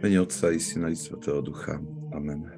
Mene 0.00 0.20
Otca 0.20 0.48
i 0.50 0.60
Syna 0.60 0.88
i 0.88 0.96
Svetého 0.96 1.42
Ducha. 1.44 1.76
Amen. 2.16 2.48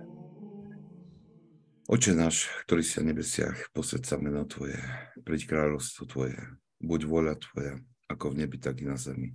Oče 1.91 2.15
náš, 2.15 2.47
ktorý 2.63 2.87
si 2.87 3.03
na 3.03 3.11
nebesiach, 3.11 3.67
posved 3.75 4.07
sa 4.07 4.15
meno 4.15 4.47
Tvoje, 4.47 4.79
príď 5.27 5.51
kráľovstvo 5.51 6.07
Tvoje, 6.07 6.39
buď 6.79 7.01
voľa 7.03 7.35
Tvoja, 7.43 7.83
ako 8.07 8.31
v 8.31 8.47
nebi, 8.47 8.63
tak 8.63 8.79
i 8.79 8.87
na 8.87 8.95
zemi. 8.95 9.35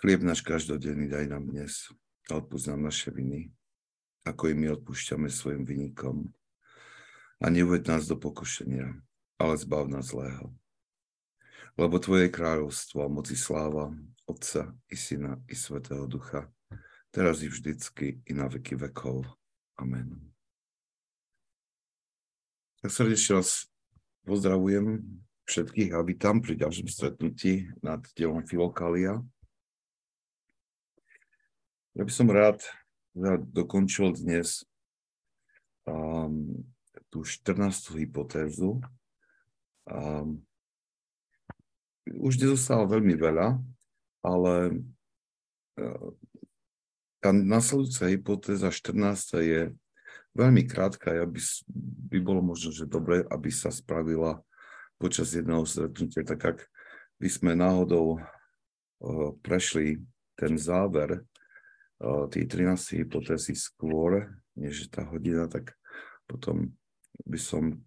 Chlieb 0.00 0.24
náš 0.24 0.40
každodenný 0.40 1.12
daj 1.12 1.28
nám 1.28 1.44
dnes 1.44 1.92
a 2.32 2.40
odpúsť 2.40 2.72
nám 2.72 2.88
naše 2.88 3.12
viny, 3.12 3.52
ako 4.24 4.48
i 4.48 4.54
my 4.56 4.72
odpúšťame 4.72 5.28
svojim 5.28 5.68
vynikom. 5.68 6.32
A 7.44 7.52
neuved 7.52 7.84
nás 7.84 8.08
do 8.08 8.16
pokušenia, 8.16 8.96
ale 9.36 9.60
zbav 9.60 9.92
nás 9.92 10.08
zlého. 10.08 10.48
Lebo 11.76 12.00
Tvoje 12.00 12.32
kráľovstvo 12.32 13.04
a 13.04 13.12
moci 13.12 13.36
sláva 13.36 13.92
Otca 14.24 14.72
i 14.88 14.96
Syna 14.96 15.36
i 15.44 15.52
Svetého 15.52 16.08
Ducha, 16.08 16.48
teraz 17.12 17.44
i 17.44 17.48
vždycky 17.48 18.24
i 18.24 18.32
na 18.32 18.48
veky 18.48 18.80
vekov. 18.80 19.28
Amen. 19.76 20.32
Tak 22.80 22.88
srdečne 22.88 23.38
vás 23.38 23.68
pozdravujem 24.24 25.04
všetkých 25.44 25.92
a 25.92 26.00
vítam 26.00 26.40
pri 26.40 26.56
ďalšom 26.56 26.88
stretnutí 26.88 27.68
nad 27.84 28.00
dielom 28.16 28.42
Filokalia. 28.48 29.20
Ja 31.92 32.02
by 32.08 32.12
som 32.12 32.32
rád, 32.32 32.64
rád 33.12 33.44
dokončil 33.52 34.16
dnes 34.16 34.64
um, 35.84 36.64
tú 37.12 37.20
14. 37.28 37.92
hypotézu. 38.00 38.80
Um, 39.84 40.40
už 42.08 42.40
nezostalo 42.40 42.88
veľmi 42.88 43.14
veľa, 43.14 43.62
ale 44.26 44.54
e, 45.78 45.84
tá 47.22 47.30
nasledujúca 47.30 48.10
hypotéza 48.10 48.66
14. 48.66 49.38
je 49.38 49.62
veľmi 50.34 50.66
krátka, 50.66 51.14
aby 51.22 51.38
by 52.10 52.18
bolo 52.18 52.42
možno, 52.42 52.74
že 52.74 52.90
dobre, 52.90 53.22
aby 53.30 53.46
sa 53.54 53.70
spravila 53.70 54.42
počas 54.98 55.30
jedného 55.30 55.62
stretnutia, 55.62 56.26
tak 56.26 56.40
ak 56.42 56.58
by 57.22 57.28
sme 57.30 57.54
náhodou 57.54 58.18
e, 58.18 58.20
prešli 59.38 60.02
ten 60.34 60.58
záver 60.58 61.14
e, 61.14 61.20
tej 62.26 62.44
13. 62.50 63.06
hypotézy 63.06 63.54
skôr, 63.54 64.26
než 64.58 64.90
tá 64.90 65.06
hodina, 65.06 65.46
tak 65.46 65.78
potom 66.26 66.74
by 67.22 67.38
som 67.38 67.78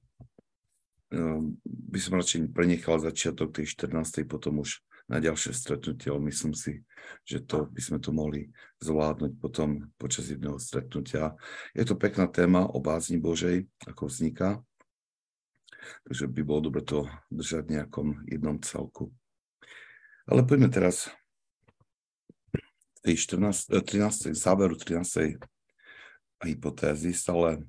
by 1.64 2.00
som 2.02 2.18
radšej 2.18 2.52
prenechal 2.52 2.98
začiatok 3.00 3.62
tej 3.62 3.72
14. 3.72 4.26
potom 4.28 4.60
už 4.66 4.82
na 5.06 5.22
ďalšie 5.22 5.54
stretnutie, 5.54 6.10
ale 6.10 6.30
myslím 6.34 6.58
si, 6.58 6.82
že 7.26 7.46
to 7.46 7.70
by 7.70 7.82
sme 7.82 8.02
to 8.02 8.10
mohli 8.10 8.50
zvládnuť 8.82 9.32
potom 9.38 9.94
počas 10.02 10.34
jedného 10.34 10.58
stretnutia. 10.58 11.38
Je 11.78 11.86
to 11.86 11.94
pekná 11.94 12.26
téma 12.26 12.66
o 12.66 12.82
bázni 12.82 13.22
Božej, 13.22 13.70
ako 13.86 14.10
vzniká, 14.10 14.58
takže 16.10 16.26
by 16.26 16.42
bolo 16.42 16.74
dobre 16.74 16.82
to 16.82 17.06
držať 17.30 17.62
v 17.70 17.74
nejakom 17.78 18.08
jednom 18.26 18.58
celku. 18.66 19.14
Ale 20.26 20.42
poďme 20.42 20.74
teraz 20.74 21.14
tej 23.06 23.22
14, 23.22 23.70
13, 23.70 24.34
záveru 24.34 24.74
13. 24.74 25.38
hypotézy, 26.42 27.14
stále 27.14 27.62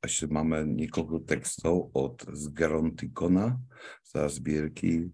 ešte 0.00 0.24
máme 0.28 0.64
niekoľko 0.64 1.28
textov 1.28 1.92
od 1.92 2.24
Zgerontikona 2.32 3.60
za 4.00 4.24
zbierky 4.32 5.12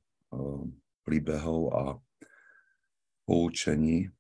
príbehov 1.05 1.61
a 1.75 1.83
poučení 3.27 4.11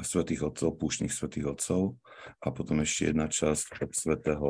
svetých 0.00 0.48
otcov, 0.48 0.80
púšnych 0.80 1.12
svetých 1.12 1.56
otcov 1.56 2.00
a 2.40 2.48
potom 2.48 2.80
ešte 2.80 3.12
jedna 3.12 3.28
časť 3.28 3.84
od 3.84 3.92
svetého 3.92 4.48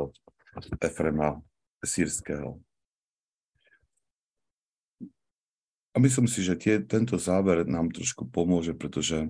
Efrema 0.79 1.39
sírskeho. 1.83 2.59
A 5.91 5.99
myslím 5.99 6.27
si, 6.31 6.39
že 6.39 6.55
tie, 6.55 6.79
tento 6.79 7.19
záver 7.19 7.67
nám 7.67 7.91
trošku 7.91 8.23
pomôže, 8.23 8.71
pretože 8.71 9.27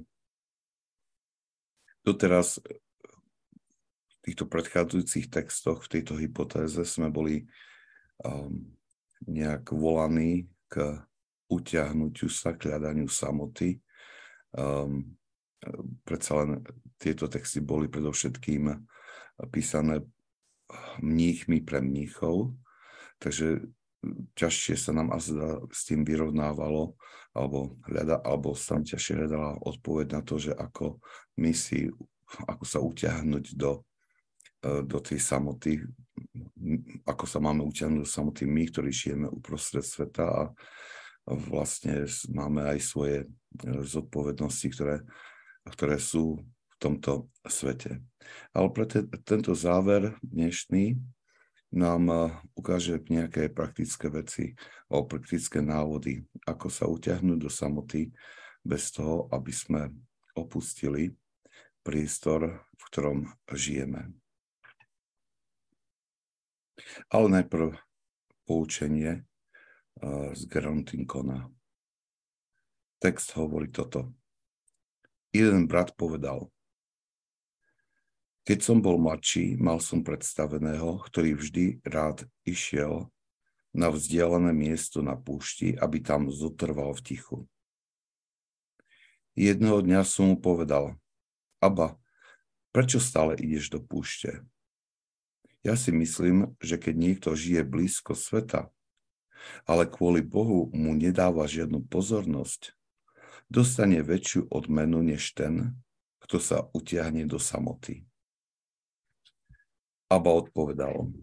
doteraz 2.05 2.61
v 2.61 4.17
týchto 4.21 4.45
predchádzajúcich 4.45 5.33
textoch, 5.33 5.81
v 5.81 5.91
tejto 5.97 6.13
hypotéze 6.21 6.85
sme 6.85 7.09
boli 7.09 7.49
um, 8.21 8.69
nejak 9.27 9.73
volaný 9.73 10.49
k 10.71 11.01
utiahnutiu 11.51 12.31
sa, 12.31 12.55
k 12.55 12.71
hľadaniu 12.71 13.11
samoty. 13.11 13.77
Um, 14.55 15.15
predsa 16.07 16.41
len 16.41 16.63
tieto 16.97 17.27
texty 17.27 17.61
boli 17.61 17.91
predovšetkým 17.91 18.71
písané 19.51 20.01
mníchmi 21.03 21.61
pre 21.61 21.83
mníchov, 21.83 22.55
takže 23.19 23.67
ťažšie 24.33 24.75
sa 24.79 24.91
nám 24.97 25.13
asi 25.13 25.35
s 25.69 25.81
tým 25.85 26.01
vyrovnávalo, 26.01 26.97
alebo, 27.37 27.77
hľada, 27.85 28.17
alebo 28.25 28.57
sa 28.57 28.81
ťažšie 28.81 29.13
hľadala 29.23 29.61
odpoveď 29.61 30.07
na 30.17 30.21
to, 30.25 30.41
že 30.41 30.51
ako 30.55 30.97
my 31.37 31.53
si, 31.53 31.87
ako 32.49 32.63
sa 32.65 32.79
utiahnuť 32.81 33.45
do, 33.55 33.85
do 34.61 34.97
tej 35.01 35.17
samoty, 35.17 35.81
ako 37.09 37.25
sa 37.25 37.41
máme 37.41 37.65
utiahnuť 37.65 38.05
samotný 38.05 38.45
my, 38.45 38.63
ktorí 38.69 38.93
žijeme 38.93 39.27
uprostred 39.27 39.81
sveta 39.81 40.25
a 40.29 40.41
vlastne 41.27 42.05
máme 42.29 42.65
aj 42.65 42.79
svoje 42.81 43.17
e, 43.23 43.27
zodpovednosti, 43.85 44.67
ktoré, 44.73 44.95
ktoré 45.65 45.97
sú 45.97 46.41
v 46.41 46.75
tomto 46.81 47.29
svete. 47.45 48.01
Ale 48.53 48.67
pre 48.73 48.85
te, 48.89 49.05
tento 49.25 49.53
záver 49.53 50.17
dnešný 50.21 50.97
nám 51.73 52.03
e, 52.09 52.17
ukáže 52.57 53.01
nejaké 53.09 53.49
praktické 53.53 54.09
veci 54.09 54.53
o 54.89 55.05
praktické 55.05 55.61
návody, 55.61 56.21
ako 56.45 56.67
sa 56.69 56.85
utiahnuť 56.89 57.37
do 57.37 57.49
samoty 57.49 58.09
bez 58.61 58.93
toho, 58.93 59.29
aby 59.33 59.53
sme 59.53 59.89
opustili 60.37 61.13
priestor, 61.81 62.61
v 62.77 62.81
ktorom 62.93 63.17
žijeme. 63.49 64.20
Ale 67.11 67.27
najprv 67.41 67.75
poučenie 68.45 69.23
uh, 69.23 70.31
z 70.35 70.41
Gerontinkona. 70.49 71.47
Text 73.01 73.33
hovorí 73.33 73.71
toto. 73.71 74.13
Jeden 75.31 75.65
brat 75.65 75.95
povedal, 75.95 76.51
keď 78.41 78.59
som 78.65 78.81
bol 78.81 78.97
mladší, 78.97 79.55
mal 79.55 79.77
som 79.77 80.01
predstaveného, 80.01 80.99
ktorý 81.07 81.37
vždy 81.37 81.65
rád 81.85 82.25
išiel 82.41 83.07
na 83.71 83.87
vzdialené 83.87 84.51
miesto 84.51 84.99
na 84.99 85.15
púšti, 85.15 85.77
aby 85.77 86.03
tam 86.03 86.27
zotrval 86.27 86.91
v 86.97 87.01
tichu. 87.05 87.37
Jedného 89.37 89.79
dňa 89.79 90.03
som 90.03 90.35
mu 90.35 90.37
povedal, 90.41 90.99
Aba, 91.63 91.95
prečo 92.75 92.99
stále 92.99 93.39
ideš 93.39 93.71
do 93.71 93.79
púšte? 93.79 94.43
Ja 95.61 95.77
si 95.77 95.93
myslím, 95.93 96.57
že 96.57 96.81
keď 96.81 96.95
niekto 96.97 97.29
žije 97.37 97.61
blízko 97.61 98.17
sveta, 98.17 98.73
ale 99.69 99.85
kvôli 99.85 100.25
Bohu 100.25 100.73
mu 100.73 100.97
nedáva 100.97 101.45
žiadnu 101.45 101.85
pozornosť, 101.85 102.73
dostane 103.45 104.01
väčšiu 104.01 104.49
odmenu 104.49 105.05
než 105.05 105.37
ten, 105.37 105.77
kto 106.25 106.37
sa 106.41 106.57
utiahne 106.73 107.29
do 107.29 107.37
samoty. 107.37 108.05
Aba 110.09 110.33
odpovedal, 110.33 111.13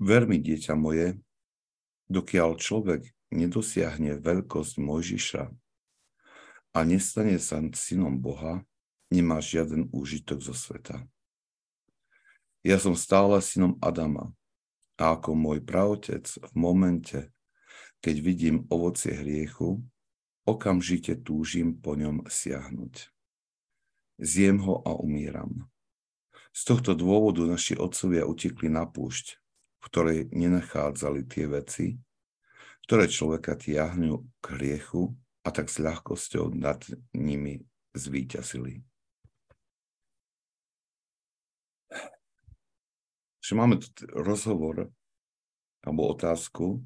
ver 0.00 0.22
mi, 0.24 0.40
dieťa 0.40 0.74
moje, 0.74 1.20
dokiaľ 2.08 2.56
človek 2.56 3.04
nedosiahne 3.28 4.16
veľkosť 4.16 4.74
Mojžiša 4.80 5.44
a 6.72 6.78
nestane 6.88 7.36
sa 7.36 7.60
synom 7.76 8.16
Boha, 8.16 8.64
nemá 9.12 9.44
žiaden 9.44 9.92
úžitok 9.92 10.40
zo 10.40 10.56
sveta. 10.56 11.04
Ja 12.66 12.82
som 12.82 12.98
stále 12.98 13.38
synom 13.38 13.78
Adama 13.78 14.34
a 14.98 15.14
ako 15.14 15.38
môj 15.38 15.62
pravotec 15.62 16.26
v 16.26 16.52
momente, 16.58 17.30
keď 18.02 18.16
vidím 18.18 18.56
ovocie 18.66 19.14
hriechu, 19.14 19.78
okamžite 20.42 21.22
túžim 21.22 21.78
po 21.78 21.94
ňom 21.94 22.26
siahnuť. 22.26 23.14
Zjem 24.18 24.58
ho 24.66 24.82
a 24.82 24.98
umíram. 24.98 25.70
Z 26.50 26.74
tohto 26.74 26.98
dôvodu 26.98 27.46
naši 27.46 27.78
otcovia 27.78 28.26
utekli 28.26 28.66
na 28.66 28.82
púšť, 28.82 29.38
v 29.78 29.84
ktorej 29.86 30.18
nenachádzali 30.34 31.30
tie 31.30 31.46
veci, 31.46 31.86
ktoré 32.88 33.06
človeka 33.06 33.54
tiahňu 33.54 34.26
k 34.42 34.46
hriechu 34.58 35.14
a 35.46 35.54
tak 35.54 35.70
s 35.70 35.78
ľahkosťou 35.78 36.56
nad 36.58 36.82
nimi 37.14 37.62
zvíťazili. 37.94 38.87
Že 43.48 43.56
máme 43.56 43.80
tu 43.80 43.88
rozhovor 44.12 44.92
alebo 45.80 46.12
otázku 46.12 46.84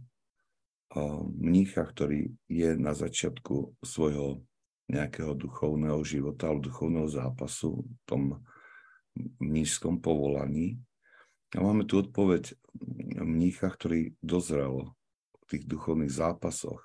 mnícha, 1.34 1.82
ktorý 1.82 2.30
je 2.46 2.70
na 2.78 2.94
začiatku 2.94 3.82
svojho 3.82 4.46
nejakého 4.86 5.34
duchovného 5.34 5.98
života 6.06 6.46
alebo 6.46 6.70
duchovného 6.70 7.08
zápasu 7.10 7.82
v 7.82 8.02
tom 8.06 8.22
mnížskom 9.42 9.98
povolaní. 9.98 10.78
A 11.58 11.64
máme 11.66 11.82
tu 11.82 11.98
odpoveď 11.98 12.54
mnícha, 13.18 13.66
ktorý 13.66 14.14
dozrel 14.22 14.94
v 15.42 15.44
tých 15.50 15.64
duchovných 15.66 16.12
zápasoch. 16.12 16.80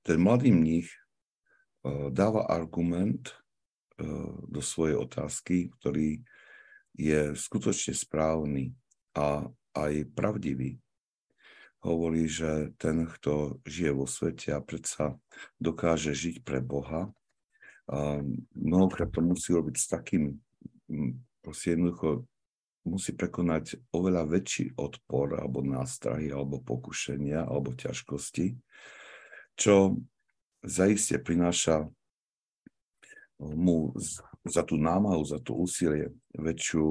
Ten 0.00 0.16
mladý 0.22 0.54
mních 0.54 0.88
eh, 0.88 2.08
dáva 2.08 2.48
argument 2.48 3.30
eh, 3.30 4.06
do 4.48 4.62
svojej 4.62 4.96
otázky, 4.96 5.74
ktorý 5.78 6.22
je 6.96 7.32
skutočne 7.32 7.96
správny 7.96 8.72
a 9.16 9.48
aj 9.72 9.92
pravdivý. 10.12 10.76
Hovorí, 11.82 12.30
že 12.30 12.70
ten, 12.78 13.10
kto 13.10 13.58
žije 13.66 13.90
vo 13.90 14.06
svete 14.06 14.54
a 14.54 14.62
predsa 14.62 15.18
dokáže 15.58 16.14
žiť 16.14 16.46
pre 16.46 16.62
Boha, 16.62 17.10
mnohokrát 18.54 19.10
to 19.10 19.20
musí 19.24 19.50
robiť 19.50 19.76
s 19.76 19.86
takým, 19.90 20.38
proste 21.42 21.74
jednoducho 21.74 22.28
musí 22.86 23.14
prekonať 23.14 23.78
oveľa 23.94 24.26
väčší 24.26 24.74
odpor 24.78 25.38
alebo 25.38 25.62
nástrahy, 25.62 26.30
alebo 26.30 26.62
pokušenia, 26.62 27.46
alebo 27.46 27.74
ťažkosti, 27.74 28.58
čo 29.58 29.98
zaiste 30.62 31.18
prináša 31.18 31.86
mu 33.42 33.90
za 34.42 34.66
tú 34.66 34.74
námahu, 34.74 35.22
za 35.22 35.38
to 35.38 35.54
úsilie 35.54 36.10
väčšiu 36.34 36.86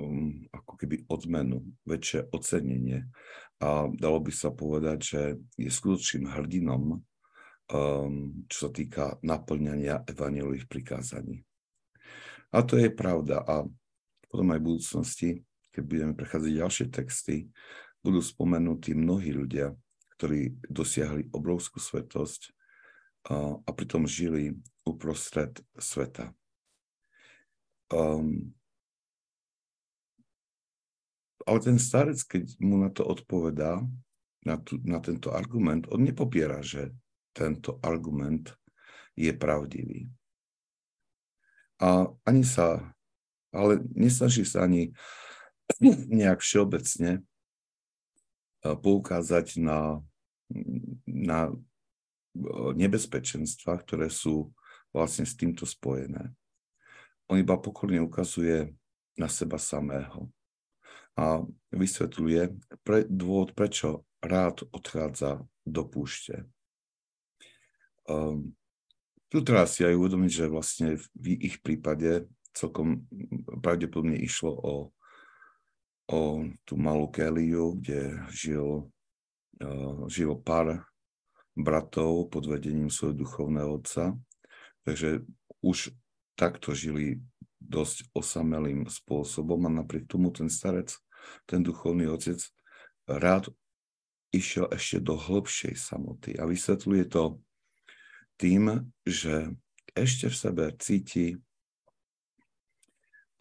um, 0.00 0.48
ako 0.50 0.72
keby 0.80 1.04
odmenu, 1.08 1.64
väčšie 1.84 2.32
ocenenie. 2.32 3.06
A 3.60 3.88
dalo 3.92 4.18
by 4.20 4.32
sa 4.34 4.50
povedať, 4.50 4.98
že 5.00 5.20
je 5.60 5.70
skutočným 5.70 6.28
hrdinom, 6.32 6.98
um, 6.98 8.14
čo 8.48 8.58
sa 8.68 8.70
týka 8.72 9.04
naplňania 9.20 10.04
evanielových 10.08 10.66
prikázaní. 10.66 11.44
A 12.54 12.62
to 12.62 12.78
je 12.78 12.90
pravda. 12.90 13.42
A 13.42 13.66
potom 14.30 14.46
aj 14.50 14.60
v 14.62 14.66
budúcnosti, 14.66 15.30
keď 15.74 15.82
budeme 15.86 16.14
prechádzať 16.14 16.52
ďalšie 16.54 16.86
texty, 16.90 17.36
budú 18.04 18.20
spomenutí 18.20 18.92
mnohí 18.92 19.32
ľudia, 19.32 19.72
ktorí 20.18 20.60
dosiahli 20.68 21.32
obrovskú 21.34 21.80
svetosť 21.82 22.52
a, 23.32 23.58
a 23.58 23.70
pritom 23.72 24.04
žili 24.04 24.54
uprostred 24.84 25.58
sveta. 25.74 26.36
Um, 27.92 28.54
ale 31.44 31.58
ten 31.60 31.76
starec, 31.76 32.24
keď 32.24 32.56
mu 32.60 32.80
na 32.80 32.88
to 32.88 33.04
odpovedá, 33.04 33.84
na, 34.44 34.56
tu, 34.60 34.80
na 34.84 35.00
tento 35.00 35.32
argument, 35.32 35.88
on 35.92 36.04
nepopiera, 36.04 36.60
že 36.60 36.92
tento 37.32 37.80
argument 37.80 38.52
je 39.16 39.32
pravdivý. 39.32 40.08
A 41.80 42.08
ani 42.24 42.44
sa, 42.44 42.94
ale 43.50 43.82
nesnaží 43.92 44.44
sa 44.44 44.64
ani 44.64 44.92
nejak 46.20 46.40
všeobecne 46.44 47.24
poukázať 48.64 49.60
na, 49.60 50.00
na 51.04 51.52
nebezpečenstva, 52.74 53.76
ktoré 53.84 54.08
sú 54.08 54.52
vlastne 54.94 55.28
s 55.28 55.36
týmto 55.36 55.68
spojené. 55.68 56.32
On 57.28 57.40
iba 57.40 57.56
pokorne 57.56 58.00
ukazuje 58.04 58.72
na 59.16 59.30
seba 59.30 59.56
samého 59.56 60.28
a 61.14 61.46
vysvetľuje 61.70 62.42
pre, 62.82 63.06
dôvod, 63.06 63.54
prečo 63.54 64.02
rád 64.18 64.66
odchádza 64.74 65.46
do 65.62 65.82
púšte. 65.86 66.42
Um, 68.04 68.52
tu 69.30 69.40
treba 69.40 69.64
si 69.64 69.86
aj 69.86 69.94
uvedomiť, 69.94 70.30
že 70.30 70.52
vlastne 70.52 70.88
v 71.14 71.38
ich 71.38 71.62
prípade 71.62 72.26
celkom 72.54 73.06
pravdepodobne 73.62 74.18
išlo 74.18 74.52
o, 74.52 74.74
o 76.10 76.20
tú 76.66 76.74
malú 76.76 77.10
Keliu, 77.10 77.78
kde 77.78 78.18
žil, 78.34 78.90
uh, 79.62 79.98
žil 80.10 80.34
pár 80.42 80.82
bratov 81.54 82.30
pod 82.34 82.50
vedením 82.50 82.90
svojho 82.90 83.14
duchovného 83.22 83.78
otca. 83.78 84.18
Takže 84.82 85.22
už 85.62 85.94
takto 86.34 86.74
žili 86.74 87.22
dosť 87.58 88.12
osamelým 88.12 88.86
spôsobom 88.90 89.66
a 89.66 89.70
napriek 89.82 90.04
tomu 90.10 90.28
ten 90.34 90.52
starec 90.52 90.92
ten 91.46 91.64
duchovný 91.64 92.08
otec 92.08 92.40
rád 93.08 93.48
išiel 94.34 94.68
ešte 94.72 95.00
do 95.00 95.14
hĺbšej 95.16 95.74
samoty 95.78 96.36
a 96.36 96.44
vysvetľuje 96.44 97.04
to 97.08 97.38
tým, 98.34 98.90
že 99.06 99.54
ešte 99.94 100.26
v 100.26 100.36
sebe 100.36 100.64
cíti 100.76 101.38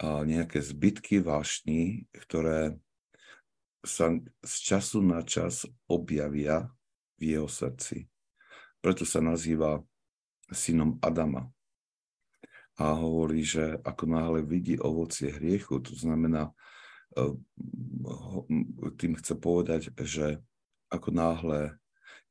nejaké 0.04 0.62
zbytky 0.62 1.24
vášní, 1.24 2.06
ktoré 2.14 2.78
sa 3.82 4.14
z 4.44 4.54
času 4.62 5.00
na 5.02 5.24
čas 5.26 5.66
objavia 5.90 6.70
v 7.18 7.36
jeho 7.36 7.50
srdci. 7.50 8.08
Preto 8.84 9.08
sa 9.08 9.24
nazýva 9.24 9.80
synom 10.52 11.00
Adama. 11.00 11.48
A 12.82 12.98
hovorí, 12.98 13.46
že 13.46 13.78
ako 13.86 14.04
náhle 14.10 14.40
vidí 14.42 14.82
ovocie 14.82 15.30
hriechu, 15.30 15.78
to 15.78 15.94
znamená 15.94 16.50
Ehm, 17.14 17.46
tým 18.98 19.14
chce 19.22 19.34
povedať, 19.38 19.94
že 20.02 20.42
ako 20.90 21.10
náhle 21.14 21.78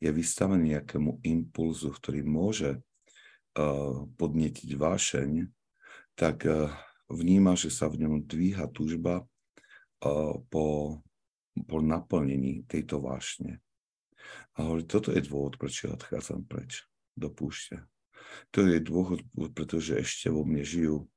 je 0.02 0.10
vystavený 0.10 0.78
nejakému 0.78 1.22
impulzu, 1.22 1.94
ktorý 1.94 2.26
môže 2.26 2.82
ehm, 3.54 4.10
podnetiť 4.18 4.70
vášeň, 4.74 5.30
tak 6.18 6.46
ehm, 6.46 6.70
vníma, 7.10 7.54
že 7.54 7.70
sa 7.70 7.86
v 7.86 8.06
ňom 8.06 8.26
dvíha 8.26 8.66
túžba 8.72 9.26
po, 10.50 10.98
po 11.54 11.78
naplnení 11.78 12.66
tejto 12.66 12.98
vášne. 12.98 13.62
A 14.58 14.66
hovorí, 14.66 14.82
toto 14.82 15.14
je 15.14 15.22
dôvod, 15.22 15.54
prečo 15.62 15.94
odchádzam 15.94 16.42
preč 16.42 16.82
do 17.14 17.30
púšte. 17.30 17.78
To 18.52 18.64
je 18.66 18.78
dôvod, 18.82 19.20
pretože 19.56 19.98
ešte 19.98 20.28
vo 20.28 20.42
mne 20.46 20.62
žijú 20.62 21.08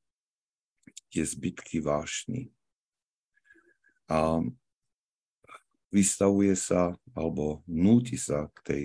tie 1.12 1.24
zbytky 1.24 1.80
vášny, 1.80 2.56
a 4.06 4.42
vystavuje 5.90 6.54
sa 6.54 6.94
alebo 7.18 7.66
núti 7.66 8.18
sa 8.20 8.50
k 8.54 8.58
tej 8.62 8.84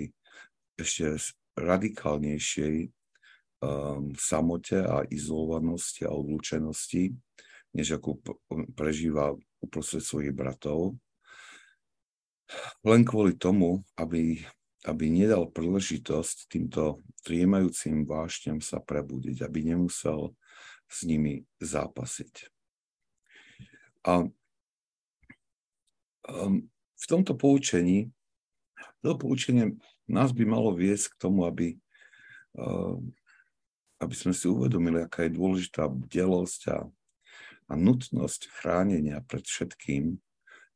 ešte 0.81 1.21
radikálnejšej 1.53 2.89
um, 2.89 4.15
samote 4.17 4.81
a 4.81 5.05
izolovanosti 5.05 6.09
a 6.09 6.15
odlúčenosti, 6.15 7.13
než 7.77 8.01
ako 8.01 8.17
prežíva 8.73 9.37
uprostred 9.61 10.01
svojich 10.01 10.33
bratov. 10.33 10.97
Len 12.81 13.05
kvôli 13.05 13.37
tomu, 13.37 13.85
aby, 13.93 14.41
aby 14.81 15.13
nedal 15.13 15.45
príležitosť 15.45 16.49
týmto 16.49 17.05
triemajúcim 17.21 18.05
vášňam 18.05 18.65
sa 18.65 18.81
prebudiť, 18.81 19.45
aby 19.45 19.73
nemusel 19.73 20.33
s 20.89 21.05
nimi 21.05 21.45
zápasiť. 21.61 22.49
A 24.09 24.25
um, 26.25 26.65
v 26.97 27.05
tomto 27.05 27.37
poučení, 27.37 28.09
to 29.05 29.13
poučenie 29.13 29.77
nás 30.09 30.33
by 30.33 30.43
malo 30.49 30.73
viesť 30.73 31.13
k 31.13 31.19
tomu, 31.21 31.45
aby, 31.45 31.77
uh, 32.57 32.97
aby 34.01 34.15
sme 34.17 34.33
si 34.33 34.49
uvedomili, 34.49 35.05
aká 35.05 35.29
je 35.29 35.37
dôležitá 35.37 35.85
bdelosť 35.85 36.61
a, 36.73 36.79
a 37.69 37.73
nutnosť 37.77 38.49
chránenia 38.49 39.21
pred 39.29 39.45
všetkým, 39.45 40.17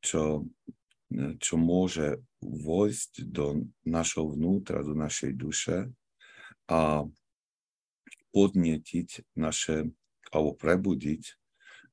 čo, 0.05 0.45
čo 1.41 1.53
môže 1.57 2.21
vojsť 2.46 3.25
do 3.25 3.66
našho 3.84 4.30
vnútra, 4.30 4.86
do 4.86 4.94
našej 4.94 5.32
duše 5.34 5.90
a 6.70 7.10
podnietiť 8.36 9.34
naše, 9.34 9.90
alebo 10.30 10.54
prebudiť 10.54 11.24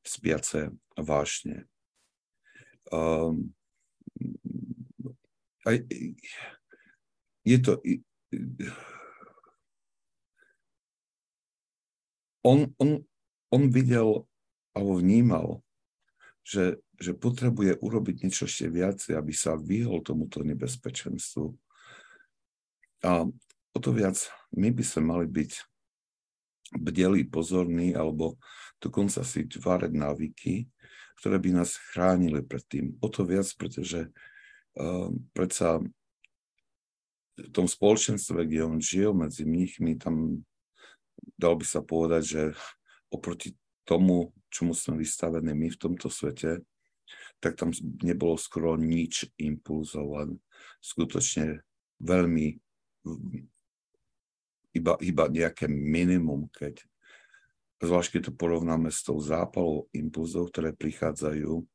spiace 0.03 0.75
vášne. 0.99 1.65
Um, 2.91 3.55
aj, 5.65 5.87
je 7.47 7.59
to... 7.63 7.79
On, 12.43 12.67
on, 12.83 13.07
on 13.55 13.63
videl 13.71 14.27
alebo 14.75 14.99
vnímal, 14.99 15.63
že, 16.43 16.83
že 17.03 17.19
potrebuje 17.19 17.83
urobiť 17.83 18.23
niečo 18.23 18.47
ešte 18.47 18.71
viacej, 18.71 19.19
aby 19.19 19.35
sa 19.35 19.59
vyhol 19.59 20.07
tomuto 20.07 20.47
nebezpečenstvu. 20.47 21.51
A 23.03 23.27
o 23.75 23.79
to 23.83 23.91
viac 23.91 24.15
my 24.55 24.71
by 24.71 24.85
sme 24.87 25.03
mali 25.11 25.27
byť 25.27 25.53
bdelí, 26.79 27.27
pozorní, 27.27 27.93
alebo 27.93 28.39
dokonca 28.79 29.27
si 29.27 29.45
tvárať 29.45 29.93
návyky, 29.93 30.71
ktoré 31.21 31.37
by 31.43 31.51
nás 31.63 31.77
chránili 31.93 32.41
pred 32.41 32.65
tým. 32.71 32.95
O 33.03 33.11
to 33.11 33.27
viac, 33.27 33.51
pretože 33.59 34.09
uh, 34.09 35.11
predsa 35.37 35.83
v 37.37 37.51
tom 37.53 37.67
spoločenstve, 37.67 38.47
kde 38.47 38.63
on 38.65 38.79
žil 38.79 39.13
medzi 39.17 39.43
mníchmi, 39.43 39.99
tam 39.99 40.47
dal 41.37 41.59
by 41.59 41.65
sa 41.67 41.81
povedať, 41.83 42.23
že 42.23 42.43
oproti 43.13 43.57
tomu, 43.85 44.33
čomu 44.53 44.77
sme 44.77 45.01
vystavení 45.01 45.53
my 45.53 45.69
v 45.73 45.81
tomto 45.81 46.09
svete, 46.13 46.63
tak 47.43 47.59
tam 47.59 47.75
nebolo 48.07 48.39
skoro 48.39 48.79
nič 48.79 49.27
impulzov, 49.43 50.07
len 50.23 50.31
skutočne 50.79 51.59
veľmi 51.99 52.47
iba, 54.79 54.95
iba 55.03 55.25
nejaké 55.27 55.67
minimum, 55.67 56.47
keď 56.55 56.79
zvlášť 57.83 58.15
keď 58.15 58.23
to 58.31 58.33
porovnáme 58.39 58.95
s 58.95 59.03
tou 59.03 59.19
zápalou 59.19 59.91
impulzov, 59.91 60.55
ktoré 60.55 60.71
prichádzajú 60.71 61.67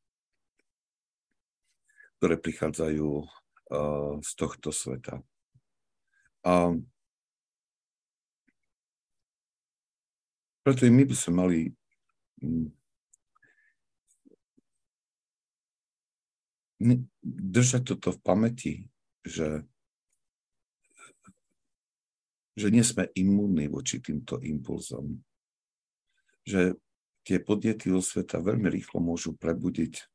ktoré 2.17 2.35
prichádzajú 2.41 3.09
uh, 3.13 4.17
z 4.25 4.31
tohto 4.33 4.73
sveta. 4.73 5.21
A 6.41 6.73
preto 10.65 10.81
my 10.89 11.03
by 11.05 11.15
sme 11.15 11.33
mali 11.37 11.59
držať 17.25 17.81
toto 17.93 18.13
v 18.13 18.19
pamäti, 18.21 18.73
že, 19.25 19.65
že 22.53 22.67
nie 22.69 22.85
sme 22.85 23.09
imúnni 23.17 23.65
voči 23.67 23.97
týmto 23.99 24.37
impulzom. 24.41 25.19
Že 26.47 26.77
tie 27.27 27.37
podnety 27.43 27.91
zo 27.91 27.99
sveta 27.99 28.39
veľmi 28.39 28.71
rýchlo 28.71 29.03
môžu 29.03 29.35
prebudiť 29.35 30.05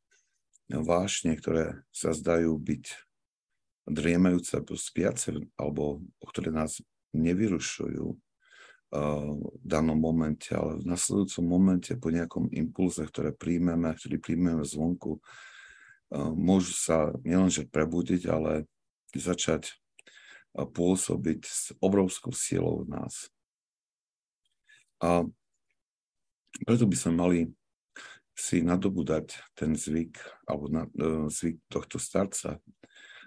vášne, 0.73 1.37
ktoré 1.37 1.85
sa 1.93 2.17
zdajú 2.17 2.57
byť 2.57 2.85
driemajúce 3.91 4.57
alebo 4.57 4.79
spiace, 4.79 5.35
alebo 5.59 6.01
o 6.23 6.27
ktoré 6.31 6.55
nás 6.55 6.81
nevyrušujú 7.13 8.07
v 8.93 9.59
danom 9.65 9.97
momente, 9.97 10.53
ale 10.53 10.81
v 10.81 10.85
nasledujúcom 10.85 11.45
momente 11.49 11.97
po 11.97 12.13
nejakom 12.13 12.53
impulze, 12.53 13.01
ktoré 13.09 13.33
príjmeme, 13.33 13.89
ktorý 13.97 14.21
príjmeme 14.21 14.65
zvonku, 14.69 15.17
môžu 16.13 16.77
sa 16.77 17.11
nielenže 17.25 17.65
prebudiť, 17.73 18.29
ale 18.29 18.69
začať 19.17 19.77
pôsobiť 20.53 21.41
s 21.49 21.73
obrovskou 21.81 22.37
silou 22.37 22.85
v 22.85 22.93
nás. 22.93 23.33
A 25.01 25.25
preto 26.69 26.85
by 26.85 26.97
sme 26.97 27.13
mali 27.17 27.41
si 28.37 28.65
nadobudať 28.65 29.33
ten 29.57 29.77
zvyk, 29.77 30.21
alebo 30.49 30.69
na, 30.69 30.83
e, 30.89 31.29
zvyk 31.29 31.61
tohto 31.69 32.01
starca, 32.01 32.61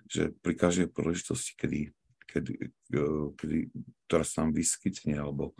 že 0.06 0.34
pri 0.42 0.54
každej 0.58 0.88
príležitosti, 0.94 1.54
kedy, 1.58 1.82
kedy, 2.30 2.54
e, 2.94 3.01
kedy, 3.38 3.60
ktorá 4.06 4.24
sa 4.25 4.46
nám 4.46 4.58
vyskytne, 4.58 5.18
alebo 5.18 5.54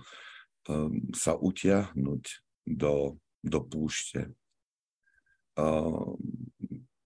um, 0.70 1.13
sa 1.13 1.38
utiahnuť 1.38 2.24
do, 2.65 3.17
do 3.41 3.60
púšte. 3.62 4.34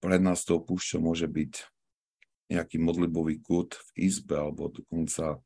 Um, 0.09 0.17
pre 0.17 0.17
nás 0.17 0.41
to 0.41 0.57
púšťou 0.57 1.05
môže 1.05 1.29
byť 1.29 1.69
nejaký 2.49 2.81
modlibový 2.81 3.45
kút 3.45 3.77
v 3.93 4.09
izbe, 4.09 4.41
alebo 4.41 4.73
dokonca, 4.73 5.37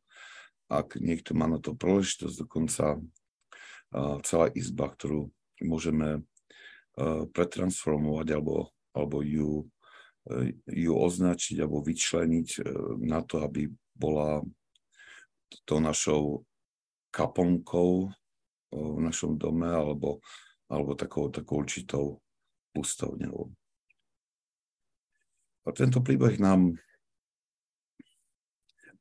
ak 0.72 0.96
niekto 1.04 1.36
má 1.36 1.52
na 1.52 1.60
to 1.60 1.76
príležitosť, 1.76 2.48
dokonca 2.48 2.96
uh, 2.96 4.24
celá 4.24 4.48
izba, 4.56 4.88
ktorú 4.88 5.28
môžeme 5.60 6.24
uh, 6.24 7.28
pretransformovať 7.28 8.40
alebo, 8.40 8.72
alebo 8.96 9.20
ju, 9.20 9.68
uh, 10.32 10.48
ju 10.72 10.94
označiť 10.96 11.60
alebo 11.60 11.84
vyčleniť 11.84 12.50
uh, 12.64 12.96
na 13.04 13.20
to, 13.20 13.44
aby 13.44 13.68
bola 13.92 14.48
to 15.68 15.84
našou 15.84 16.48
kaponkou 17.12 18.16
v 18.72 19.00
našom 19.04 19.36
dome 19.36 19.68
alebo, 19.68 20.24
alebo 20.66 20.96
takou, 20.96 21.30
takou 21.30 21.62
určitou 21.62 22.24
pustovňou. 22.74 23.54
A 25.64 25.70
tento 25.72 26.04
príbeh 26.04 26.38
nám 26.44 26.76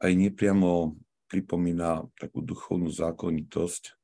aj 0.02 0.12
nepriamo 0.14 0.99
pripomína 1.26 2.07
takú 2.19 2.42
duchovnú 2.42 2.90
zákonitosť, 2.90 3.97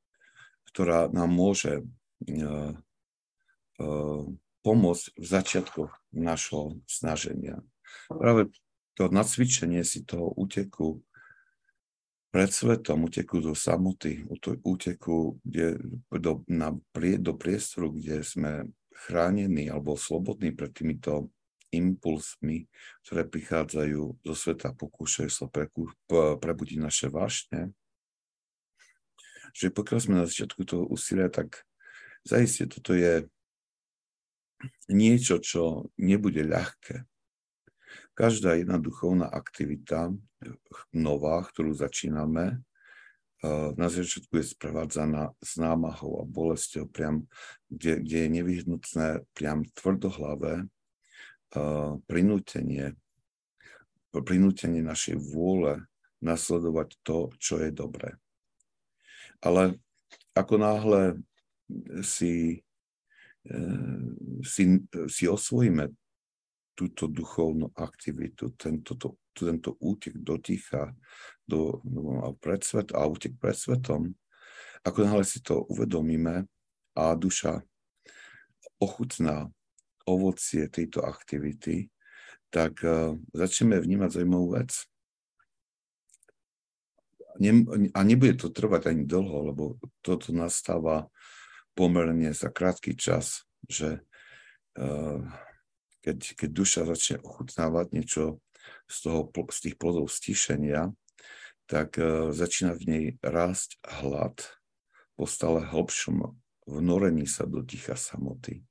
ktorá 0.72 1.10
nám 1.10 1.30
môže 1.30 1.82
uh, 1.82 2.72
uh, 3.78 4.22
pomôcť 4.62 5.04
v 5.14 5.26
začiatku 5.26 5.80
našho 6.14 6.80
snaženia. 6.88 7.62
Práve 8.08 8.50
to 8.98 9.06
nacvičenie 9.12 9.86
si 9.86 10.02
toho 10.02 10.34
úteku 10.34 11.04
pred 12.28 12.50
svetom, 12.52 13.08
úteku 13.08 13.40
do 13.40 13.56
samoty, 13.56 14.26
úteku 14.66 15.40
kde, 15.46 15.80
do, 16.12 16.44
na, 16.50 16.76
do 16.96 17.32
priestoru, 17.32 17.94
kde 17.94 18.20
sme 18.20 18.52
chránení 19.06 19.70
alebo 19.72 19.96
slobodní 19.96 20.52
pred 20.52 20.74
týmito 20.74 21.32
impulsmi, 21.72 22.68
ktoré 23.04 23.28
prichádzajú 23.28 24.24
zo 24.24 24.34
sveta, 24.34 24.72
pokúšajú 24.72 25.30
sa 25.30 25.46
preku, 25.50 25.92
prebudiť 26.10 26.78
naše 26.80 27.06
vášne. 27.12 27.72
Že 29.56 29.72
pokiaľ 29.72 29.98
sme 30.00 30.14
na 30.20 30.28
začiatku 30.28 30.64
toho 30.64 30.84
úsilia, 30.88 31.32
tak 31.32 31.64
zaiste 32.24 32.68
toto 32.68 32.92
je 32.92 33.28
niečo, 34.90 35.38
čo 35.38 35.92
nebude 35.96 36.44
ľahké. 36.44 37.06
Každá 38.18 38.58
jedna 38.58 38.76
duchovná 38.82 39.30
aktivita, 39.30 40.10
nová, 40.90 41.46
ktorú 41.46 41.72
začíname, 41.72 42.60
na 43.78 43.86
začiatku 43.86 44.34
je 44.34 44.50
sprevádzaná 44.50 45.30
s 45.38 45.62
námahou 45.62 46.18
a 46.18 46.24
bolesťou, 46.26 46.90
priam, 46.90 47.30
kde, 47.70 48.02
kde 48.02 48.18
je 48.26 48.28
nevyhnutné 48.34 49.08
priam 49.30 49.62
tvrdohlavé 49.78 50.66
prinútenie, 52.04 52.96
prinútenie 54.12 54.84
našej 54.84 55.16
vôle 55.20 55.88
nasledovať 56.20 56.98
to, 57.06 57.32
čo 57.38 57.62
je 57.62 57.70
dobré. 57.70 58.18
Ale 59.38 59.78
ako 60.34 60.54
náhle 60.58 61.02
si, 62.02 62.62
e, 63.46 63.58
si, 64.42 64.64
si 65.06 65.24
osvojíme 65.30 65.88
túto 66.74 67.10
duchovnú 67.10 67.74
aktivitu, 67.74 68.54
tento, 68.54 68.94
to, 68.94 69.18
tento 69.34 69.74
útek 69.82 70.14
do 70.14 70.38
ticha, 70.38 70.94
do, 71.42 71.82
no, 71.82 72.34
pred 72.38 72.62
svet, 72.62 72.94
a 72.94 73.02
útek 73.06 73.34
pred 73.34 73.54
svetom, 73.54 74.14
ako 74.86 74.98
náhle 75.02 75.24
si 75.26 75.42
to 75.42 75.66
uvedomíme 75.66 76.46
a 76.94 77.04
duša 77.18 77.62
ochutná 78.78 79.50
ovocie 80.08 80.72
tejto 80.72 81.04
aktivity, 81.04 81.92
tak 82.48 82.80
uh, 82.80 83.12
začneme 83.36 83.76
vnímať 83.76 84.16
zaujímavú 84.16 84.56
vec. 84.56 84.72
A 87.94 88.00
nebude 88.02 88.34
to 88.34 88.50
trvať 88.50 88.90
ani 88.90 89.04
dlho, 89.06 89.52
lebo 89.52 89.64
toto 90.02 90.34
nastáva 90.34 91.06
pomerne 91.76 92.34
za 92.34 92.50
krátky 92.50 92.98
čas, 92.98 93.46
že 93.68 94.02
uh, 94.80 95.22
keď, 96.02 96.18
keď 96.34 96.50
duša 96.50 96.80
začne 96.88 97.22
ochutnávať 97.22 97.86
niečo 97.94 98.42
z, 98.90 98.96
toho, 99.04 99.20
z 99.30 99.58
tých 99.68 99.76
plodov 99.76 100.10
stíšenia, 100.10 100.90
tak 101.68 102.00
uh, 102.00 102.32
začína 102.32 102.74
v 102.74 102.82
nej 102.88 103.04
rásť 103.20 103.76
hlad 103.84 104.40
po 105.14 105.26
stále 105.26 105.66
hlbšom 105.66 106.38
vnorení 106.68 107.26
sa 107.26 107.42
do 107.48 107.64
ticha 107.64 107.98
samoty. 107.98 108.67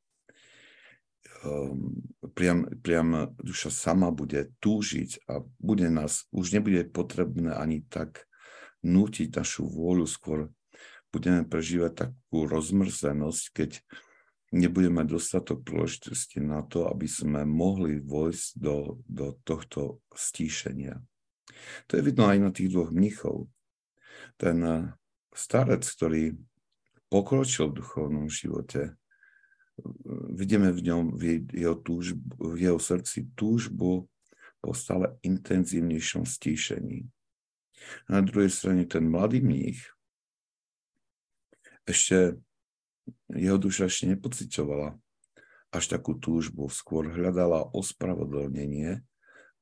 Ehm, 1.46 2.02
priam, 2.34 2.66
priam 2.82 3.34
duša 3.38 3.70
sama 3.70 4.10
bude 4.10 4.50
túžiť 4.58 5.30
a 5.30 5.46
bude 5.62 5.90
nás, 5.90 6.26
už 6.34 6.58
nebude 6.58 6.88
potrebné 6.90 7.54
ani 7.54 7.86
tak 7.86 8.26
nútiť 8.82 9.34
našu 9.38 9.70
vôľu, 9.70 10.10
skôr 10.10 10.50
budeme 11.14 11.46
prežívať 11.46 12.10
takú 12.10 12.46
rozmrzenosť, 12.50 13.44
keď 13.54 13.72
nebudeme 14.54 15.04
mať 15.04 15.08
dostatok 15.14 15.62
príležitosti 15.62 16.40
na 16.40 16.64
to, 16.64 16.88
aby 16.88 17.06
sme 17.06 17.44
mohli 17.44 18.00
vojsť 18.00 18.48
do, 18.58 19.02
do 19.06 19.36
tohto 19.44 20.00
stíšenia. 20.16 21.04
To 21.90 21.98
je 21.98 22.06
vidno 22.06 22.30
aj 22.30 22.38
na 22.40 22.50
tých 22.54 22.72
dvoch 22.72 22.94
mnichov. 22.94 23.50
Ten 24.38 24.58
eh, 24.64 24.80
starec, 25.34 25.84
ktorý 25.84 26.38
pokročil 27.08 27.72
v 27.72 27.78
duchovnom 27.82 28.28
živote, 28.28 28.96
vidíme 30.34 30.74
v 30.74 30.82
ňom, 30.90 31.04
v 31.14 31.46
jeho, 31.54 31.76
túžbu, 31.78 32.22
v 32.38 32.58
jeho 32.70 32.80
srdci 32.82 33.30
túžbu 33.38 34.10
po 34.62 34.72
stále 34.74 35.18
intenzívnejšom 35.22 36.26
stíšení. 36.26 37.06
Na 38.10 38.26
druhej 38.26 38.50
strane 38.50 38.90
ten 38.90 39.06
mladý 39.06 39.40
mních 39.42 39.82
ešte 41.88 42.36
jeho 43.32 43.56
duša 43.56 43.88
ešte 43.88 44.12
nepocitovala 44.12 45.00
až 45.72 45.84
takú 45.88 46.16
túžbu, 46.18 46.68
skôr 46.68 47.08
hľadala 47.12 47.70
ospravedlnenie 47.72 49.04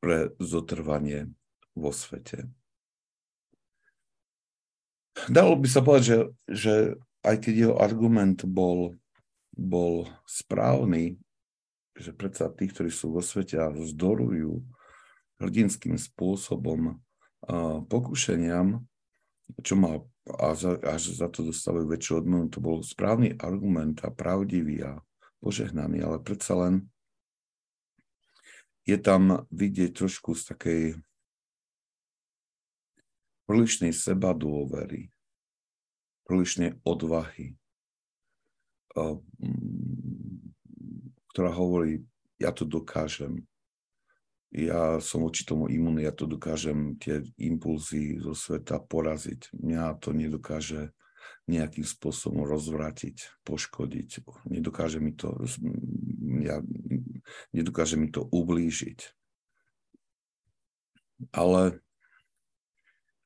pre 0.01 0.34
zotrvanie 0.38 1.34
vo 1.74 1.89
svete. 1.89 2.50
Dalo 5.29 5.57
by 5.57 5.67
sa 5.69 5.81
povedať, 5.81 6.03
že, 6.05 6.19
že 6.45 6.74
aj 7.25 7.36
keď 7.41 7.53
jeho 7.53 7.75
argument 7.79 8.45
bol, 8.45 8.93
bol 9.55 10.07
správny, 10.27 11.19
že 11.95 12.12
predsa 12.12 12.51
tí, 12.51 12.67
ktorí 12.67 12.91
sú 12.91 13.15
vo 13.15 13.24
svete 13.24 13.55
a 13.55 13.71
zdorujú 13.71 14.63
hrdinským 15.39 15.95
spôsobom 15.95 17.00
pokušeniam, 17.88 18.83
čo 19.63 19.74
má 19.79 20.00
a 20.25 20.57
za, 20.57 20.81
až 20.81 21.21
za 21.21 21.29
to 21.29 21.45
dostávajú 21.45 21.85
väčšiu 21.85 22.25
odmenu, 22.25 22.50
to 22.50 22.57
bol 22.57 22.81
správny 22.81 23.38
argument 23.38 24.01
a 24.01 24.09
pravdivý 24.09 24.81
a 24.81 24.97
požehnaný, 25.38 26.01
ale 26.01 26.17
predsa 26.17 26.57
len 26.57 26.89
je 28.89 28.97
tam 28.97 29.45
vidieť 29.53 29.93
trošku 29.93 30.33
z 30.33 30.43
takej 30.50 30.83
prílišnej 33.45 33.93
seba 33.93 34.33
dôvery, 34.33 35.13
prílišnej 36.25 36.81
odvahy, 36.81 37.53
ktorá 41.35 41.51
hovorí, 41.51 42.07
ja 42.39 42.55
to 42.55 42.63
dokážem, 42.63 43.43
ja 44.55 45.03
som 45.03 45.27
voči 45.27 45.43
tomu 45.43 45.67
imunný, 45.67 46.07
ja 46.07 46.15
to 46.15 46.31
dokážem 46.31 46.95
tie 46.95 47.19
impulzy 47.35 48.23
zo 48.23 48.31
sveta 48.31 48.79
poraziť. 48.79 49.51
Mňa 49.51 49.99
to 49.99 50.15
nedokáže 50.15 50.95
nejakým 51.45 51.83
spôsobom 51.83 52.47
rozvrátiť, 52.47 53.43
poškodiť. 53.43 54.23
Nedokáže 54.47 55.03
mi 55.03 55.11
to, 55.11 55.35
ja, 56.41 56.63
nedokáže 57.51 57.99
mi 57.99 58.09
to 58.09 58.25
ublížiť. 58.25 59.11
Ale 61.35 61.79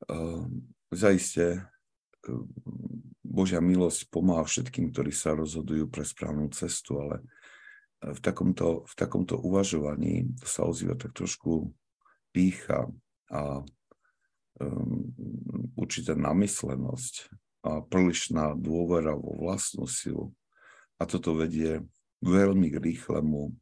uh, 0.10 0.44
zaiste 0.90 1.62
uh, 2.26 2.46
Božia 3.30 3.62
milosť 3.62 4.10
pomáha 4.10 4.42
všetkým, 4.42 4.90
ktorí 4.90 5.14
sa 5.14 5.38
rozhodujú 5.38 5.86
pre 5.86 6.02
správnu 6.02 6.50
cestu, 6.50 6.98
ale 6.98 7.22
v 8.02 8.20
takomto, 8.26 8.90
v 8.90 8.94
takomto 8.98 9.38
uvažovaní 9.38 10.34
sa 10.42 10.66
ozýva 10.66 10.98
tak 10.98 11.14
trošku 11.14 11.70
pícha 12.34 12.90
a 13.30 13.62
um, 14.58 15.14
určitá 15.78 16.18
namyslenosť 16.18 17.30
a 17.70 17.84
prílišná 17.86 18.56
dôvera 18.56 19.14
vo 19.14 19.36
vlastnú 19.36 19.86
silu. 19.86 20.32
A 20.98 21.06
toto 21.06 21.36
vedie 21.36 21.84
veľmi 22.24 22.72
rýchlemu 22.82 23.54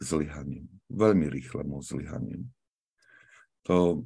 zlyhaniu. 0.00 0.66
Veľmi 0.88 1.28
rýchlemu 1.28 1.78
zlyhaniu. 1.84 2.42
To 3.70 4.02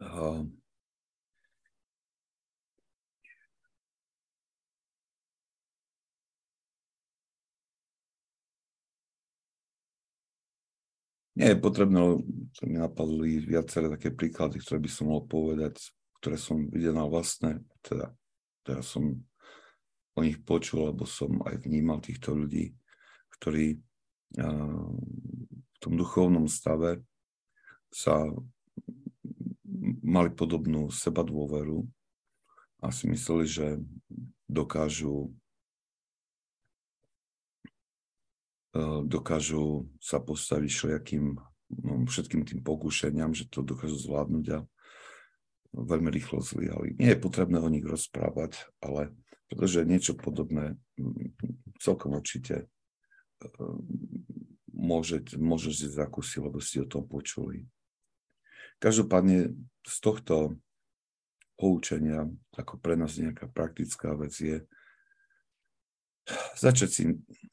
uh, 0.00 0.42
Nie 11.36 11.52
je 11.52 11.60
potrebné, 11.60 12.00
to 12.56 12.62
mi 12.64 12.80
napadli 12.80 13.44
viaceré 13.44 13.92
také 13.92 14.08
príklady, 14.08 14.56
ktoré 14.56 14.80
by 14.80 14.90
som 14.90 15.12
mohol 15.12 15.28
povedať, 15.28 15.92
ktoré 16.16 16.40
som 16.40 16.64
videl 16.72 16.96
na 16.96 17.04
vlastné, 17.04 17.60
teda, 17.84 18.16
teda 18.64 18.80
som 18.80 19.20
o 20.16 20.20
nich 20.24 20.40
počul, 20.40 20.88
alebo 20.88 21.04
som 21.04 21.44
aj 21.44 21.68
vnímal 21.68 22.00
týchto 22.00 22.32
ľudí, 22.32 22.72
ktorí 23.36 23.76
v 24.36 25.76
tom 25.76 25.92
duchovnom 25.92 26.48
stave 26.48 27.04
sa 27.92 28.24
mali 30.00 30.32
podobnú 30.32 30.88
seba 30.88 31.20
dôveru 31.20 31.84
a 32.80 32.88
si 32.88 33.12
mysleli, 33.12 33.44
že 33.44 33.66
dokážu 34.48 35.36
dokážu 39.04 39.88
sa 40.00 40.20
postaviť 40.20 40.70
všelijakým 40.70 41.24
no, 41.82 41.92
všetkým 42.06 42.42
tým 42.46 42.60
pokúšeniam, 42.62 43.34
že 43.34 43.48
to 43.48 43.66
dokážu 43.66 43.98
zvládnuť 43.98 44.46
a 44.54 44.58
veľmi 45.76 46.08
rýchlo 46.08 46.40
zlyhali. 46.40 46.96
Nie 46.96 47.14
je 47.14 47.24
potrebné 47.24 47.60
o 47.60 47.68
nich 47.68 47.84
rozprávať, 47.84 48.56
ale 48.80 49.12
pretože 49.46 49.86
niečo 49.86 50.18
podobné 50.18 50.74
celkom 51.78 52.18
určite 52.18 52.66
eh, 52.66 53.76
môžete, 54.72 55.36
môžete 55.38 55.86
zakúsiť, 55.92 56.38
lebo 56.42 56.58
ste 56.58 56.82
o 56.82 56.90
tom 56.90 57.04
počuli. 57.06 57.66
Každopádne 58.76 59.56
z 59.88 59.96
tohto 60.04 60.60
poučenia, 61.56 62.28
ako 62.52 62.76
pre 62.76 62.92
nás 63.00 63.16
nejaká 63.16 63.48
praktická 63.48 64.12
vec 64.12 64.36
je, 64.36 64.60
začať, 66.58 66.90
si, 66.90 67.02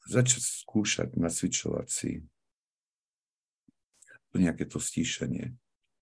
začať 0.08 0.42
skúšať, 0.42 1.14
nacvičovať 1.14 1.86
si 1.88 2.10
nejaké 4.34 4.66
to 4.66 4.82
stíšenie, 4.82 5.54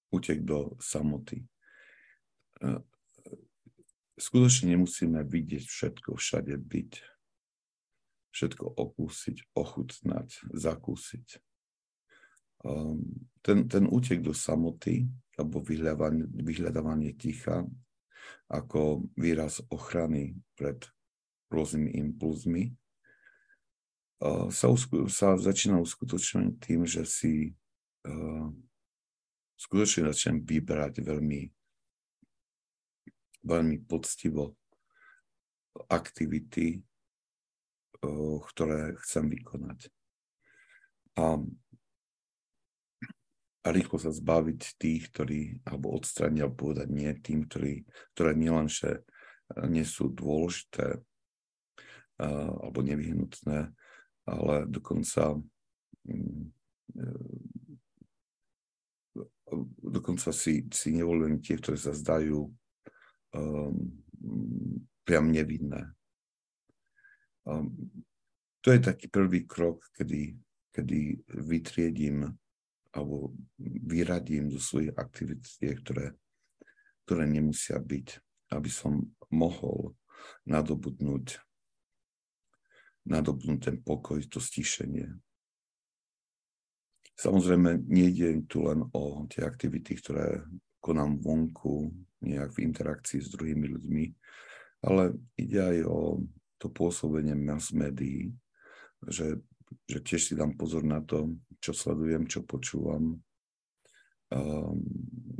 utek 0.09 0.41
do 0.41 0.77
samoty. 0.81 1.45
E, 2.65 2.81
skutočne 4.17 4.73
nemusíme 4.73 5.21
vidieť 5.21 5.65
všetko, 5.69 6.17
všade 6.17 6.57
byť. 6.57 6.93
Všetko 8.33 8.65
okúsiť, 8.65 9.53
ochutnať, 9.53 10.29
zakúsiť. 10.57 11.27
Ehm, 12.65 13.29
ten, 13.45 13.69
ten 13.69 13.85
útek 13.85 14.25
do 14.25 14.33
samoty, 14.33 15.05
alebo 15.37 15.61
vyhľadávanie, 15.61 16.25
vyhľadávanie 16.41 17.13
ticha, 17.13 17.69
ako 18.49 19.05
výraz 19.21 19.61
ochrany 19.69 20.41
pred 20.57 20.81
rôznymi 21.53 21.91
impulzmi, 22.01 22.73
sa, 24.55 24.67
sa 25.11 25.29
začína 25.35 25.83
uskutočňovať 25.83 26.55
tým, 26.63 26.87
že 26.87 27.03
si 27.03 27.35
uh, 28.07 28.47
skutočne 29.59 30.07
začnem 30.15 30.47
vyberať 30.47 31.03
veľmi, 31.03 31.51
veľmi 33.43 33.77
poctivo 33.83 34.55
aktivity, 35.91 36.79
uh, 36.79 38.39
ktoré 38.47 38.95
chcem 39.03 39.27
vykonať. 39.27 39.91
A, 41.19 41.43
a 43.63 43.69
rýchlo 43.75 43.99
sa 43.99 44.15
zbaviť 44.15 44.79
tých, 44.79 45.11
ktorí, 45.11 45.67
alebo 45.67 45.99
odstraniť, 45.99 46.41
alebo 46.47 46.71
povedať 46.71 46.89
nie 46.95 47.11
tým, 47.19 47.51
ktorí, 47.51 47.83
ktoré 48.15 48.39
nielenže 48.39 49.03
nie 49.67 49.85
sú 49.85 50.09
dôležité, 50.09 51.03
alebo 52.21 52.85
nevyhnutné, 52.85 53.73
ale 54.29 54.57
dokonca 54.69 55.39
mm, 56.07 56.43
e, 56.97 57.07
dokonca 59.83 60.33
si, 60.33 60.65
si 60.73 60.97
nevolujem 60.97 61.41
tie, 61.45 61.61
ktoré 61.61 61.77
sa 61.77 61.93
zdajú 61.93 62.49
um, 63.37 63.77
priam 65.05 65.29
nevinné. 65.29 65.93
Um, 67.45 67.75
to 68.63 68.71
je 68.71 68.81
taký 68.81 69.11
prvý 69.11 69.45
krok, 69.45 69.83
kedy, 69.93 70.39
kedy 70.71 71.21
vytriedím 71.27 72.31
alebo 72.93 73.33
vyradím 73.59 74.53
zo 74.53 74.61
svojich 74.61 74.93
aktivít 74.95 75.43
tie, 75.59 75.73
ktoré, 75.75 76.13
ktoré 77.05 77.25
nemusia 77.25 77.81
byť, 77.81 78.07
aby 78.53 78.71
som 78.71 79.01
mohol 79.33 79.97
nadobudnúť 80.45 81.41
nadobnúť 83.07 83.59
ten 83.71 83.77
pokoj, 83.83 84.23
to 84.31 84.39
stišenie. 84.39 85.11
Samozrejme, 87.19 87.87
nejde 87.87 88.47
tu 88.51 88.67
len 88.67 88.83
o 88.95 89.27
tie 89.31 89.47
aktivity, 89.47 89.99
ktoré 89.99 90.43
konám 90.83 91.23
vonku, 91.23 91.93
nejak 92.23 92.55
v 92.55 92.67
interakcii 92.67 93.21
s 93.23 93.31
druhými 93.31 93.67
ľuďmi, 93.79 94.05
ale 94.87 95.15
ide 95.39 95.59
aj 95.63 95.79
o 95.87 95.99
to 96.59 96.67
pôsobenie 96.71 97.35
mass 97.35 97.75
médií, 97.75 98.31
že, 99.07 99.39
že 99.87 99.99
tiež 100.03 100.23
si 100.31 100.35
dám 100.39 100.55
pozor 100.55 100.87
na 100.87 101.03
to, 101.03 101.35
čo 101.63 101.75
sledujem, 101.75 102.27
čo 102.27 102.47
počúvam, 102.47 103.19
um, 104.31 104.79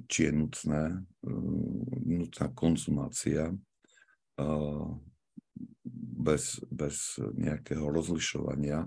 či 0.07 0.31
je 0.31 0.33
nutné, 0.35 0.83
um, 1.27 1.83
nutná 2.07 2.51
konzumácia 2.55 3.51
uh, 3.51 4.87
bez, 5.85 6.63
bez 6.71 7.19
nejakého 7.19 7.83
rozlišovania 7.91 8.87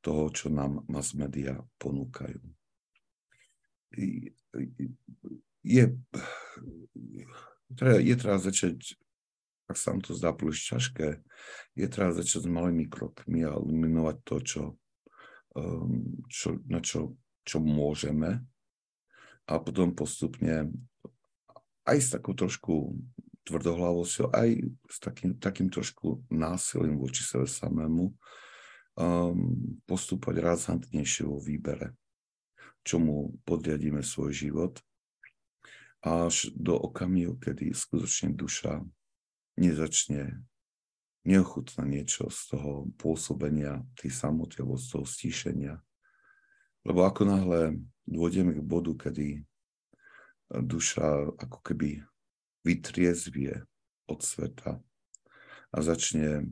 toho, 0.00 0.30
čo 0.30 0.46
nám 0.48 0.86
mass 0.86 1.18
media 1.18 1.58
ponúkajú. 1.82 2.38
Je, 5.66 5.84
je 7.90 8.14
treba 8.14 8.38
začať, 8.38 8.94
ak 9.66 9.76
sa 9.78 9.90
vám 9.94 10.00
to 10.06 10.12
zdá 10.14 10.30
príliš 10.30 10.70
ťažké, 10.70 11.18
je 11.74 11.86
treba 11.90 12.14
začať 12.14 12.46
s 12.46 12.48
malými 12.50 12.86
krokmi 12.86 13.42
a 13.42 13.58
eliminovať 13.58 14.16
to, 14.22 14.36
čo, 14.46 14.62
um, 15.58 16.22
čo, 16.30 16.62
na 16.70 16.78
čo, 16.78 17.18
čo 17.42 17.58
môžeme 17.58 18.46
a 19.46 19.52
potom 19.62 19.94
postupne 19.94 20.70
aj 21.86 21.98
s 22.02 22.08
takou 22.14 22.34
trošku 22.34 22.94
tvrdohlavosťou, 23.46 24.34
aj 24.34 24.48
s 24.90 24.96
takým, 24.98 25.38
takým 25.38 25.70
trošku 25.70 26.26
násilím 26.28 26.98
voči 26.98 27.22
sebe 27.22 27.46
samému 27.46 28.10
um, 28.10 28.16
postúpať 29.86 30.42
razantnejšie 30.42 31.24
vo 31.24 31.38
výbere, 31.38 31.94
čomu 32.82 33.38
podriadíme 33.46 34.02
svoj 34.02 34.34
život 34.34 34.74
až 36.02 36.50
do 36.54 36.74
okamihu, 36.74 37.38
kedy 37.38 37.70
skutočne 37.70 38.34
duša 38.34 38.82
nezačne 39.58 40.42
neochutná 41.26 41.82
niečo 41.82 42.30
z 42.30 42.54
toho 42.54 42.86
pôsobenia 42.94 43.82
tej 43.98 44.14
samoty 44.14 44.62
alebo 44.62 44.78
z 44.78 44.86
toho 44.94 45.04
stíšenia. 45.06 45.74
Lebo 46.86 47.02
ako 47.02 47.26
náhle 47.26 47.82
dôjdeme 48.06 48.54
k 48.54 48.62
bodu, 48.62 48.94
kedy 48.94 49.42
duša 50.46 51.34
ako 51.42 51.58
keby 51.66 52.06
vytriezvie 52.66 53.62
od 54.10 54.20
sveta 54.22 54.82
a 55.70 55.76
začne 55.78 56.50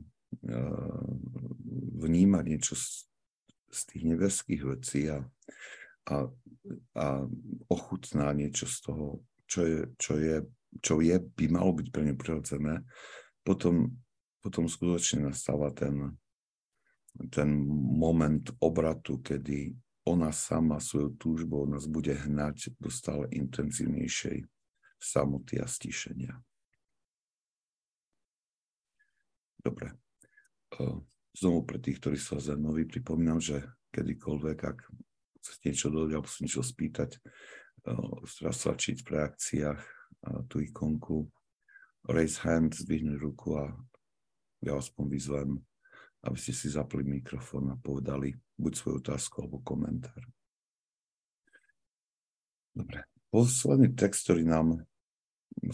vnímať 1.99 2.43
niečo 2.47 2.75
z, 2.75 3.03
tých 3.91 4.07
nebeských 4.07 4.63
vecí 4.63 5.11
a, 5.11 5.19
a, 6.07 6.15
a 6.95 7.05
ochutná 7.67 8.31
niečo 8.31 8.71
z 8.71 8.77
toho, 8.87 9.07
čo 9.51 9.61
je, 9.67 9.79
čo 9.99 10.13
je, 10.15 10.35
čo 10.79 10.93
je 11.03 11.15
by 11.19 11.45
malo 11.51 11.75
byť 11.75 11.87
pre 11.91 12.07
ňu 12.07 12.15
prirodzené, 12.15 12.87
potom 13.43 13.99
potom 14.45 14.69
skutočne 14.69 15.25
nastáva 15.25 15.73
ten, 15.73 16.13
ten 17.33 17.49
moment 17.97 18.45
obratu, 18.61 19.17
kedy 19.17 19.73
ona 20.05 20.29
sama 20.29 20.77
svojou 20.77 21.17
túžbou 21.17 21.65
nás 21.65 21.89
bude 21.89 22.13
hnať 22.13 22.77
do 22.77 22.93
stále 22.93 23.25
intenzívnejšej 23.33 24.45
samoty 24.99 25.61
a 25.61 25.67
stíšenia. 25.69 26.33
Dobre. 29.61 29.97
Znovu 31.35 31.67
pre 31.67 31.81
tých, 31.81 31.99
ktorí 31.99 32.17
sú 32.19 32.37
noví, 32.55 32.85
pripomínam, 32.85 33.41
že 33.41 33.65
kedykoľvek, 33.91 34.57
ak 34.61 34.77
chcete 35.41 35.65
niečo 35.71 35.89
dodať 35.89 36.11
alebo 36.15 36.29
si 36.29 36.39
niečo 36.45 36.63
spýtať, 36.63 37.17
stlačiť 38.25 38.97
v 39.03 39.07
reakciách 39.09 39.81
tú 40.49 40.57
ikonku, 40.61 41.29
raise 42.09 42.41
hand, 42.45 42.77
zdvihnúť 42.77 43.17
ruku 43.17 43.57
a 43.57 43.73
ja 44.65 44.77
aspoň 44.77 45.05
vyzvem, 45.09 45.49
aby 46.25 46.37
ste 46.41 46.53
si 46.53 46.73
zapli 46.73 47.05
mikrofón 47.05 47.69
a 47.73 47.77
povedali 47.77 48.33
buď 48.57 48.73
svoju 48.73 48.95
otázku 49.01 49.45
alebo 49.45 49.61
komentár. 49.61 50.25
Dobre. 52.73 53.14
Posledný 53.35 53.91
text, 53.99 54.31
ktorý 54.31 54.47
nám 54.47 54.87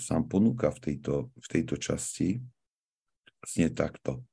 sám 0.01 0.25
ponúka 0.25 0.73
v 0.73 0.81
tejto, 0.81 1.29
v 1.37 1.45
tejto 1.45 1.77
časti, 1.77 2.41
znie 3.45 3.69
takto. 3.69 4.25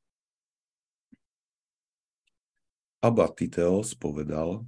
Abba 3.04 3.28
Titeos 3.28 3.92
povedal, 4.00 4.64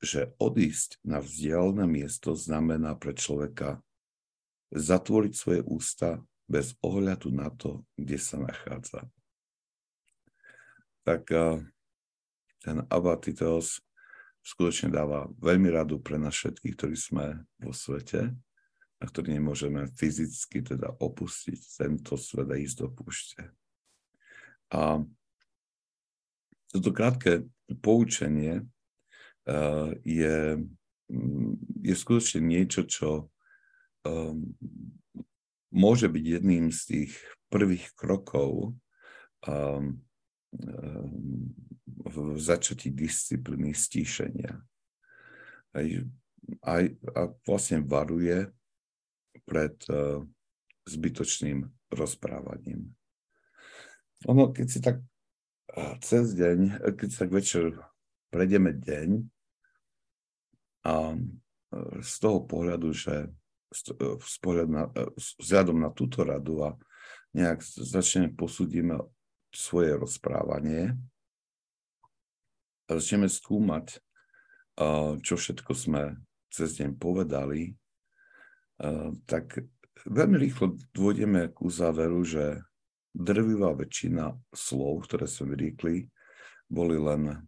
že 0.00 0.32
odísť 0.40 0.96
na 1.04 1.20
vzdialené 1.20 1.84
miesto 1.84 2.32
znamená 2.32 2.96
pre 2.96 3.12
človeka 3.12 3.84
zatvoriť 4.72 5.32
svoje 5.36 5.60
ústa 5.68 6.24
bez 6.48 6.72
ohľadu 6.80 7.36
na 7.36 7.52
to, 7.52 7.84
kde 8.00 8.16
sa 8.16 8.40
nachádza. 8.40 9.12
Tak 11.04 11.28
ten 12.64 12.80
Abatitos 12.88 13.84
skutočne 14.44 14.92
dáva 14.92 15.24
veľmi 15.40 15.72
radu 15.72 16.04
pre 16.04 16.20
nás 16.20 16.36
všetkých, 16.36 16.74
ktorí 16.76 16.96
sme 17.00 17.48
vo 17.56 17.72
svete 17.72 18.28
a 19.00 19.02
ktorí 19.08 19.40
nemôžeme 19.40 19.88
fyzicky 19.96 20.60
teda 20.60 21.00
opustiť 21.00 21.80
tento 21.80 22.20
svet 22.20 22.52
a 22.52 22.60
ísť 22.60 22.76
do 22.84 22.88
púšte. 22.92 23.40
A 24.68 25.00
toto 26.68 26.90
krátke 26.92 27.48
poučenie 27.80 28.68
je, 30.04 30.36
je 31.80 31.94
skutočne 31.96 32.44
niečo, 32.44 32.84
čo 32.84 33.32
môže 35.72 36.06
byť 36.06 36.24
jedným 36.38 36.68
z 36.68 36.80
tých 36.84 37.12
prvých 37.48 37.92
krokov 37.96 38.76
um, 39.48 40.03
v 42.04 42.16
začatí 42.38 42.90
disciplíny 42.94 43.74
stíšenia. 43.74 44.54
Aj, 45.74 45.86
aj, 46.62 46.84
a 47.14 47.20
vlastne 47.42 47.82
varuje 47.82 48.46
pred 49.42 49.74
uh, 49.90 50.22
zbytočným 50.86 51.66
rozprávaním. 51.90 52.94
Ono, 54.30 54.54
keď 54.54 54.66
si 54.70 54.78
tak 54.78 55.02
uh, 55.02 55.94
cez 56.00 56.32
deň, 56.38 56.86
keď 56.94 57.08
si 57.10 57.18
tak 57.18 57.30
večer 57.34 57.64
prejdeme 58.30 58.74
deň 58.74 59.08
a 60.84 61.16
z 62.04 62.14
toho 62.22 62.46
pohľadu, 62.46 62.94
že 62.94 63.34
E, 63.74 64.66
na, 64.66 64.86
e, 64.94 65.10
vzhľadom 65.42 65.82
na 65.82 65.90
túto 65.90 66.22
radu 66.22 66.62
a 66.62 66.78
nejak 67.34 67.58
začneme 67.66 68.30
posúdime 68.30 69.02
svoje 69.54 69.94
rozprávanie. 69.96 70.98
A 72.84 73.00
začneme 73.00 73.30
skúmať, 73.32 74.02
čo 75.24 75.34
všetko 75.38 75.72
sme 75.72 76.20
cez 76.52 76.76
deň 76.76 76.98
povedali, 77.00 77.72
tak 79.24 79.64
veľmi 80.04 80.36
rýchlo 80.36 80.76
dôjdeme 80.92 81.48
k 81.54 81.56
uzáveru, 81.64 82.20
že 82.26 82.60
drvivá 83.14 83.72
väčšina 83.78 84.34
slov, 84.50 85.06
ktoré 85.06 85.30
sme 85.30 85.54
vyriekli, 85.54 86.10
boli 86.66 86.98
len 86.98 87.46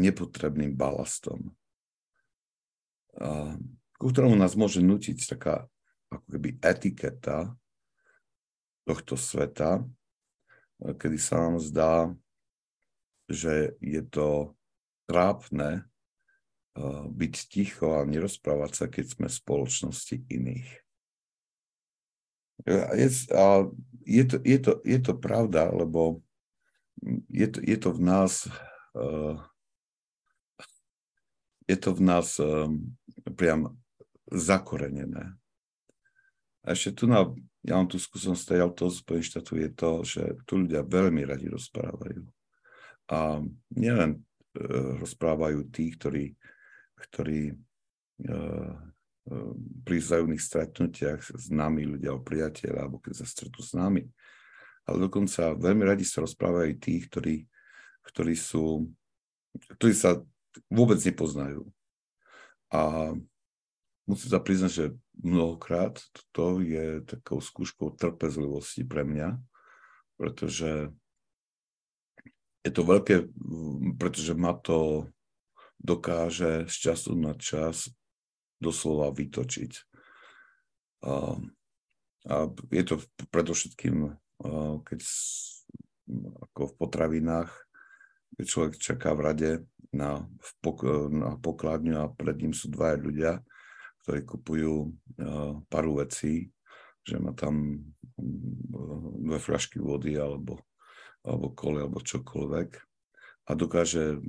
nepotrebným 0.00 0.74
balastom. 0.74 1.54
Ku 3.94 4.06
ktorému 4.10 4.34
nás 4.34 4.58
môže 4.58 4.82
nutiť 4.82 5.38
taká 5.38 5.68
ako 6.10 6.26
keby 6.34 6.58
etiketa 6.58 7.54
tohto 8.82 9.14
sveta, 9.14 9.86
kedy 10.84 11.16
sa 11.16 11.48
nám 11.48 11.56
zdá, 11.64 12.12
že 13.32 13.72
je 13.80 14.02
to 14.04 14.52
trápne 15.08 15.88
byť 17.08 17.34
ticho 17.48 17.96
a 17.96 18.04
nerozprávať 18.04 18.72
sa, 18.74 18.84
keď 18.90 19.04
sme 19.16 19.26
v 19.30 19.38
spoločnosti 19.40 20.16
iných. 20.28 20.70
Je, 22.68 23.08
a 23.32 23.70
je, 24.04 24.24
to, 24.26 24.36
je, 24.42 24.58
to, 24.58 24.72
je 24.84 24.98
to 25.00 25.12
pravda, 25.16 25.70
lebo 25.70 26.20
je 27.30 27.46
to, 27.48 27.58
je 27.62 27.76
to 27.80 27.90
v 27.94 28.00
nás 28.02 28.32
je 31.64 31.76
to 31.80 31.90
v 31.96 32.00
nás 32.04 32.36
priam 33.34 33.74
zakorenené. 34.28 35.34
A 36.64 36.72
ešte 36.72 37.04
tu 37.04 37.04
na, 37.08 37.28
ja 37.64 37.80
mám 37.80 37.88
tu 37.88 37.96
skúsenosť 37.96 38.44
tej 38.44 38.60
to 38.76 38.92
z 38.92 39.00
štátu 39.24 39.56
je 39.56 39.70
to, 39.72 39.90
že 40.04 40.22
tu 40.44 40.60
ľudia 40.60 40.84
veľmi 40.84 41.24
radi 41.24 41.48
rozprávajú. 41.48 42.20
A 43.08 43.40
nielen 43.72 44.10
e, 44.12 44.18
rozprávajú 45.00 45.72
tí, 45.72 45.88
ktorí, 45.96 46.36
ktorí 47.00 47.52
e, 47.52 47.54
e, 48.28 48.36
pri 49.80 49.96
vzájomných 49.96 50.44
stretnutiach 50.44 51.20
s 51.24 51.48
nami, 51.48 51.88
ľudia 51.88 52.12
o 52.12 52.20
priateľa, 52.20 52.84
alebo 52.84 53.00
keď 53.00 53.24
sa 53.24 53.26
stretnú 53.28 53.60
s 53.64 53.72
nami, 53.72 54.04
ale 54.84 54.96
dokonca 55.08 55.56
veľmi 55.56 55.88
radi 55.88 56.04
sa 56.04 56.20
rozprávajú 56.20 56.76
tí, 56.76 57.00
ktorí, 57.00 57.48
ktorí 58.04 58.36
sú, 58.36 58.92
ktorí 59.80 59.92
sa 59.96 60.20
vôbec 60.68 61.00
nepoznajú. 61.00 61.64
A 62.68 63.12
musím 64.04 64.28
sa 64.28 64.40
priznať, 64.40 64.72
že 64.72 64.86
mnohokrát 65.22 66.02
to 66.34 66.58
je 66.64 67.04
takou 67.06 67.38
skúškou 67.38 67.94
trpezlivosti 67.94 68.82
pre 68.82 69.06
mňa, 69.06 69.38
pretože 70.18 70.90
je 72.64 72.70
to 72.72 72.82
veľké, 72.82 73.28
pretože 74.00 74.32
ma 74.32 74.56
to 74.56 75.10
dokáže 75.76 76.64
z 76.64 76.74
času 76.90 77.12
na 77.12 77.36
čas 77.36 77.92
doslova 78.56 79.12
vytočiť. 79.12 79.72
A, 81.04 81.36
a 82.24 82.34
je 82.72 82.84
to 82.88 83.04
predovšetkým, 83.28 84.16
keď 84.88 85.00
ako 86.48 86.62
v 86.72 86.74
potravinách, 86.80 87.52
keď 88.40 88.44
človek 88.48 88.72
čaká 88.80 89.12
v 89.12 89.20
rade 89.20 89.50
na, 89.92 90.24
v 90.24 90.50
pok, 90.64 90.78
na 91.12 91.36
pokladňu 91.36 91.94
a 92.00 92.12
pred 92.12 92.36
ním 92.40 92.56
sú 92.56 92.72
dvaja 92.72 92.96
ľudia, 92.96 93.32
ktorí 94.04 94.20
kupujú 94.28 94.72
uh, 94.84 95.64
paru 95.72 96.04
vecí, 96.04 96.52
že 97.08 97.16
má 97.16 97.32
tam 97.32 97.80
mm, 98.20 99.24
dve 99.24 99.40
fľašky 99.40 99.80
vody 99.80 100.20
alebo, 100.20 100.60
alebo 101.24 101.56
kole 101.56 101.80
alebo 101.80 102.04
čokoľvek 102.04 102.70
a 103.44 103.50
dokáže 103.52 104.20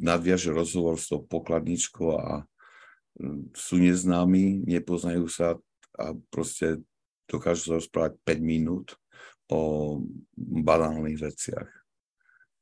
nadviaže 0.00 0.52
rozhovor 0.52 1.00
s 1.00 1.08
tou 1.12 1.24
pokladničkou 1.24 2.08
a 2.16 2.44
sú 3.56 3.80
neznámi, 3.80 4.68
nepoznajú 4.68 5.26
sa 5.26 5.58
a 5.98 6.14
proste 6.30 6.78
dokážu 7.26 7.74
sa 7.74 7.74
rozprávať 7.82 8.14
5 8.22 8.38
minút 8.38 8.94
o 9.50 9.98
banálnych 10.38 11.18
veciach. 11.18 11.66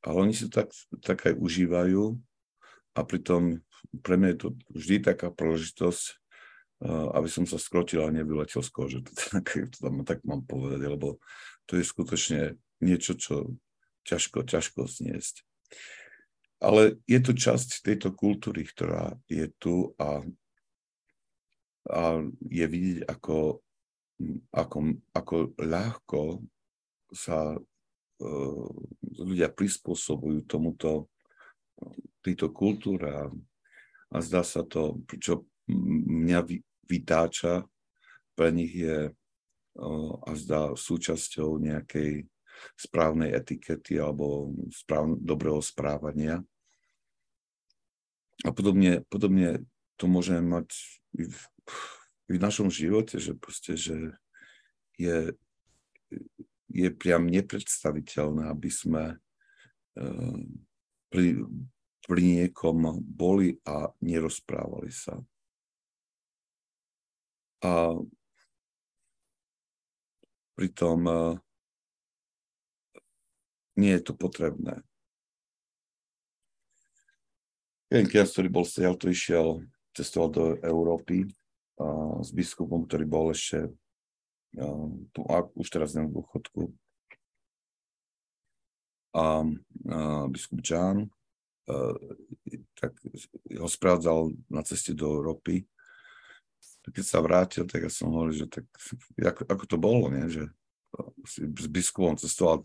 Ale 0.01 0.15
oni 0.17 0.33
si 0.33 0.49
tak, 0.49 0.73
tak 1.05 1.29
aj 1.29 1.37
užívajú 1.37 2.17
a 2.97 2.99
pritom 3.05 3.61
pre 4.01 4.17
mňa 4.17 4.29
je 4.33 4.39
to 4.41 4.49
vždy 4.73 4.95
taká 5.05 5.29
príležitosť, 5.29 6.17
aby 6.85 7.25
som 7.25 7.49
sa 7.49 7.57
skrotil 7.57 8.05
a 8.05 8.13
nevyletel 8.13 8.61
z 8.61 8.69
kože. 8.69 8.99
To 9.73 9.77
tam 9.81 10.05
tak 10.05 10.21
mám 10.21 10.45
povedať, 10.45 10.85
lebo 10.85 11.17
to 11.65 11.77
je 11.77 11.83
skutočne 11.83 12.41
niečo, 12.81 13.17
čo 13.17 13.57
ťažko, 14.05 14.45
ťažko 14.45 14.85
zniesť. 14.85 15.41
Ale 16.57 16.97
je 17.05 17.19
to 17.21 17.37
časť 17.37 17.85
tejto 17.85 18.13
kultúry, 18.13 18.65
ktorá 18.65 19.13
je 19.29 19.45
tu 19.61 19.93
a, 20.01 20.25
a 21.89 22.01
je 22.49 22.65
vidieť, 22.65 23.05
ako, 23.05 23.61
ako, 24.53 24.77
ako 25.13 25.35
ľahko 25.61 26.21
sa 27.13 27.57
uh, 27.57 28.69
ľudia 29.21 29.53
prispôsobujú 29.53 30.49
tomuto, 30.49 31.09
tejto 32.25 32.49
kultúre 32.49 33.13
a, 33.13 33.25
a 34.09 34.17
zdá 34.17 34.41
sa 34.41 34.65
to, 34.65 34.97
čo 35.21 35.45
mňa 35.67 36.39
vytáča, 36.87 37.67
pre 38.37 38.49
nich 38.53 38.73
je 38.73 39.11
a 40.25 40.31
zdá 40.33 40.73
súčasťou 40.73 41.61
nejakej 41.61 42.25
správnej 42.73 43.37
etikety 43.37 44.01
alebo 44.01 44.49
správ, 44.73 45.13
dobrého 45.21 45.61
správania. 45.61 46.41
A 48.41 48.49
podobne, 48.49 49.05
podobne 49.09 49.65
to 49.97 50.09
môžeme 50.09 50.41
mať 50.41 50.73
i 51.17 51.29
v, 51.29 51.39
i 52.29 52.31
v 52.37 52.41
našom 52.41 52.73
živote, 52.73 53.21
že 53.21 53.37
proste, 53.37 53.77
že 53.77 54.17
je, 54.97 55.37
je 56.73 56.89
priam 56.97 57.29
nepredstaviteľné, 57.29 58.49
aby 58.49 58.69
sme 58.73 59.03
uh, 59.17 60.41
pri, 61.13 61.45
pri 62.05 62.21
niekom 62.21 63.01
boli 63.05 63.61
a 63.65 63.93
nerozprávali 64.01 64.89
sa. 64.89 65.21
A 67.65 67.97
pritom 70.57 70.99
uh, 71.05 71.33
nie 73.77 73.93
je 73.97 74.03
to 74.09 74.13
potrebné. 74.17 74.81
Jeden 77.87 78.11
kniaz, 78.11 78.35
ktorý 78.35 78.49
bol 78.51 78.65
stiaľ, 78.67 78.99
to 78.99 79.07
išiel, 79.07 79.63
cestoval 79.95 80.29
do 80.29 80.45
Európy 80.59 81.23
a, 81.79 82.19
s 82.19 82.35
biskupom, 82.35 82.83
ktorý 82.83 83.07
bol 83.07 83.31
ešte 83.31 83.71
a, 84.59 85.37
už 85.55 85.67
teraz 85.71 85.95
na 85.95 86.03
dôchodku. 86.03 86.67
A, 89.15 89.47
a 89.87 89.99
biskup 90.27 90.59
John 90.59 91.07
tak 92.79 92.95
ho 93.59 93.67
sprádzal 93.67 94.31
na 94.47 94.63
ceste 94.63 94.95
do 94.95 95.19
Európy. 95.19 95.67
Keď 96.87 97.03
sa 97.03 97.19
vrátil, 97.19 97.63
tak 97.67 97.87
ja 97.87 97.91
som 97.91 98.11
hovoril, 98.15 98.45
že 98.45 98.47
tak, 98.47 98.65
ako, 99.19 99.41
ako 99.43 99.65
to 99.67 99.77
bolo, 99.77 100.07
nie? 100.07 100.27
že 100.31 100.47
s 101.27 101.67
biskupom 101.67 102.15
cestoval 102.15 102.63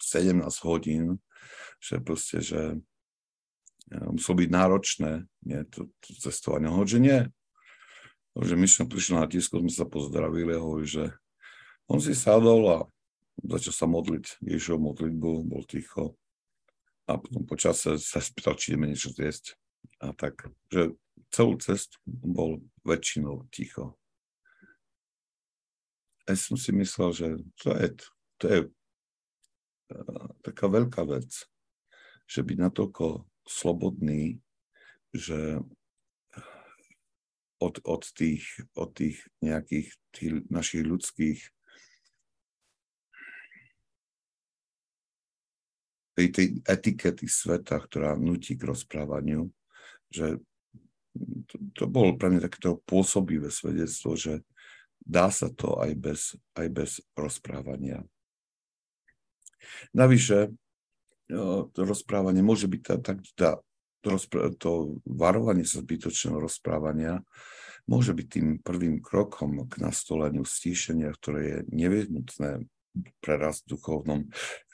17 0.00 0.40
hodín, 0.64 1.20
že 1.80 2.00
proste, 2.00 2.40
že 2.40 2.60
e, 3.92 3.96
muselo 4.08 4.40
byť 4.40 4.48
náročné 4.50 5.12
nie, 5.44 5.60
to, 5.68 5.88
to 6.00 6.10
cestovanie. 6.16 6.68
Hovorí, 6.68 6.88
že 6.88 7.00
nie. 7.00 7.20
Že 8.36 8.54
sme 8.68 8.92
prišli 8.92 9.14
na 9.16 9.28
tisku, 9.28 9.56
sme 9.56 9.72
sa 9.72 9.88
pozdravili 9.88 10.56
a 10.56 10.64
hovorí, 10.64 10.84
že 10.84 11.12
on 11.88 12.02
si 12.02 12.12
sadol 12.12 12.62
a 12.68 12.78
začal 13.44 13.72
sa 13.72 13.86
modliť 13.88 14.42
Ježišov 14.44 14.80
modlitbu, 14.80 15.30
bol 15.48 15.62
ticho. 15.64 16.16
A 17.06 17.16
potom 17.20 17.46
počase 17.46 17.96
sa 18.02 18.18
spýtal, 18.18 18.58
či 18.58 18.74
ideme 18.74 18.90
niečo 18.90 19.14
zjesť. 19.14 19.54
A 20.02 20.10
tak, 20.12 20.50
že 20.68 20.98
celú 21.36 21.60
cestu 21.60 22.00
bol 22.08 22.64
väčšinou 22.80 23.44
ticho. 23.52 23.92
Ja 26.24 26.32
som 26.32 26.56
si 26.56 26.72
myslel, 26.72 27.10
že 27.12 27.28
to 27.60 27.76
je, 27.76 27.88
to 28.40 28.44
je 28.48 28.60
taká 30.40 30.66
veľká 30.72 31.04
vec, 31.04 31.28
že 32.24 32.40
byť 32.40 32.56
natoľko 32.56 33.28
slobodný, 33.44 34.40
že 35.12 35.60
od, 37.60 37.74
od, 37.84 38.02
tých, 38.16 38.44
od 38.74 38.90
tých 38.96 39.20
nejakých 39.44 39.88
tých 40.12 40.32
našich 40.48 40.82
ľudských 40.84 41.40
tej, 46.16 46.26
tej 46.32 46.46
etikety 46.64 47.28
sveta, 47.28 47.76
ktorá 47.76 48.16
nutí 48.16 48.56
k 48.56 48.66
rozprávaniu, 48.66 49.52
že 50.08 50.40
to, 51.50 51.54
to 51.72 51.84
bolo 51.88 52.14
pre 52.14 52.32
mňa 52.32 52.46
takéto 52.46 52.80
pôsobivé 52.84 53.48
svedectvo, 53.52 54.16
že 54.16 54.42
dá 55.00 55.30
sa 55.30 55.52
to 55.52 55.78
aj 55.78 55.92
bez, 55.94 56.20
aj 56.56 56.66
bez 56.72 56.90
rozprávania. 57.14 58.02
Navyše, 59.94 60.54
to 61.74 61.80
rozprávanie 61.82 62.42
môže 62.42 62.70
byť 62.70 62.80
tak, 63.02 63.18
tá, 63.34 63.58
to, 64.02 64.18
to 64.56 64.70
varovanie 65.02 65.66
sa 65.66 65.82
zbytočného 65.82 66.38
rozprávania 66.38 67.22
môže 67.86 68.12
byť 68.12 68.26
tým 68.26 68.48
prvým 68.60 68.98
krokom 68.98 69.66
k 69.70 69.78
nastoleniu 69.78 70.42
stíšenia, 70.42 71.14
ktoré 71.14 71.40
je 71.42 71.58
nevyhnutné 71.70 72.66
pre 73.22 73.34
rast 73.38 73.66
v 73.66 73.78
duchovnom 73.78 74.20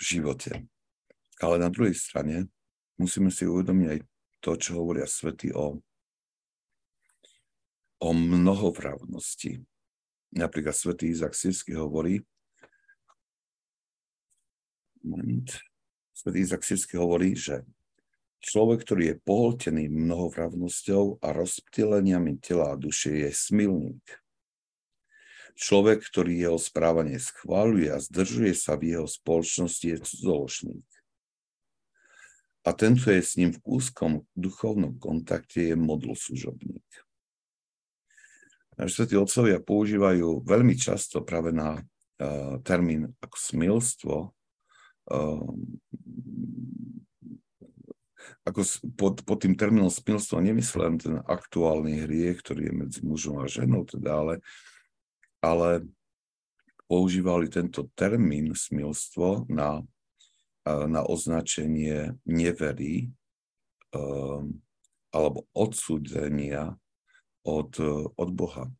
živote. 0.00 0.64
Ale 1.38 1.60
na 1.60 1.68
druhej 1.68 1.92
strane 1.92 2.48
musíme 2.96 3.28
si 3.28 3.44
uvedomiť 3.44 3.88
aj 3.88 4.00
to, 4.42 4.52
čo 4.56 4.80
hovoria 4.80 5.04
svety 5.04 5.52
o, 5.52 5.78
o 8.02 8.10
mnohovravnosti. 8.10 9.62
Napríklad 10.34 10.74
svätý 10.74 11.14
Izak 11.14 11.38
Sirsky 11.38 11.78
hovorí, 11.78 12.26
moment. 15.06 15.46
Svetý 16.10 16.42
Izak 16.42 16.66
Sirsky 16.66 16.98
hovorí, 16.98 17.38
že 17.38 17.62
človek, 18.42 18.82
ktorý 18.82 19.02
je 19.14 19.16
pohltený 19.22 19.86
mnohovravnosťou 19.86 21.22
a 21.22 21.28
rozptýleniami 21.30 22.42
tela 22.42 22.74
a 22.74 22.78
duše, 22.80 23.22
je 23.22 23.30
smilník. 23.30 24.02
Človek, 25.52 26.02
ktorý 26.02 26.48
jeho 26.48 26.58
správanie 26.58 27.22
schváluje 27.22 27.92
a 27.92 28.02
zdržuje 28.02 28.56
sa 28.56 28.74
v 28.74 28.98
jeho 28.98 29.06
spoločnosti, 29.06 29.84
je 29.84 29.98
cudzoložník. 30.00 30.88
A 32.62 32.70
tento 32.72 33.10
je 33.10 33.20
s 33.20 33.36
ním 33.36 33.52
v 33.52 33.62
úzkom 33.62 34.26
duchovnom 34.38 34.96
kontakte, 34.96 35.70
je 35.70 35.76
modloslužobník. 35.76 37.01
Svetí 38.76 39.14
otcovia 39.16 39.60
používajú 39.60 40.42
veľmi 40.48 40.74
často 40.76 41.20
práve 41.20 41.52
na 41.52 41.76
uh, 41.76 42.56
termín 42.64 43.12
ako 43.20 43.36
smilstvo, 43.36 44.16
Ehm, 45.10 45.82
ako 48.46 48.60
pod, 48.94 49.14
pod 49.26 49.38
tým 49.42 49.54
termínom 49.58 49.90
smilstva 49.90 50.42
nemyslím 50.42 50.98
ten 50.98 51.16
aktuálny 51.26 52.06
hriech, 52.06 52.42
ktorý 52.42 52.70
je 52.70 52.74
medzi 52.74 53.00
mužom 53.02 53.42
a 53.42 53.46
ženou, 53.50 53.86
teda, 53.86 54.18
ale, 54.18 54.34
ale 55.42 55.68
používali 56.86 57.50
tento 57.50 57.90
termín 57.94 58.54
smilstvo 58.54 59.46
na, 59.50 59.82
na 60.66 61.02
označenie 61.06 62.18
nevery 62.26 63.10
um, 63.94 64.58
alebo 65.14 65.46
odsúdenia 65.54 66.78
od, 67.42 67.72
od 68.16 68.30
Boha. 68.30 68.70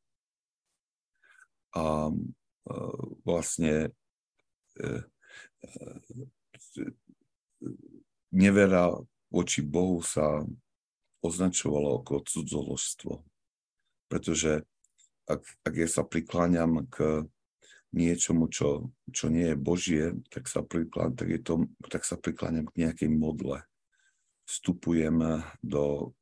A 1.72 2.12
uh, 2.12 3.02
vlastne 3.24 3.90
uh, 4.78 5.02
nevera 8.32 8.92
voči 9.32 9.60
Bohu 9.64 10.04
sa 10.04 10.44
označovalo 11.22 12.02
ako 12.02 12.26
cudzoložstvo. 12.26 13.12
Pretože 14.10 14.66
ak, 15.24 15.40
ak 15.64 15.74
ja 15.78 15.88
sa 15.88 16.02
prikláňam 16.02 16.84
k 16.90 17.24
niečomu, 17.94 18.48
čo, 18.48 18.90
čo 19.12 19.28
nie 19.28 19.52
je 19.52 19.56
Božie, 19.56 20.04
tak 20.32 20.48
sa, 20.48 20.64
prikláňam, 20.64 21.16
tak, 21.16 21.28
je 21.30 21.40
to, 21.40 21.54
tak 21.88 22.02
sa 22.02 22.16
prikláňam 22.18 22.66
k 22.72 22.88
nejakej 22.88 23.10
modle. 23.12 23.62
Vstupujem 24.48 25.46
do 25.62 26.16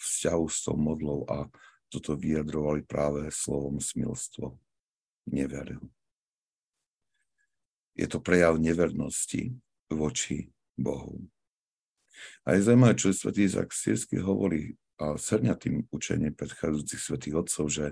vzťahu 0.00 0.46
s 0.48 0.58
tou 0.64 0.76
modlou 0.80 1.28
a 1.28 1.46
toto 1.90 2.14
vyjadrovali 2.14 2.86
práve 2.86 3.28
slovom 3.34 3.82
smilstvo. 3.82 4.54
Neveril 5.26 5.82
je 8.00 8.06
to 8.08 8.16
prejav 8.24 8.56
nevernosti 8.56 9.52
voči 9.92 10.48
Bohu. 10.72 11.20
A 12.48 12.56
je 12.56 12.64
zaujímavé, 12.64 12.96
čo 12.96 13.12
svätý 13.12 13.44
Izak 13.44 13.76
Sirsky 13.76 14.16
hovorí 14.20 14.76
a 15.00 15.16
srňa 15.16 15.56
tým 15.56 15.88
učenie 15.92 16.32
predchádzajúcich 16.32 17.00
svetých 17.00 17.36
otcov, 17.40 17.64
že 17.72 17.86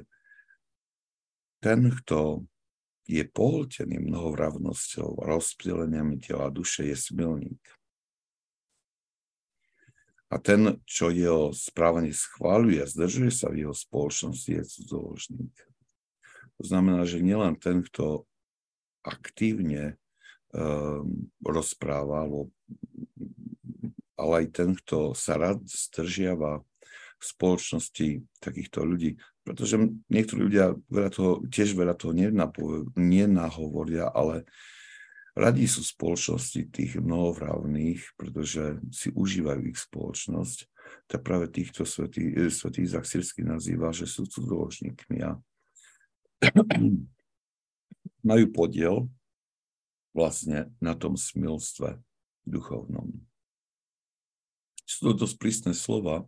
ten, 1.65 1.93
kto 1.93 2.45
je 3.09 3.25
pohltený 3.25 4.05
mnohovravnosťou 4.05 5.25
a 5.25 5.33
rozptýleniami 5.33 6.21
tela 6.21 6.53
a 6.53 6.53
duše, 6.53 6.85
je 6.85 6.97
smilník. 6.97 7.61
A 10.29 10.37
ten, 10.37 10.77
čo 10.85 11.09
jeho 11.09 11.57
správanie 11.57 12.13
schváľuje 12.13 12.85
a 12.85 12.91
zdržuje 12.91 13.33
sa 13.33 13.49
v 13.49 13.65
jeho 13.65 13.75
spoločnosti, 13.75 14.51
je 14.61 14.63
cudzoložník. 14.65 15.57
To 16.61 16.63
znamená, 16.69 17.09
že 17.09 17.25
nielen 17.25 17.57
ten, 17.57 17.81
kto 17.81 18.29
aktívne 19.01 19.97
um, 20.53 21.33
rozpráva, 21.41 22.29
ale 24.19 24.33
aj 24.45 24.47
ten, 24.53 24.77
kto 24.77 25.17
sa 25.17 25.41
rád 25.41 25.65
zdržiava 25.65 26.61
v 27.19 27.25
spoločnosti 27.25 28.09
takýchto 28.39 28.85
ľudí, 28.85 29.17
pretože 29.43 29.81
niektorí 30.13 30.51
ľudia 30.51 30.77
veľa 30.93 31.11
toho, 31.11 31.33
tiež 31.49 31.73
veľa 31.73 31.97
toho 31.97 32.13
nenahovoria, 32.95 34.13
ale 34.13 34.45
radi 35.39 35.71
sú 35.71 35.87
spoločnosti 35.87 36.67
tých 36.75 36.99
mnohovravných, 36.99 38.19
pretože 38.19 38.83
si 38.91 39.15
užívajú 39.15 39.71
ich 39.71 39.79
spoločnosť. 39.79 40.67
Tak 41.07 41.23
práve 41.23 41.47
týchto 41.47 41.87
svetý, 41.87 42.35
svetý 42.51 42.83
Izak 42.83 43.07
nazýva, 43.47 43.95
že 43.95 44.11
sú 44.11 44.27
cudzoložníkmi 44.27 45.23
a 45.23 45.39
majú 48.29 48.45
podiel 48.51 49.07
vlastne 50.11 50.75
na 50.83 50.99
tom 50.99 51.15
smilstve 51.15 52.03
duchovnom. 52.43 53.15
Sú 54.89 55.13
to 55.13 55.25
dosť 55.25 55.37
prísne 55.39 55.73
slova, 55.77 56.27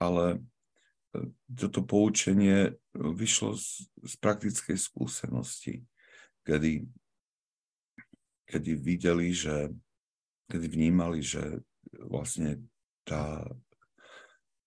ale 0.00 0.42
toto 1.54 1.84
poučenie 1.84 2.74
vyšlo 2.96 3.54
z, 3.54 3.86
z 4.02 4.14
praktickej 4.18 4.74
skúsenosti, 4.74 5.86
kedy, 6.42 6.88
kedy 8.48 8.72
videli, 8.76 9.32
že, 9.32 9.72
kedy 10.48 10.66
vnímali, 10.68 11.24
že 11.24 11.64
vlastne 12.04 12.64
tá, 13.04 13.44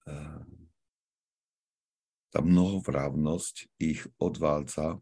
e, 0.05 0.15
tá 2.31 2.39
mnohovrávnosť 2.41 3.69
ich 3.81 4.05
odvádza, 4.21 5.01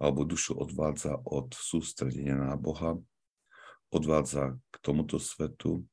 alebo 0.00 0.26
dušu 0.26 0.58
odvádza 0.58 1.20
od 1.24 1.54
sústredenia 1.54 2.34
na 2.36 2.56
Boha, 2.58 2.98
odvádza 3.94 4.58
k 4.72 4.76
tomuto 4.82 5.22
svetu 5.22 5.86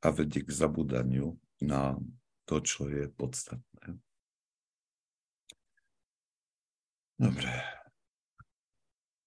a 0.00 0.08
vedie 0.14 0.40
k 0.42 0.50
zabudaniu 0.50 1.36
na 1.60 1.98
to, 2.48 2.64
čo 2.64 2.88
je 2.88 3.10
podstatné. 3.12 3.98
Dobre. 7.18 7.50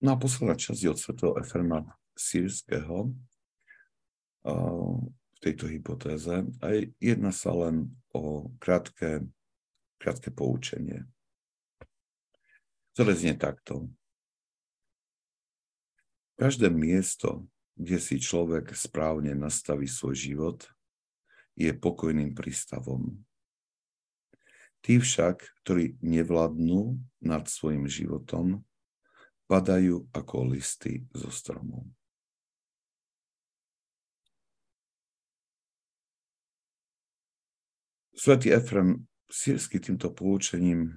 No 0.01 0.15
a 0.15 0.17
posledná 0.17 0.57
časť 0.57 0.81
od 0.89 0.97
svetého 0.97 1.31
Efrema 1.37 1.85
sírskeho 2.21 3.09
v 4.41 5.37
tejto 5.41 5.65
hypotéze 5.65 6.45
a 6.61 6.67
jedna 7.01 7.33
sa 7.33 7.53
len 7.53 7.89
o 8.13 8.49
krátke, 8.61 9.25
krátke 9.97 10.29
poučenie, 10.29 11.05
ktoré 12.93 13.17
znie 13.17 13.33
takto. 13.37 13.89
Každé 16.37 16.73
miesto, 16.73 17.45
kde 17.77 17.97
si 18.01 18.17
človek 18.17 18.73
správne 18.73 19.37
nastaví 19.37 19.85
svoj 19.85 20.17
život, 20.17 20.59
je 21.53 21.69
pokojným 21.69 22.33
prístavom. 22.33 23.21
Tí 24.81 24.97
však, 24.97 25.45
ktorí 25.61 26.01
nevládnu 26.01 26.97
nad 27.21 27.45
svojim 27.45 27.85
životom, 27.85 28.65
padajú 29.45 30.09
ako 30.09 30.57
listy 30.57 31.05
zo 31.13 31.29
stromov. 31.29 31.85
Svetý 38.21 38.53
Efrem 38.53 39.01
sírsky 39.25 39.81
týmto 39.81 40.13
poučením, 40.13 40.93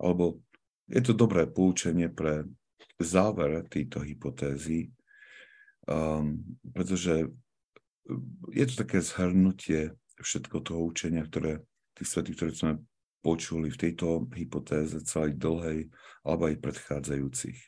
alebo 0.00 0.40
je 0.88 1.04
to 1.04 1.12
dobré 1.12 1.44
poučenie 1.44 2.08
pre 2.08 2.48
záver 2.96 3.68
tejto 3.68 4.00
hypotézy, 4.00 4.88
um, 5.84 6.40
pretože 6.72 7.28
je 8.48 8.64
to 8.64 8.74
také 8.80 9.04
zhrnutie 9.04 9.92
všetko 10.16 10.64
toho 10.64 10.88
učenia, 10.88 11.28
ktoré 11.28 11.60
tých 12.00 12.16
svetých, 12.16 12.36
ktoré 12.40 12.50
sme 12.56 12.72
počuli 13.20 13.68
v 13.68 13.76
tejto 13.76 14.24
hypotéze 14.32 15.04
celej 15.04 15.36
dlhej, 15.36 15.92
alebo 16.24 16.48
aj 16.48 16.64
predchádzajúcich. 16.64 17.60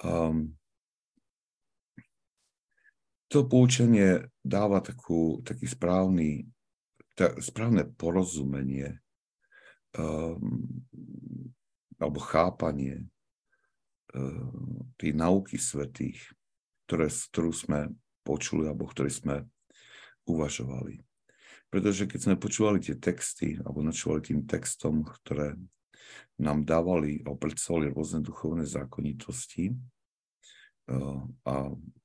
Um, 0.00 0.56
to 3.30 3.46
poučenie 3.46 4.26
dáva 4.42 4.82
takú, 4.82 5.38
taký 5.46 5.70
správny, 5.70 6.50
tá, 7.14 7.30
správne 7.38 7.86
porozumenie 7.86 8.98
um, 9.94 10.66
alebo 12.02 12.18
chápanie 12.18 13.06
um, 14.10 14.82
nauky 14.98 15.62
svetých, 15.62 16.18
ktoré, 16.90 17.06
ktorú 17.06 17.54
sme 17.54 17.94
počuli 18.26 18.66
alebo 18.66 18.90
ktorí 18.90 19.14
sme 19.14 19.46
uvažovali. 20.26 20.98
Pretože 21.70 22.10
keď 22.10 22.20
sme 22.20 22.34
počúvali 22.34 22.82
tie 22.82 22.98
texty 22.98 23.54
alebo 23.62 23.78
načúvali 23.78 24.26
tým 24.26 24.42
textom, 24.42 25.06
ktoré 25.06 25.54
nám 26.42 26.66
dávali 26.66 27.22
alebo 27.22 27.38
predstavovali 27.38 27.94
rôzne 27.94 28.26
duchovné 28.26 28.66
zákonitosti 28.66 29.70
a 31.44 31.54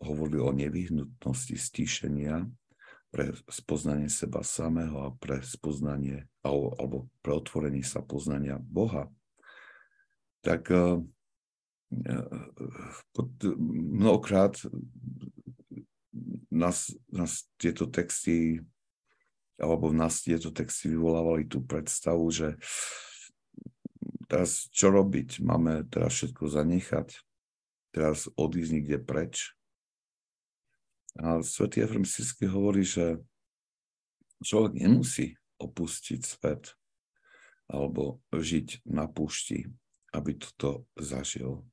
hovorili 0.03 0.39
o 0.41 0.51
nevyhnutnosti 0.53 1.57
stíšenia 1.57 2.45
pre 3.09 3.31
spoznanie 3.47 4.11
seba 4.11 4.43
samého 4.43 5.07
a 5.07 5.09
pre 5.15 5.39
spoznanie 5.39 6.27
alebo, 6.43 7.07
pre 7.23 7.31
otvorenie 7.31 7.81
sa 7.81 8.03
poznania 8.03 8.59
Boha, 8.59 9.07
tak 10.43 10.67
eh, 10.69 10.99
eh, 12.05 12.27
mnohokrát 13.95 14.59
nás, 16.51 16.91
nás 17.07 17.47
tieto 17.55 17.87
texty 17.87 18.59
alebo 19.55 19.87
v 19.91 19.95
nás 19.95 20.19
tieto 20.19 20.51
texty 20.51 20.91
vyvolávali 20.91 21.47
tú 21.47 21.63
predstavu, 21.63 22.27
že 22.27 22.59
teraz 24.27 24.67
čo 24.75 24.91
robiť? 24.91 25.39
Máme 25.39 25.87
teraz 25.87 26.19
všetko 26.19 26.51
zanechať? 26.51 27.15
Teraz 27.95 28.27
odísť 28.35 28.71
niekde 28.75 28.99
preč? 28.99 29.55
A 31.15 31.39
svätý 31.39 31.79
Efrem 31.79 32.03
Sisky 32.03 32.43
hovorí, 32.43 32.83
že 32.83 33.23
človek 34.43 34.83
nemusí 34.83 35.39
opustiť 35.63 36.19
svet 36.19 36.75
alebo 37.71 38.19
žiť 38.35 38.83
na 38.83 39.07
púšti, 39.07 39.71
aby 40.11 40.35
toto 40.35 40.91
zažil. 40.99 41.63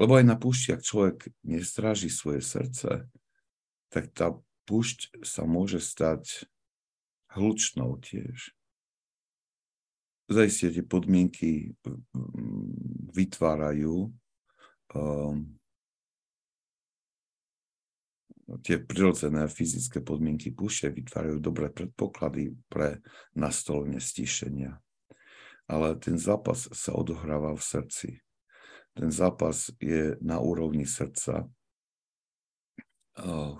Lebo 0.00 0.16
aj 0.16 0.24
na 0.24 0.40
púšti, 0.40 0.72
ak 0.72 0.80
človek 0.80 1.36
nestráži 1.44 2.08
svoje 2.08 2.40
srdce, 2.40 3.12
tak 3.92 4.08
tá 4.16 4.32
púšť 4.64 5.20
sa 5.20 5.44
môže 5.44 5.84
stať 5.84 6.48
hlučnou 7.36 8.00
tiež. 8.00 8.53
Zajistie 10.24 10.72
tie 10.72 10.84
podmienky 10.84 11.76
vytvárajú 13.12 14.08
um, 14.96 15.36
tie 18.64 18.80
prirodzené 18.80 19.44
fyzické 19.52 20.00
podmienky 20.00 20.52
púšte 20.52 20.88
vytvárajú 20.88 21.40
dobré 21.44 21.68
predpoklady 21.68 22.56
pre 22.72 23.04
nastolenie 23.36 24.00
stíšenia. 24.00 24.80
Ale 25.68 25.96
ten 26.00 26.16
zápas 26.16 26.68
sa 26.72 26.92
odohráva 26.96 27.56
v 27.56 27.64
srdci 27.64 28.10
ten 28.94 29.10
zápas 29.10 29.74
je 29.82 30.14
na 30.22 30.38
úrovni 30.38 30.86
srdca, 30.86 31.50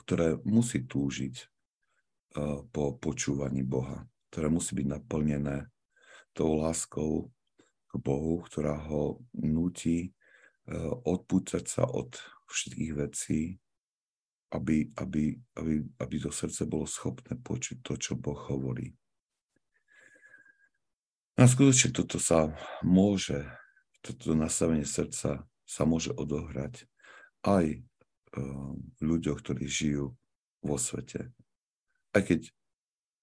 ktoré 0.06 0.38
musí 0.46 0.86
túžiť 0.86 1.34
po 2.70 2.94
počúvaní 2.98 3.66
Boha, 3.66 4.06
ktoré 4.30 4.46
musí 4.46 4.78
byť 4.78 4.86
naplnené 4.86 5.66
tou 6.34 6.58
láskou 6.60 7.30
k 7.88 7.92
Bohu, 8.02 8.42
ktorá 8.42 8.74
ho 8.90 9.22
nutí 9.32 10.12
odpúcať 11.06 11.64
sa 11.64 11.86
od 11.86 12.18
všetkých 12.50 12.92
vecí, 12.98 13.40
aby, 14.50 14.90
aby, 14.98 15.34
aby, 15.58 15.74
aby 15.80 16.16
to 16.18 16.30
srdce 16.34 16.66
bolo 16.66 16.86
schopné 16.90 17.38
počuť 17.38 17.82
to, 17.82 17.94
čo 17.94 18.18
Boh 18.18 18.38
hovorí. 18.50 18.92
A 21.34 21.50
skutočne 21.50 21.90
toto 21.90 22.22
sa 22.22 22.54
môže 22.82 23.42
toto 24.04 24.36
nastavenie 24.36 24.84
srdca 24.84 25.48
sa 25.64 25.82
môže 25.88 26.12
odohrať 26.12 26.84
aj 27.40 27.80
v 28.36 29.00
ľuďoch, 29.00 29.40
ktorí 29.40 29.64
žijú 29.64 30.12
vo 30.60 30.76
svete. 30.76 31.32
Aj 32.12 32.20
keď 32.20 32.52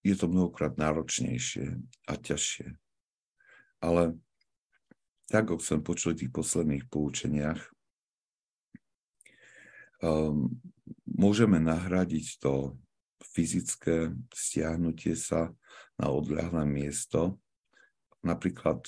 je 0.01 0.16
to 0.18 0.26
mnohokrát 0.26 0.82
náročnejšie 0.82 1.78
a 2.09 2.14
ťažšie. 2.18 2.74
Ale 3.82 4.15
tak, 5.25 5.49
ako 5.49 5.63
som 5.63 5.82
počul 5.82 6.13
v 6.13 6.25
tých 6.25 6.34
posledných 6.34 6.86
poučeniach, 6.88 7.59
um, 10.05 10.53
môžeme 11.09 11.57
nahradiť 11.57 12.38
to 12.38 12.77
fyzické 13.32 14.11
stiahnutie 14.34 15.15
sa 15.15 15.53
na 15.95 16.11
odľahlé 16.11 16.67
miesto 16.67 17.39
napríklad 18.21 18.86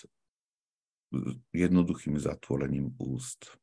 jednoduchým 1.54 2.18
zatvorením 2.18 2.94
úst. 2.98 3.56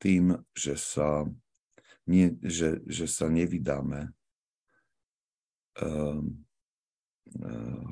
Tým, 0.00 0.40
že 0.56 0.74
sa, 0.74 1.28
nie, 2.08 2.34
že, 2.42 2.82
že 2.88 3.06
sa 3.06 3.30
nevydáme 3.30 4.10
um, 5.78 6.42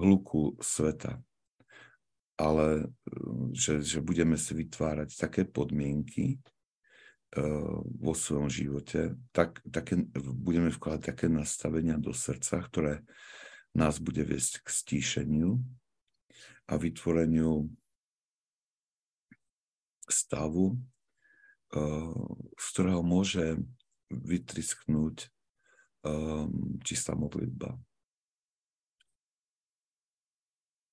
hluku 0.01 0.59
sveta, 0.59 1.23
ale 2.41 2.89
že, 3.53 3.85
že 3.85 4.01
budeme 4.01 4.41
si 4.41 4.57
vytvárať 4.57 5.13
také 5.21 5.45
podmienky, 5.45 6.41
vo 8.03 8.11
svojom 8.11 8.51
živote, 8.51 9.15
tak, 9.31 9.63
také, 9.71 10.03
budeme 10.19 10.75
vkladať 10.75 11.15
také 11.15 11.27
nastavenia 11.31 11.95
do 11.95 12.11
srdca, 12.11 12.59
ktoré 12.59 13.07
nás 13.71 14.03
bude 14.03 14.27
viesť 14.27 14.67
k 14.67 14.69
stíšeniu 14.69 15.63
a 16.67 16.75
vytvoreniu 16.75 17.71
stavu, 20.11 20.75
z 22.59 22.65
ktorého 22.75 23.07
môže 23.07 23.63
vytrisknúť 24.11 25.31
čistá 26.83 27.15
modlitba. 27.15 27.79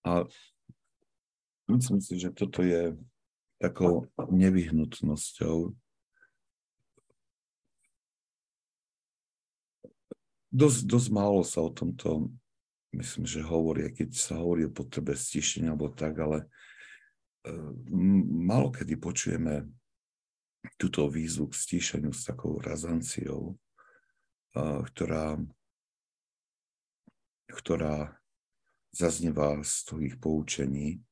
A 0.05 0.29
myslím 1.67 1.99
si, 1.99 2.15
že 2.19 2.31
toto 2.31 2.63
je 2.63 2.95
takou 3.59 4.07
nevyhnutnosťou. 4.17 5.73
Dosť, 10.47 10.79
dosť 10.87 11.09
málo 11.11 11.43
sa 11.43 11.61
o 11.61 11.69
tomto, 11.69 12.31
myslím, 12.95 13.27
že 13.27 13.43
hovorí, 13.43 13.91
keď 13.91 14.09
sa 14.15 14.39
hovorí 14.39 14.65
o 14.65 14.73
potrebe 14.73 15.13
stišenia 15.13 15.75
alebo 15.75 15.91
tak, 15.91 16.17
ale 16.17 16.47
uh, 17.45 17.71
málo 18.47 18.71
kedy 18.71 18.95
počujeme 18.97 19.67
túto 20.79 21.05
výzvu 21.11 21.51
k 21.51 21.59
stíšeniu 21.59 22.15
s 22.15 22.25
takou 22.25 22.57
razanciou, 22.63 23.53
uh, 23.53 24.81
ktorá, 24.87 25.37
ktorá 27.51 28.17
zaznieva 28.95 29.61
z 29.61 29.73
tvojich 29.83 30.15
poučení 30.17 31.03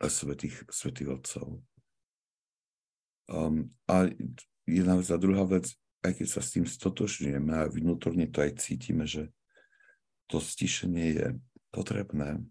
a 0.00 0.10
svetých, 0.10 0.66
svetých 0.70 1.20
otcov. 1.20 1.62
Um, 3.30 3.72
a 3.88 4.10
jedna 4.68 5.00
vec 5.00 5.08
a 5.08 5.16
druhá 5.16 5.44
vec, 5.48 5.72
aj 6.04 6.12
keď 6.20 6.26
sa 6.28 6.40
s 6.44 6.52
tým 6.52 6.68
stotožňujeme 6.68 7.52
a 7.52 7.70
vnútorne 7.72 8.28
to 8.28 8.44
aj 8.44 8.60
cítime, 8.60 9.08
že 9.08 9.32
to 10.28 10.40
stišenie 10.40 11.06
je 11.16 11.26
potrebné, 11.72 12.44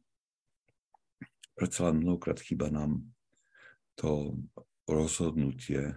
predsa 1.53 1.89
len 1.89 2.01
mnohokrát 2.01 2.41
chýba 2.41 2.73
nám 2.73 3.05
to 3.93 4.33
rozhodnutie 4.89 5.93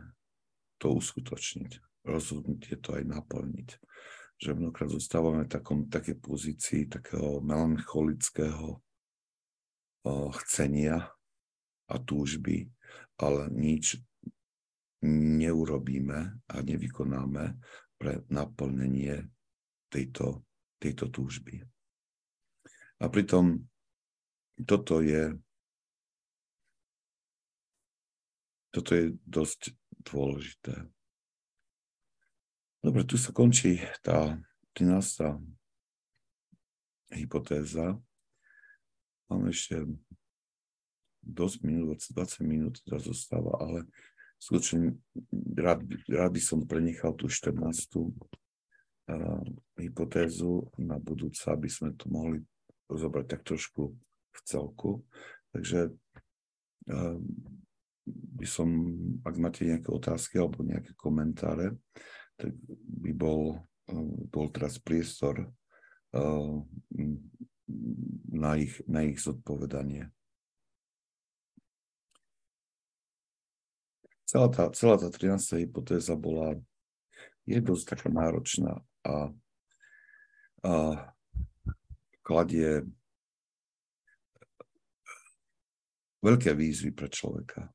to 0.76 0.92
uskutočniť, 0.92 2.04
rozhodnutie 2.04 2.76
to 2.76 3.00
aj 3.00 3.04
naplniť. 3.08 3.68
Že 4.36 4.52
mnohokrát 4.52 4.92
zostávame 4.92 5.48
v 5.48 5.52
takom, 5.52 5.88
také 5.88 6.12
pozícii 6.12 6.92
takého 6.92 7.40
melancholického 7.40 8.84
o, 10.04 10.12
chcenia 10.44 11.15
a 11.86 11.96
túžby, 12.02 12.66
ale 13.18 13.48
nič 13.52 14.00
neurobíme 15.06 16.20
a 16.50 16.54
nevykonáme 16.62 17.44
pre 17.96 18.12
naplnenie 18.28 19.30
tejto, 19.88 20.44
tejto 20.82 21.08
túžby. 21.08 21.62
A 23.00 23.04
pritom 23.12 23.68
toto 24.56 25.04
je 25.04 25.36
toto 28.76 28.92
je 28.92 29.16
dosť 29.24 29.72
dôležité. 30.04 30.84
Dobre, 32.84 33.08
tu 33.08 33.16
sa 33.16 33.32
končí 33.32 33.80
tá 34.04 34.36
13. 34.76 35.40
hypotéza. 37.16 37.96
Máme 39.32 39.48
ešte 39.48 39.80
dosť 41.26 41.58
minút, 41.66 42.00
20 42.14 42.46
minút 42.46 42.74
zostáva, 42.86 43.58
ale 43.58 43.84
skutočne 44.38 44.94
rád, 45.58 45.82
rád 46.06 46.30
by 46.30 46.42
som 46.42 46.68
prenechal 46.68 47.18
tú 47.18 47.26
14. 47.26 47.58
Uh, 49.06 49.38
hypotézu 49.78 50.66
na 50.82 50.98
budúce, 50.98 51.46
aby 51.46 51.70
sme 51.70 51.94
to 51.94 52.10
mohli 52.10 52.42
zobrať 52.90 53.38
tak 53.38 53.46
trošku 53.46 53.94
v 54.34 54.40
celku. 54.42 55.06
Takže 55.54 55.94
uh, 56.90 57.18
by 58.10 58.46
som, 58.50 58.66
ak 59.22 59.34
máte 59.38 59.62
nejaké 59.62 59.94
otázky 59.94 60.42
alebo 60.42 60.66
nejaké 60.66 60.90
komentáre, 60.98 61.78
tak 62.34 62.50
by 62.82 63.14
bol, 63.14 63.62
uh, 63.62 64.10
bol 64.26 64.50
teraz 64.50 64.82
priestor 64.82 65.54
na 68.32 68.56
ich, 68.56 68.80
na 68.88 69.04
ich 69.04 69.20
zodpovedanie. 69.20 70.08
Celá 74.26 74.50
tá, 74.50 74.68
celá 74.74 74.98
tá 74.98 75.08
13. 75.08 75.62
hypotéza 75.62 76.18
bola, 76.18 76.58
je 77.46 77.58
dosť 77.62 77.94
taká 77.94 78.08
náročná 78.10 78.82
a, 79.06 79.30
a 80.66 80.72
kladie 82.26 82.82
veľké 86.26 86.50
výzvy 86.58 86.90
pre 86.90 87.06
človeka. 87.06 87.70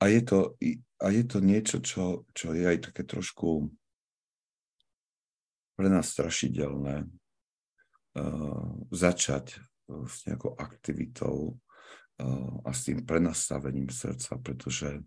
A 0.00 0.10
je 0.10 0.20
to, 0.24 0.58
a 0.98 1.06
je 1.12 1.22
to 1.28 1.38
niečo, 1.38 1.78
čo, 1.78 2.26
čo 2.34 2.56
je 2.56 2.66
aj 2.66 2.90
také 2.90 3.06
trošku 3.06 3.70
pre 5.76 5.86
nás 5.86 6.10
strašidelné 6.10 7.06
uh, 7.06 8.70
začať 8.90 9.62
s 9.86 10.26
nejakou 10.26 10.56
aktivitou, 10.58 11.54
a 12.62 12.70
s 12.70 12.86
tým 12.86 13.02
prenastavením 13.06 13.90
srdca, 13.90 14.38
pretože 14.38 15.02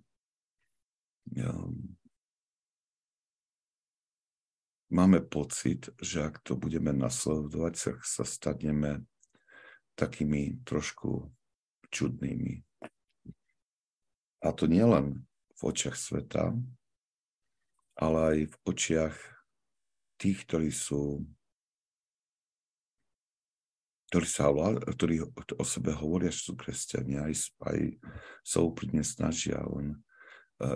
máme 4.92 5.20
pocit, 5.26 5.90
že 6.02 6.28
ak 6.28 6.44
to 6.44 6.56
budeme 6.60 6.94
nasledovať, 6.94 7.74
sa, 7.76 7.92
sa 8.04 8.24
staneme 8.28 9.04
takými 9.96 10.62
trošku 10.68 11.32
čudnými. 11.90 12.62
A 14.44 14.48
to 14.52 14.68
nielen 14.68 15.26
v 15.56 15.62
očiach 15.64 15.96
sveta, 15.96 16.52
ale 17.96 18.20
aj 18.20 18.38
v 18.52 18.56
očiach 18.68 19.16
tých, 20.20 20.44
ktorí 20.46 20.70
sú 20.70 21.24
ktorí, 24.16 24.32
sa, 24.32 24.48
ktorí 24.96 25.16
o 25.60 25.66
sebe 25.68 25.92
hovoria, 25.92 26.32
že 26.32 26.48
sú 26.48 26.56
kresťania, 26.56 27.28
aj, 27.28 27.52
aj 27.68 28.00
sa 28.48 28.64
úprimne 28.64 29.04
snažia, 29.04 29.60
len 29.68 30.00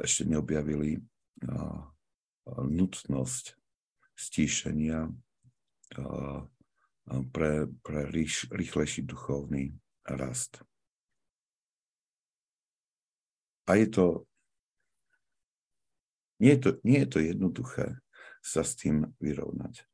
ešte 0.03 0.27
neobjavili 0.27 0.99
nutnosť 2.51 3.55
stíšenia 4.11 5.07
pre, 7.31 7.71
pre 7.79 8.01
rýš, 8.11 8.51
rýchlejší 8.51 9.07
duchovný 9.07 9.71
rast. 10.03 10.59
A 13.71 13.79
je 13.79 13.87
to, 13.87 14.05
nie 16.43 16.59
je 16.59 16.59
to, 16.59 16.69
nie 16.83 16.99
je 17.07 17.07
to 17.07 17.19
jednoduché 17.23 18.03
sa 18.43 18.67
s 18.67 18.75
tým 18.75 19.07
vyrovnať. 19.23 19.88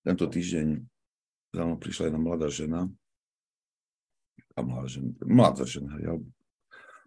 Tento 0.00 0.24
týždeň 0.24 0.80
za 1.52 1.62
mnou 1.66 1.76
prišla 1.76 2.08
jedna 2.08 2.20
mladá 2.20 2.48
žena, 2.48 2.88
a 4.56 4.58
mladá 4.64 4.88
žena, 4.88 5.10
mladá 5.26 5.64
žena, 5.68 5.92
ja, 6.00 6.16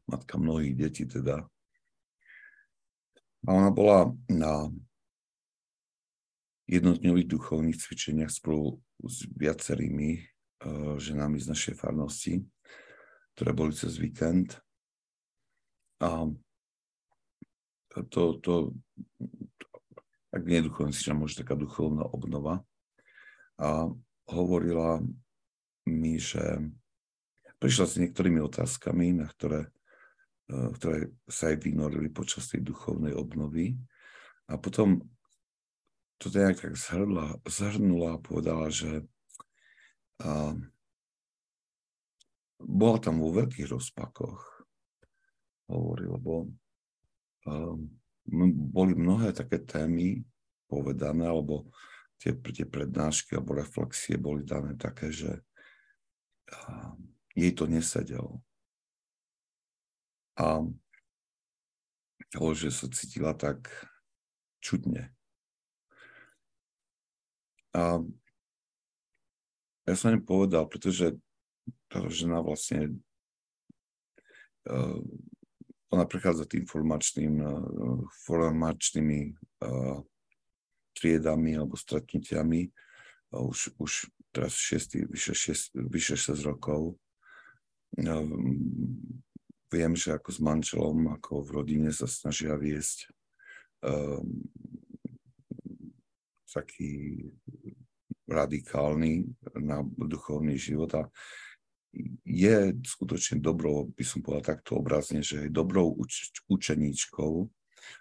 matka 0.06 0.38
mnohých 0.38 0.76
detí 0.78 1.04
teda. 1.10 1.48
A 3.44 3.50
ona 3.52 3.72
bola 3.74 4.14
na 4.32 4.72
jednotňových 6.70 7.28
duchovných 7.28 7.76
cvičeniach 7.76 8.32
spolu 8.32 8.80
s 9.04 9.28
viacerými 9.36 10.24
ženami 10.96 11.38
z 11.44 11.52
našej 11.52 11.76
farnosti, 11.76 12.40
ktoré 13.36 13.52
boli 13.52 13.76
cez 13.76 14.00
víkend. 14.00 14.64
A 16.00 16.32
to, 18.08 18.40
to 18.40 18.72
ak 20.32 20.42
nie 20.48 20.64
duchovná 20.64 20.96
si, 20.96 21.12
môže 21.12 21.36
taká 21.36 21.60
duchovná 21.60 22.08
obnova. 22.08 22.64
A 23.62 23.92
hovorila 24.30 25.04
mi, 25.86 26.18
že 26.18 26.42
prišla 27.60 27.86
s 27.88 28.00
niektorými 28.00 28.44
otázkami, 28.44 29.20
na 29.20 29.28
ktoré, 29.30 29.72
ktoré 30.50 31.12
sa 31.28 31.52
aj 31.52 31.64
vynorili 31.64 32.12
počas 32.12 32.52
tej 32.52 32.64
duchovnej 32.64 33.16
obnovy. 33.16 33.78
A 34.52 34.60
potom 34.60 35.00
to 36.20 36.32
nejak 36.32 36.60
tak 36.60 36.76
zhrnula, 36.76 37.40
zhrnula 37.48 38.16
a 38.16 38.24
povedala, 38.24 38.68
že 38.72 39.04
a, 40.24 40.56
bola 42.64 42.98
tam 43.00 43.20
vo 43.20 43.36
veľkých 43.36 43.68
rozpakoch, 43.68 44.40
hovorí, 45.68 46.08
lebo 46.08 46.48
um, 47.44 47.92
boli 48.72 48.96
mnohé 48.96 49.36
také 49.36 49.60
témy 49.60 50.24
povedané, 50.68 51.28
alebo 51.28 51.68
tie, 52.24 52.32
tie 52.32 52.64
prednášky 52.64 53.36
alebo 53.36 53.60
reflexie 53.60 54.16
boli 54.16 54.48
dané 54.48 54.80
také, 54.80 55.12
že 55.12 55.44
um, 56.64 56.96
jej 57.36 57.52
to 57.52 57.68
nesedelo. 57.68 58.40
A 60.40 60.64
že 62.56 62.74
sa 62.74 62.88
cítila 62.90 63.36
tak 63.36 63.70
čudne. 64.64 65.12
A 67.76 68.00
ja 69.84 69.94
som 70.00 70.16
im 70.16 70.24
povedal, 70.24 70.66
pretože 70.66 71.20
tá 71.92 72.02
žena 72.08 72.40
vlastne 72.40 72.98
uh, 74.72 74.98
ona 75.92 76.06
prechádza 76.08 76.48
tým 76.50 76.66
formačným, 76.66 77.36
uh, 77.44 78.02
formačnými 78.26 79.20
uh, 79.62 80.02
triedami 80.94 81.58
alebo 81.58 81.76
stretnutiami 81.76 82.70
už, 83.34 83.74
už 83.82 84.14
teraz 84.30 84.54
6, 84.54 85.10
vyše, 85.10 85.34
6, 85.34 85.78
vyše 85.90 86.16
6 86.18 86.46
rokov. 86.46 86.98
Viem, 89.74 89.94
že 89.98 90.14
ako 90.14 90.30
s 90.30 90.40
manželom, 90.40 91.18
ako 91.18 91.42
v 91.42 91.50
rodine 91.50 91.90
sa 91.90 92.06
snažia 92.06 92.54
viesť 92.54 93.10
uh, 93.86 94.22
taký 96.46 97.26
radikálny 98.30 99.26
na 99.58 99.82
duchovný 99.86 100.58
život 100.58 100.94
a 100.94 101.04
je 102.26 102.74
skutočne 102.82 103.38
dobrou, 103.38 103.90
by 103.94 104.06
som 104.06 104.26
povedal 104.26 104.58
takto 104.58 104.82
obrazne, 104.82 105.22
že 105.22 105.46
je 105.46 105.54
dobrou 105.54 105.94
uč- 105.94 106.34
učeníčkou 106.50 107.46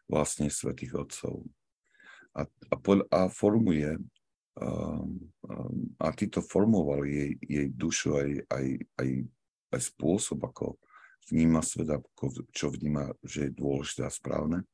vlastne 0.08 0.48
svätých 0.48 0.96
Otcov. 0.96 1.44
A, 2.32 2.48
a, 2.48 2.76
a 3.12 3.20
formuje, 3.28 3.96
um, 4.56 5.20
um, 5.48 5.78
a 6.00 6.12
títo 6.16 6.40
formovali 6.40 7.08
jej, 7.12 7.32
jej 7.44 7.68
dušu 7.68 8.08
aj, 8.16 8.30
aj, 8.48 8.66
aj, 9.00 9.08
aj 9.76 9.80
spôsob, 9.80 10.40
ako 10.48 10.80
vníma 11.28 11.60
svet, 11.60 11.92
ako, 11.92 12.44
čo 12.50 12.72
vníma, 12.72 13.12
že 13.22 13.48
je 13.48 13.58
dôležité 13.58 14.08
a 14.08 14.12
správne. 14.12 14.64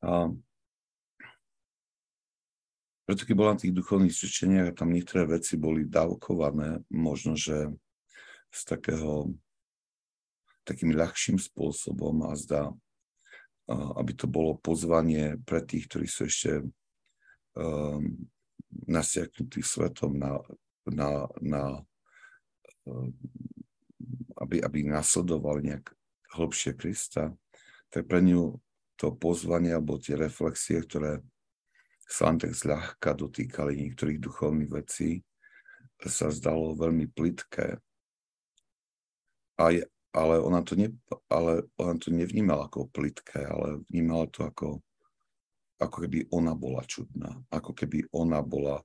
A 0.00 0.32
preto 3.10 3.26
keď 3.26 3.34
bola 3.34 3.58
na 3.58 3.60
tých 3.60 3.74
duchovných 3.74 4.14
cvičeniach 4.14 4.70
a 4.70 4.76
tam 4.78 4.94
niektoré 4.94 5.26
veci 5.26 5.58
boli 5.58 5.82
dávkované, 5.82 6.86
možno, 6.94 7.34
že 7.34 7.74
z 8.54 8.60
takého 8.66 9.34
takým 10.62 10.94
ľahším 10.94 11.42
spôsobom 11.42 12.22
a 12.30 12.38
zdá, 12.38 12.70
aby 13.70 14.12
to 14.18 14.26
bolo 14.26 14.58
pozvanie 14.58 15.38
pre 15.46 15.62
tých, 15.62 15.86
ktorí 15.86 16.06
sú 16.10 16.26
ešte 16.26 16.66
um, 17.54 18.02
nasiaknutí 18.90 19.62
svetom 19.62 20.18
na, 20.18 20.42
na, 20.90 21.30
na 21.38 21.62
um, 22.84 23.14
aby, 24.42 24.58
aby 24.64 24.78
nasledovali 24.88 25.70
nejak 25.70 25.86
hlbšie 26.34 26.74
Krista, 26.74 27.30
tak 27.92 28.10
pre 28.10 28.24
ňu 28.24 28.58
to 28.98 29.14
pozvanie 29.14 29.72
alebo 29.72 30.00
tie 30.02 30.18
reflexie, 30.18 30.82
ktoré 30.82 31.22
sa 32.10 32.30
len 32.30 32.42
tak 32.42 32.52
zľahka 32.56 33.14
dotýkali 33.14 33.78
niektorých 33.78 34.18
duchovných 34.18 34.70
vecí, 34.70 35.22
sa 36.00 36.32
zdalo 36.32 36.74
veľmi 36.74 37.12
plitké. 37.12 37.76
A 39.60 39.64
ale, 40.10 40.42
ona 40.42 40.62
to 40.62 40.74
ne, 40.74 40.90
ale 41.30 41.62
ona 41.78 41.94
to 41.98 42.10
nevnímala 42.10 42.66
ako 42.66 42.90
plitké, 42.90 43.46
ale 43.46 43.82
vnímala 43.90 44.26
to 44.26 44.42
ako, 44.42 44.82
ako 45.78 45.96
keby 46.06 46.26
ona 46.34 46.54
bola 46.58 46.82
čudná. 46.82 47.38
Ako 47.50 47.72
keby 47.74 48.10
ona 48.10 48.42
bola 48.42 48.82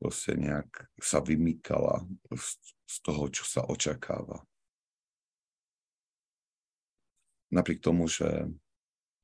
proste 0.00 0.38
nejak 0.38 0.88
sa 0.96 1.20
vymýkala 1.20 2.06
z, 2.32 2.56
z 2.88 2.96
toho, 3.04 3.28
čo 3.28 3.44
sa 3.44 3.66
očakáva. 3.66 4.40
Napriek 7.50 7.82
tomu, 7.82 8.06
že 8.06 8.48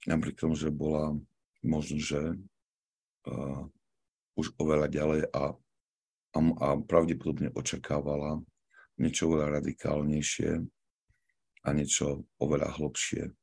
napriek 0.05 0.37
tomu, 0.37 0.59
že 0.59 0.69
bola 0.69 1.15
možno, 1.63 1.97
že 2.03 2.21
uh, 3.31 3.63
už 4.37 4.53
oveľa 4.59 4.91
ďalej 4.91 5.21
a, 5.31 5.55
a, 6.35 6.39
a 6.61 6.69
pravdepodobne 6.85 7.55
očakávala 7.55 8.43
niečo 8.99 9.31
oveľa 9.31 9.63
radikálnejšie 9.63 10.76
a 11.67 11.75
niečo 11.75 12.23
oveľa 12.39 12.79
hlbšie. 12.79 13.35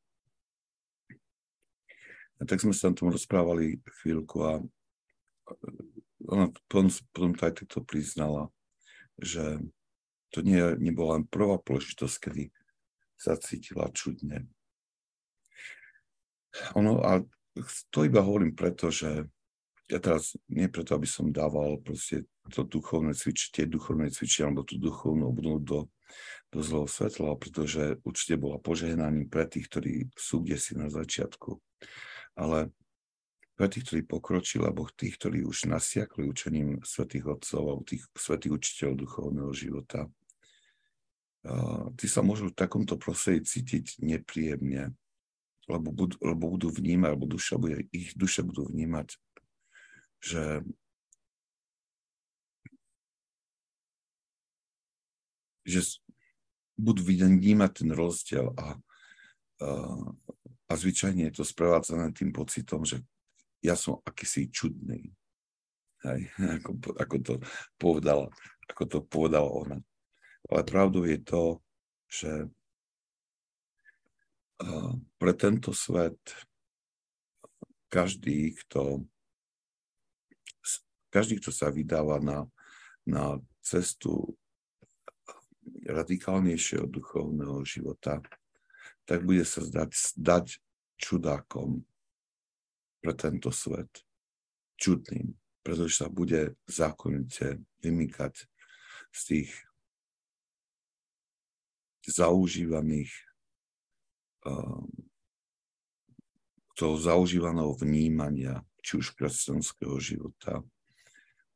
A 2.39 2.41
tak 2.47 2.63
sme 2.63 2.71
sa 2.71 2.89
na 2.89 2.95
tom 2.95 3.11
rozprávali 3.11 3.83
chvíľku 3.99 4.37
a 4.47 4.63
ona 6.23 6.47
potom, 6.71 6.87
potom 7.11 7.31
to 7.35 7.43
aj 7.43 7.53
takto 7.59 7.83
priznala, 7.83 8.47
že 9.19 9.59
to 10.31 10.39
nie, 10.39 10.59
nebola 10.79 11.19
len 11.19 11.27
prvá 11.27 11.59
príležitosť, 11.59 12.15
kedy 12.17 12.43
sa 13.19 13.35
cítila 13.35 13.91
čudne. 13.91 14.47
Ono, 16.79 17.03
a 17.03 17.21
to 17.91 18.07
iba 18.07 18.23
hovorím 18.23 18.55
preto, 18.55 18.89
že 18.89 19.27
ja 19.91 19.99
teraz 19.99 20.33
nie 20.47 20.71
preto, 20.71 20.95
aby 20.95 21.05
som 21.05 21.29
dával 21.29 21.77
proste 21.83 22.25
to 22.49 22.65
duchovné 22.65 23.13
cvičenie, 23.13 23.53
tie 23.53 23.65
duchovné 23.69 24.09
cvičenie 24.09 24.49
alebo 24.49 24.63
tú 24.65 24.79
duchovnú 24.79 25.29
obnovu 25.29 25.59
do, 25.61 25.79
do 26.53 26.59
zlého 26.61 26.87
svetla, 26.87 27.35
pretože 27.37 27.97
určite 28.05 28.35
bola 28.37 28.61
požehnaním 28.61 29.29
pre 29.29 29.49
tých, 29.49 29.67
ktorí 29.69 29.93
sú 30.13 30.45
kde 30.45 30.57
si 30.57 30.73
na 30.77 30.87
začiatku. 30.87 31.57
Ale 32.37 32.69
pre 33.53 33.69
tých, 33.69 33.85
ktorí 33.85 34.01
pokročili, 34.05 34.65
alebo 34.65 34.89
tých, 34.89 35.15
ktorí 35.17 35.45
už 35.45 35.69
nasiakli 35.69 36.25
učením 36.25 36.81
svetých 36.81 37.37
otcov 37.37 37.61
alebo 37.61 37.83
tých 37.85 38.03
svetých 38.17 38.57
učiteľov 38.57 38.95
duchovného 39.05 39.51
života, 39.53 40.09
tí 41.99 42.07
sa 42.07 42.23
môžu 42.23 42.49
v 42.49 42.57
takomto 42.57 42.95
prostredí 42.95 43.43
cítiť 43.43 43.99
nepríjemne, 43.99 44.95
lebo 45.67 45.91
budú, 45.91 46.15
lebo 46.23 46.55
budú 46.55 46.71
vnímať, 46.71 47.07
alebo 47.13 47.27
duša 47.27 47.59
bude, 47.59 47.85
ich 47.91 48.15
duše 48.15 48.41
budú 48.41 48.65
vnímať 48.67 49.19
že 50.23 50.63
že 55.63 55.79
budú 56.83 57.01
vnímať 57.07 57.71
ten 57.71 57.89
rozdiel 57.95 58.51
a, 58.59 58.75
a, 59.63 59.67
a 60.67 60.73
zvyčajne 60.75 61.31
je 61.31 61.33
to 61.39 61.47
sprevádzané 61.47 62.11
tým 62.11 62.35
pocitom, 62.35 62.83
že 62.83 62.99
ja 63.63 63.79
som 63.79 64.03
akýsi 64.03 64.51
čudný. 64.51 65.15
Hej, 66.03 66.27
ako, 66.59 66.71
ako, 66.99 67.15
to 67.23 67.33
povedala, 67.79 68.27
ako 68.67 68.83
to 68.83 68.99
povedala 69.07 69.47
ona. 69.47 69.77
Ale 70.51 70.67
pravdou 70.67 71.07
je 71.07 71.19
to, 71.23 71.63
že 72.11 72.31
pre 75.17 75.33
tento 75.33 75.71
svet 75.71 76.19
každý, 77.87 78.55
kto 78.63 79.05
každý, 81.13 81.37
kto 81.37 81.53
sa 81.53 81.69
vydáva 81.69 82.17
na, 82.17 82.49
na 83.05 83.37
cestu 83.61 84.33
radikálnejšieho 85.87 86.87
duchovného 86.87 87.63
života, 87.63 88.19
tak 89.03 89.23
bude 89.27 89.43
sa 89.43 89.63
zdať, 89.63 89.91
zdať 90.15 90.45
čudákom 90.99 91.83
pre 93.03 93.13
tento 93.15 93.51
svet. 93.51 93.91
Čudným, 94.79 95.35
pretože 95.63 96.03
sa 96.03 96.07
bude 96.07 96.55
zákonite 96.67 97.61
vymýkať 97.83 98.47
z 99.13 99.19
tých 99.27 99.51
zaužívaných 102.03 103.11
um, 104.43 104.87
toho 106.73 106.97
zaužívaného 106.97 107.77
vnímania, 107.79 108.65
či 108.83 108.99
už 108.99 109.15
kresťanského 109.15 109.95
života, 110.01 110.65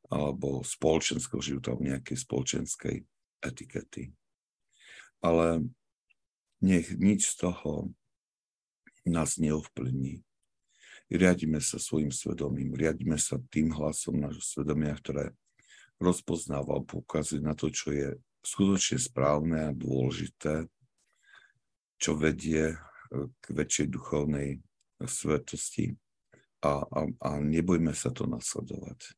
alebo 0.08 0.64
spoločenského 0.64 1.42
života, 1.42 1.74
alebo 1.74 1.90
nejakej 1.90 2.16
spoločenskej 2.16 2.96
etikety. 3.42 4.12
Ale 5.18 5.66
nech 6.62 6.90
nič 6.94 7.34
z 7.34 7.34
toho 7.48 7.90
nás 9.06 9.38
neovplyvní. 9.38 10.22
Riadíme 11.08 11.58
sa 11.64 11.80
svojim 11.80 12.12
svedomím, 12.12 12.76
riadíme 12.76 13.16
sa 13.16 13.40
tým 13.48 13.72
hlasom 13.72 14.20
nášho 14.20 14.44
svedomia, 14.44 14.92
ktoré 14.92 15.32
rozpoznáva 15.96 16.78
a 16.78 16.84
poukazuje 16.84 17.40
na 17.40 17.56
to, 17.56 17.72
čo 17.72 17.90
je 17.90 18.08
skutočne 18.44 18.98
správne 19.00 19.72
a 19.72 19.76
dôležité, 19.76 20.68
čo 21.98 22.14
vedie 22.14 22.74
e, 22.74 22.76
k 23.40 23.44
väčšej 23.50 23.86
duchovnej 23.90 24.62
svetosti 25.02 25.96
a, 26.62 26.84
a, 26.86 27.00
a 27.08 27.30
nebojme 27.40 27.90
sa 27.96 28.12
to 28.14 28.28
nasledovať. 28.28 29.16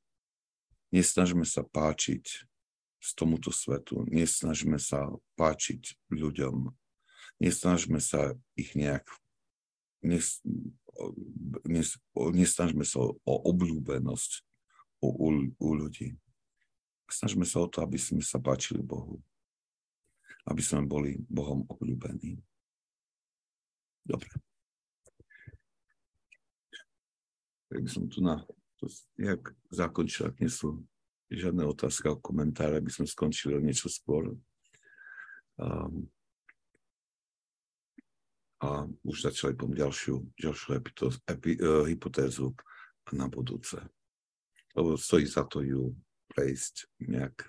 Nesnažme 0.95 1.45
sa 1.45 1.67
páčiť 1.67 2.50
z 3.01 3.11
tomuto 3.17 3.49
svetu, 3.49 4.05
nesnažme 4.07 4.77
sa 4.77 5.09
páčiť 5.41 5.97
ľuďom, 6.13 6.69
nesnažme 7.41 7.97
sa 7.97 8.37
ich 8.55 8.77
nejak, 8.77 9.09
nes, 10.05 10.45
nes, 11.65 11.97
nesnažme 12.15 12.85
sa 12.85 13.01
o 13.09 13.35
obľúbenosť 13.49 14.45
u, 15.01 15.09
u, 15.09 15.29
u 15.57 15.69
ľudí. 15.73 16.21
Snažme 17.11 17.43
sa 17.49 17.65
o 17.65 17.67
to, 17.67 17.83
aby 17.83 17.99
sme 17.99 18.23
sa 18.23 18.39
páčili 18.39 18.85
Bohu. 18.85 19.19
Aby 20.47 20.63
sme 20.63 20.87
boli 20.87 21.19
Bohom 21.27 21.67
obľúbení. 21.67 22.39
Dobre. 24.07 24.31
Tak 27.71 27.79
by 27.83 27.89
som 27.91 28.05
tu 28.07 28.23
na 28.23 28.43
to 28.79 28.87
nejak 29.19 29.53
zakončil, 29.71 30.31
ak 30.31 30.37
nie 30.43 30.51
sú 30.51 30.83
žiadne 31.31 31.63
otázky 31.63 32.11
a 32.11 32.19
komentáre, 32.19 32.83
aby 32.83 32.91
sme 32.91 33.07
skončili 33.07 33.63
niečo 33.63 33.87
skôr. 33.87 34.35
Um, 35.55 36.11
a 38.61 38.85
už 39.07 39.31
začali 39.31 39.57
pom 39.57 39.73
ďalšiu, 39.73 40.37
ďalšiu 40.37 40.69
epitos, 40.77 41.17
epi, 41.25 41.57
uh, 41.57 41.87
hypotézu 41.87 42.53
na 43.15 43.31
budúce. 43.31 43.79
Lebo 44.77 44.99
stojí 44.99 45.25
za 45.25 45.47
to 45.47 45.65
ju 45.65 45.95
prejsť 46.35 46.87
nejak 47.09 47.47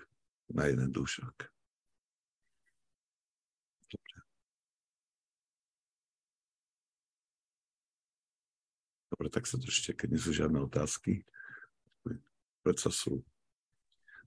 na 0.50 0.66
jeden 0.70 0.88
dušok. 0.90 1.52
Dobre. 3.92 4.18
Dobre, 9.12 9.28
tak 9.28 9.44
sa 9.46 9.60
držte, 9.60 9.92
keď 9.92 10.08
nie 10.10 10.20
sú 10.22 10.32
žiadne 10.32 10.58
otázky. 10.64 11.22
Predsa 12.64 12.88
sú 12.88 13.22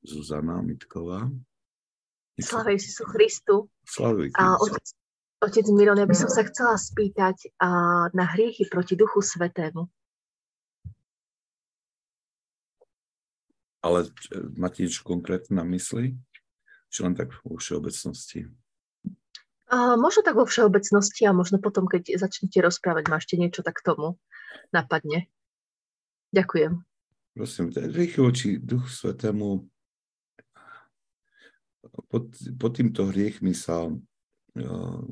Zuzana 0.06 0.62
Mitková. 0.62 1.28
Slavej 2.38 2.78
si 2.80 2.92
sú 2.92 3.08
Christu. 3.10 3.72
Slavej 3.88 4.32
otec, 4.36 4.86
otec 5.42 5.66
Miron, 5.72 6.00
ja 6.00 6.08
by 6.08 6.16
som 6.16 6.30
sa 6.30 6.44
chcela 6.46 6.76
spýtať 6.76 7.58
a, 7.60 7.70
na 8.12 8.26
hriechy 8.36 8.68
proti 8.68 8.94
Duchu 9.00 9.24
Svetému. 9.24 9.88
Ale 13.86 14.10
máte 14.58 14.82
niečo 14.82 15.06
konkrétne 15.06 15.62
na 15.62 15.66
mysli? 15.70 16.18
Či 16.90 17.06
len 17.06 17.14
tak 17.14 17.38
vo 17.46 17.62
všeobecnosti? 17.62 18.50
Uh, 19.70 19.98
možno 19.98 20.26
tak 20.26 20.38
vo 20.38 20.46
všeobecnosti 20.46 21.26
a 21.26 21.34
možno 21.34 21.62
potom, 21.62 21.86
keď 21.86 22.18
začnete 22.18 22.62
rozprávať, 22.66 23.10
máte 23.10 23.38
niečo 23.38 23.62
tak 23.62 23.82
tomu 23.86 24.18
napadne. 24.74 25.30
Ďakujem. 26.34 26.82
Prosím, 27.36 27.66
rýchlo 27.72 28.32
voči 28.32 28.58
Duchu 28.58 28.90
Svetému 28.90 29.75
pod, 32.12 32.32
pod 32.60 32.72
týmto 32.76 33.08
hriechmi 33.10 33.56
sa 33.56 33.88
uh, 33.88 35.04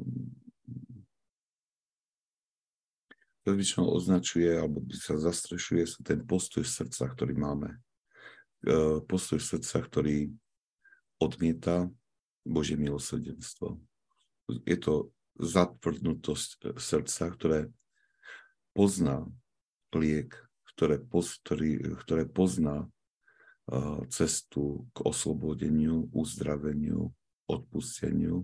označuje 3.83 4.47
alebo 4.47 4.79
by 4.79 4.95
sa 4.95 5.19
zastrešuje 5.19 5.83
sa 5.83 5.99
ten 5.99 6.23
postoj 6.23 6.63
srdca, 6.63 7.11
ktorý 7.11 7.35
máme. 7.35 7.75
E, 8.63 9.03
postoj 9.03 9.43
srdca, 9.43 9.83
ktorý 9.83 10.31
odmieta 11.19 11.91
Božie 12.47 12.79
milosrdenstvo. 12.79 13.83
Je 14.63 14.77
to 14.79 15.11
zatvrdnutosť 15.39 16.79
srdca, 16.79 17.23
ktoré 17.35 17.59
pozná 18.71 19.27
liek, 19.91 20.31
ktoré, 20.75 21.03
ktorý, 21.03 21.99
ktoré 21.99 22.23
pozná 22.27 22.87
cestu 24.11 24.87
k 24.91 24.97
oslobodeniu, 25.07 26.11
uzdraveniu, 26.11 27.07
odpusteniu 27.47 28.43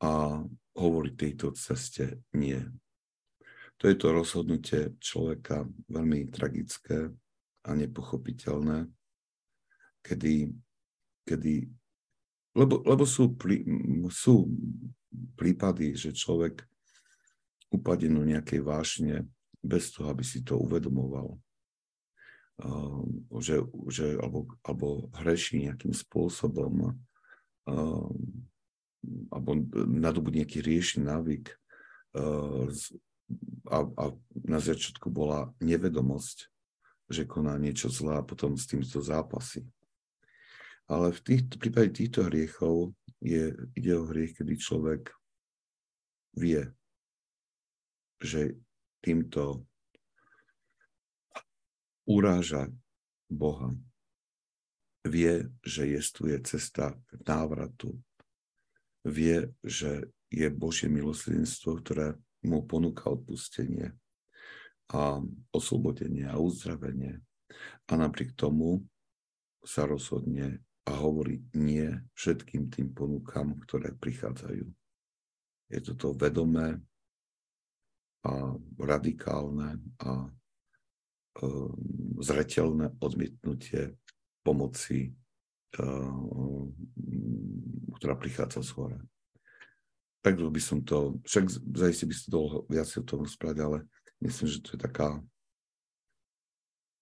a 0.00 0.44
hovorí 0.76 1.16
tejto 1.16 1.56
ceste 1.56 2.20
nie. 2.36 2.60
To 3.80 3.88
je 3.88 3.96
to 3.96 4.12
rozhodnutie 4.12 4.80
človeka 5.00 5.64
veľmi 5.88 6.28
tragické 6.28 7.08
a 7.64 7.70
nepochopiteľné, 7.72 8.92
kedy, 10.04 10.52
kedy 11.24 11.68
lebo, 12.50 12.82
lebo 12.82 13.06
sú, 13.06 13.38
prí, 13.38 13.62
sú 14.10 14.50
prípady, 15.38 15.94
že 15.94 16.10
človek 16.10 16.66
upadne 17.70 18.10
do 18.10 18.24
nejakej 18.26 18.60
vášne 18.60 19.24
bez 19.62 19.94
toho, 19.94 20.10
aby 20.10 20.26
si 20.26 20.42
to 20.42 20.58
uvedomoval. 20.58 21.38
Uh, 22.60 23.00
že, 23.40 23.64
že, 23.88 24.20
alebo, 24.20 24.44
alebo 24.60 25.08
hreší 25.16 25.64
nejakým 25.64 25.96
spôsobom 25.96 26.92
uh, 26.92 28.08
alebo 29.32 29.50
nadobudne 29.72 30.44
nejaký 30.44 30.60
riešný 30.60 31.08
návyk 31.08 31.56
uh, 32.20 32.68
a, 33.64 33.78
a 33.88 34.04
na 34.44 34.60
začiatku 34.60 35.08
bola 35.08 35.48
nevedomosť, 35.64 36.52
že 37.08 37.24
koná 37.24 37.56
niečo 37.56 37.88
zlé 37.88 38.20
a 38.20 38.26
potom 38.26 38.60
s 38.60 38.68
týmto 38.68 39.00
zápasy. 39.00 39.64
Ale 40.90 41.14
v, 41.14 41.20
tých, 41.22 41.42
v 41.48 41.58
prípade 41.64 41.96
týchto 41.96 42.26
hriechov 42.26 42.92
je, 43.22 43.56
ide 43.78 43.92
o 43.94 44.04
hriech, 44.04 44.36
kedy 44.36 44.58
človek 44.58 45.14
vie, 46.34 46.66
že 48.20 48.58
týmto 49.00 49.69
uráža 52.10 52.66
Boha. 53.30 53.70
Vie, 55.06 55.46
že 55.62 55.86
je 55.86 56.38
cesta 56.42 56.98
k 57.06 57.22
návratu. 57.22 57.94
Vie, 59.06 59.54
že 59.62 60.10
je 60.28 60.50
Božie 60.50 60.90
milosrdenstvo, 60.90 61.78
ktoré 61.78 62.18
mu 62.42 62.66
ponúka 62.66 63.08
odpustenie 63.08 63.94
a 64.90 65.22
oslobodenie 65.54 66.26
a 66.26 66.36
uzdravenie. 66.36 67.22
A 67.86 67.92
napriek 67.94 68.34
tomu 68.34 68.82
sa 69.62 69.86
rozhodne 69.86 70.60
a 70.84 70.92
hovorí 70.98 71.46
nie 71.54 71.94
všetkým 72.18 72.68
tým 72.68 72.90
ponukám, 72.90 73.54
ktoré 73.64 73.94
prichádzajú. 73.94 74.66
Je 75.70 75.78
toto 75.80 76.12
vedomé 76.18 76.82
a 78.26 78.52
radikálne 78.76 79.78
a 80.02 80.28
um, 81.38 81.76
zretelné 82.18 82.90
odmietnutie 82.98 83.94
pomoci, 84.42 85.14
uh, 85.78 86.66
ktorá 88.00 88.14
prichádza 88.18 88.64
z 88.66 88.70
hora. 88.74 89.00
Tak 90.20 90.36
by 90.36 90.60
som 90.60 90.84
to, 90.84 91.16
však 91.24 91.48
zajistie 91.76 92.06
by 92.08 92.14
ste 92.16 92.28
dlho 92.28 92.68
viac 92.68 92.88
o 92.92 93.04
tom 93.04 93.24
rozprávať, 93.24 93.58
ale 93.64 93.78
myslím, 94.20 94.46
že 94.52 94.60
to 94.60 94.76
je 94.76 94.80
taká 94.80 95.20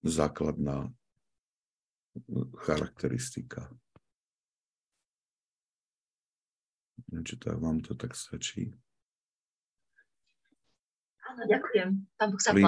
základná 0.06 0.90
charakteristika. 2.62 3.70
Neviem, 7.10 7.24
či 7.26 7.34
to, 7.40 7.54
vám 7.58 7.78
to 7.82 7.94
tak 7.94 8.14
stačí. 8.14 8.74
Áno, 11.30 11.42
ďakujem. 11.46 11.88
Pán 12.18 12.28
Boh 12.34 12.42
sa 12.42 12.52
Pri, 12.52 12.64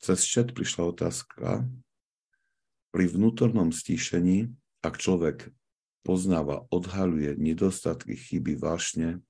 Cez 0.00 0.18
chat 0.26 0.50
prišla 0.50 0.90
otázka. 0.90 1.68
Pri 2.90 3.04
vnútornom 3.06 3.70
stíšení, 3.70 4.50
ak 4.82 4.98
človek 4.98 5.54
poznáva, 6.02 6.66
odhaľuje 6.74 7.38
nedostatky, 7.38 8.18
chyby, 8.18 8.58
vášne 8.58 9.22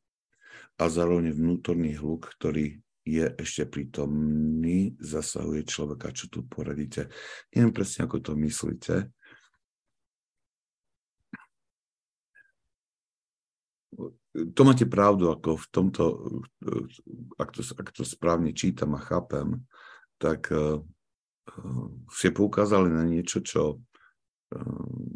a 0.80 0.88
zároveň 0.88 1.36
vnútorný 1.36 1.92
hluk, 2.00 2.32
ktorý 2.40 2.80
je 3.04 3.26
ešte 3.36 3.68
prítomný, 3.68 4.96
zasahuje 4.96 5.68
človeka. 5.68 6.14
Čo 6.14 6.32
tu 6.32 6.40
poradíte? 6.48 7.12
Neviem 7.52 7.74
presne, 7.74 8.08
ako 8.08 8.16
to 8.22 8.32
myslíte. 8.38 9.12
To 14.30 14.62
máte 14.62 14.86
pravdu, 14.86 15.28
ako 15.28 15.58
v 15.58 15.66
tomto, 15.74 16.04
ak 17.34 17.50
to, 17.50 17.60
ak 17.66 17.88
to 17.90 18.06
správne 18.06 18.54
čítam 18.54 18.94
a 18.94 19.02
chápem, 19.02 19.66
tak 20.20 20.52
uh, 20.52 20.84
ste 22.12 22.28
poukázali 22.30 22.92
na 22.92 23.08
niečo, 23.08 23.40
čo 23.40 23.80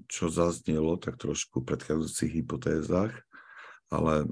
čo 0.07 0.31
zaznelo 0.31 0.95
tak 0.95 1.19
trošku 1.19 1.63
v 1.63 1.75
predchádzajúcich 1.75 2.33
hypotézach, 2.43 3.15
ale, 3.91 4.31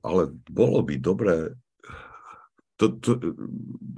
ale 0.00 0.22
bolo 0.48 0.80
by 0.80 0.96
dobré, 0.96 1.52
to, 2.80 2.96
to, 2.96 3.10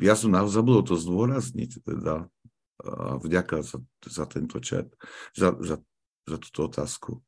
ja 0.02 0.18
som 0.18 0.34
zabudol 0.34 0.82
to 0.82 0.96
zdôrazniť, 0.98 1.86
teda 1.86 2.26
a 2.80 3.20
vďaka 3.20 3.60
za, 3.60 3.76
za 4.08 4.24
tento 4.24 4.56
čet, 4.56 4.88
za, 5.36 5.52
za, 5.60 5.84
za 6.24 6.36
túto 6.40 6.64
otázku. 6.64 7.20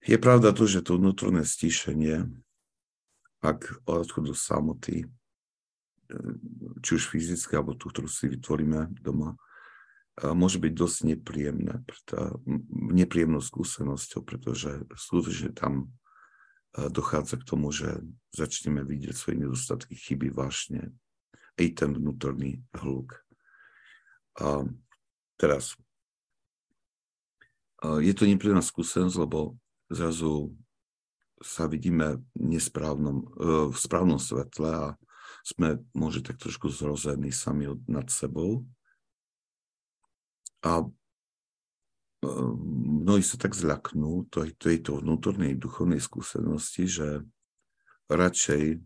Je 0.00 0.16
pravda 0.16 0.56
to, 0.56 0.64
že 0.64 0.80
to 0.80 0.96
vnútorné 0.96 1.44
stíšenie, 1.44 2.24
ak 3.44 3.84
odchodu 3.84 4.32
samoty, 4.32 5.04
či 6.80 6.90
už 6.96 7.10
fyzické, 7.10 7.58
alebo 7.58 7.78
tú, 7.78 7.88
ktorú 7.90 8.08
si 8.10 8.30
vytvoríme 8.30 9.00
doma, 9.00 9.38
môže 10.20 10.60
byť 10.60 10.72
dosť 10.74 10.98
nepríjemné, 11.16 11.80
nepríjemnou 12.70 13.40
skúsenosťou, 13.40 14.20
pretože 14.26 14.84
skutočne 14.92 15.54
tam 15.56 15.94
dochádza 16.74 17.40
k 17.40 17.48
tomu, 17.48 17.74
že 17.74 18.02
začneme 18.34 18.86
vidieť 18.86 19.14
svoje 19.16 19.36
nedostatky, 19.42 19.94
chyby 19.98 20.30
vášne, 20.30 20.94
aj 21.58 21.66
ten 21.74 21.90
vnútorný 21.96 22.62
hluk. 22.78 23.18
A 24.38 24.64
teraz, 25.34 25.74
je 27.82 28.12
to 28.14 28.28
nepríjemná 28.28 28.62
skúsenosť, 28.62 29.16
lebo 29.18 29.58
zrazu 29.90 30.54
sa 31.40 31.66
vidíme 31.66 32.20
nesprávnom, 32.36 33.24
e, 33.24 33.26
v 33.72 33.76
správnom 33.76 34.20
svetle 34.20 34.68
a 34.68 34.86
sme 35.50 35.82
môže 35.90 36.22
tak 36.22 36.38
trošku 36.38 36.70
zrození 36.70 37.34
sami 37.34 37.66
nad 37.90 38.06
sebou 38.06 38.62
a 40.62 40.86
ehm, 42.22 42.54
mnohí 43.02 43.24
sa 43.26 43.34
tak 43.34 43.58
zľaknú 43.58 44.30
tejto 44.60 45.02
vnútornej 45.02 45.58
duchovnej 45.58 45.98
skúsenosti, 45.98 46.86
že 46.86 47.08
radšej 48.06 48.78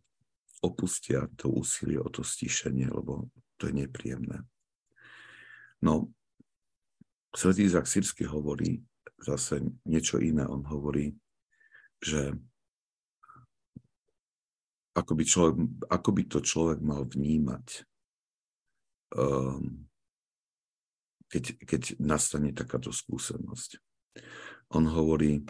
opustia 0.64 1.28
to 1.36 1.52
úsilie 1.52 2.00
o 2.00 2.08
to 2.08 2.24
stíšenie, 2.24 2.88
lebo 2.88 3.28
to 3.60 3.68
je 3.68 3.84
nepríjemné. 3.84 4.40
No, 5.84 6.08
Svetý 7.36 7.68
Izak 7.68 7.84
Sírsky 7.84 8.24
hovorí 8.24 8.80
zase 9.20 9.60
niečo 9.84 10.22
iné. 10.22 10.48
On 10.48 10.64
hovorí, 10.64 11.12
že 12.00 12.32
ako 14.94 15.12
by, 15.18 15.24
človek, 15.26 15.54
ako 15.90 16.10
by 16.14 16.22
to 16.30 16.38
človek 16.38 16.78
mal 16.78 17.02
vnímať 17.02 17.66
um, 19.14 19.86
keď, 21.30 21.44
keď 21.66 21.82
nastane 21.98 22.54
takáto 22.54 22.94
skúsenosť. 22.94 23.82
On 24.70 24.86
hovorí, 24.86 25.42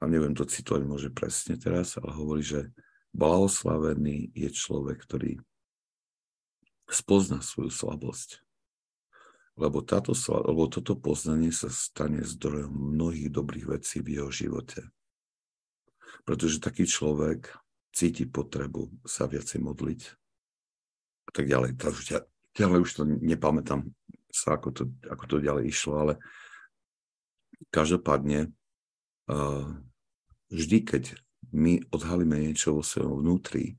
a 0.00 0.08
neviem 0.08 0.32
to 0.32 0.48
citovať 0.48 0.82
môže 0.88 1.10
presne 1.12 1.60
teraz, 1.60 2.00
ale 2.00 2.16
hovorí, 2.16 2.40
že 2.40 2.72
blahoslavený 3.12 4.32
je 4.32 4.48
človek, 4.48 4.96
ktorý 5.04 5.32
spozna 6.88 7.44
svoju 7.44 7.68
slabosť. 7.68 8.40
Lebo, 9.58 9.82
táto, 9.82 10.14
lebo 10.30 10.70
toto 10.70 10.94
poznanie 10.94 11.50
sa 11.50 11.66
stane 11.66 12.22
zdrojom 12.22 12.70
mnohých 12.70 13.28
dobrých 13.28 13.66
vecí 13.66 13.98
v 13.98 14.22
jeho 14.22 14.30
živote. 14.30 14.86
Pretože 16.22 16.62
taký 16.62 16.86
človek 16.86 17.50
cíti 17.92 18.28
potrebu 18.28 18.90
sa 19.06 19.26
viacej 19.26 19.60
modliť 19.64 20.00
a 21.28 21.30
tak 21.34 21.44
ďalej. 21.48 21.76
Ďalej 22.56 22.78
už 22.82 22.90
to 22.90 23.02
nepamätám 23.06 23.86
sa, 24.28 24.56
ako 24.56 24.68
to, 24.74 24.82
ako 25.08 25.24
to 25.24 25.36
ďalej 25.44 25.72
išlo, 25.72 25.94
ale 26.00 26.14
každopádne 27.72 28.52
vždy, 30.48 30.78
keď 30.84 31.04
my 31.52 31.80
odhalíme 31.92 32.36
niečo 32.48 32.76
vo 32.76 32.82
svojom 32.84 33.24
vnútri, 33.24 33.76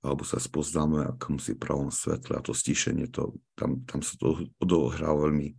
alebo 0.00 0.24
sa 0.24 0.40
spoznáme 0.40 1.12
si 1.38 1.52
pravom 1.54 1.92
svetle 1.92 2.38
a 2.38 2.44
to 2.44 2.56
stíšenie, 2.56 3.12
to, 3.12 3.36
tam, 3.52 3.84
tam 3.84 4.00
sa 4.00 4.16
to 4.16 4.48
odohrá 4.56 5.12
veľmi 5.12 5.52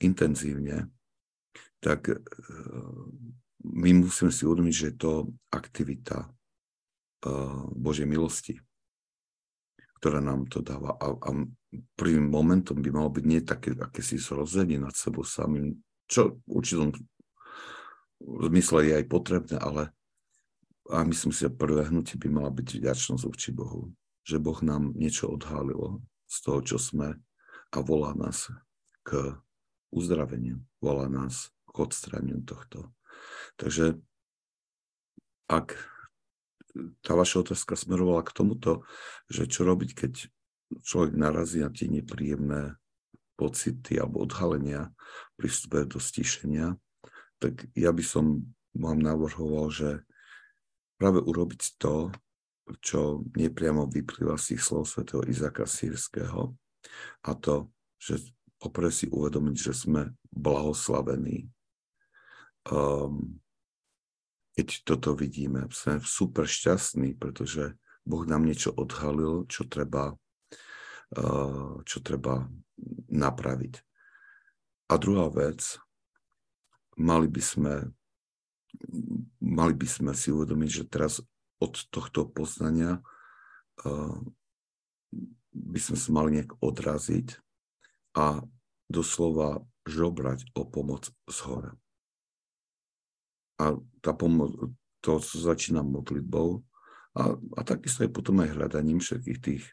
intenzívne, 0.00 0.88
tak 1.82 2.08
uh, 2.08 2.16
my 3.66 3.90
musíme 4.04 4.30
si 4.30 4.46
uvedomiť, 4.46 4.74
že 4.74 4.86
je 4.92 4.96
to 4.96 5.12
aktivita 5.52 6.28
Božej 7.76 8.08
milosti, 8.08 8.60
ktorá 10.00 10.24
nám 10.24 10.48
to 10.48 10.64
dáva. 10.64 10.96
A, 10.96 11.12
a 11.12 11.30
prvým 11.94 12.32
momentom 12.32 12.80
by 12.80 12.88
malo 12.88 13.12
byť 13.12 13.24
nie 13.28 13.40
také, 13.44 13.76
aké 13.76 14.00
si 14.00 14.16
zrozenie 14.16 14.80
nad 14.80 14.96
sebou 14.96 15.22
samým, 15.22 15.76
čo 16.08 16.40
v 16.48 16.60
určitom 16.60 16.88
zmysle 18.20 18.88
je 18.88 18.92
aj 19.00 19.04
potrebné, 19.08 19.56
ale 19.60 19.92
a 20.90 21.06
myslím 21.06 21.30
si, 21.30 21.46
že 21.46 21.54
prvé 21.54 21.86
hnutie 21.86 22.18
by 22.18 22.28
mala 22.32 22.50
byť 22.50 22.82
vďačnosť 22.82 23.22
voči 23.22 23.54
Bohu. 23.54 23.94
Že 24.26 24.42
Boh 24.42 24.58
nám 24.66 24.90
niečo 24.98 25.30
odhalilo 25.30 26.02
z 26.26 26.36
toho, 26.42 26.60
čo 26.66 26.76
sme 26.82 27.14
a 27.70 27.78
volá 27.78 28.10
nás 28.18 28.50
k 29.06 29.38
uzdraveniu, 29.94 30.58
volá 30.82 31.06
nás 31.06 31.54
k 31.70 31.86
odstraniu 31.86 32.42
tohto. 32.42 32.90
Takže 33.54 34.02
ak 35.46 35.78
tá 37.02 37.12
vaša 37.18 37.46
otázka 37.46 37.74
smerovala 37.74 38.22
k 38.22 38.34
tomuto, 38.34 38.86
že 39.26 39.50
čo 39.50 39.66
robiť, 39.66 39.90
keď 39.94 40.12
človek 40.86 41.18
narazí 41.18 41.62
na 41.62 41.70
tie 41.70 41.90
nepríjemné 41.90 42.78
pocity 43.34 43.98
alebo 43.98 44.22
odhalenia 44.22 44.92
pri 45.34 45.48
vstupe 45.50 45.88
do 45.88 45.98
stíšenia, 45.98 46.76
tak 47.40 47.66
ja 47.72 47.90
by 47.90 48.04
som 48.04 48.44
vám 48.76 49.00
navrhoval, 49.00 49.72
že 49.72 49.90
práve 51.00 51.18
urobiť 51.24 51.80
to, 51.80 52.12
čo 52.84 53.26
nepriamo 53.34 53.90
vyplýva 53.90 54.38
z 54.38 54.54
tých 54.54 54.62
slov 54.62 54.86
svätého 54.86 55.26
Izaka 55.26 55.66
Sírskeho, 55.66 56.54
a 57.26 57.30
to, 57.36 57.68
že 58.00 58.20
opre 58.60 58.92
si 58.92 59.08
uvedomiť, 59.08 59.56
že 59.56 59.72
sme 59.72 60.12
blahoslavení. 60.32 61.48
Um, 62.68 63.40
keď 64.56 64.68
toto 64.82 65.14
vidíme, 65.14 65.70
sme 65.70 66.02
super 66.02 66.46
šťastní, 66.46 67.14
pretože 67.16 67.78
Boh 68.04 68.24
nám 68.24 68.44
niečo 68.48 68.74
odhalil, 68.74 69.46
čo 69.46 69.68
treba 69.68 70.18
Eh, 71.10 71.74
čo 71.82 71.98
treba 72.06 72.46
napraviť. 73.10 73.82
A 74.86 74.94
druhá 74.94 75.26
vec, 75.26 75.74
mali 76.94 77.26
by 77.26 77.42
sme, 77.42 77.74
mali 79.42 79.74
by 79.74 79.86
sme 79.90 80.14
si 80.14 80.30
uvedomiť, 80.30 80.70
že 80.70 80.84
teraz 80.86 81.18
od 81.58 81.74
tohto 81.90 82.30
poznania 82.30 83.02
eh, 83.82 84.18
by 85.50 85.80
sme 85.82 85.98
sa 85.98 86.08
mali 86.14 86.38
nejak 86.38 86.62
odraziť 86.62 87.42
a 88.14 88.46
doslova 88.86 89.66
žobrať 89.90 90.46
o 90.54 90.62
pomoc 90.62 91.10
z 91.26 91.38
hora. 91.42 91.74
A 93.60 93.76
tá 94.00 94.16
pomoc, 94.16 94.56
to 95.04 95.20
začína 95.20 95.84
modlitbou 95.84 96.64
a, 97.12 97.36
a 97.36 97.60
takisto 97.60 98.08
aj 98.08 98.10
potom 98.16 98.40
aj 98.40 98.56
hľadaním 98.56 99.04
všetkých 99.04 99.38
tých 99.40 99.64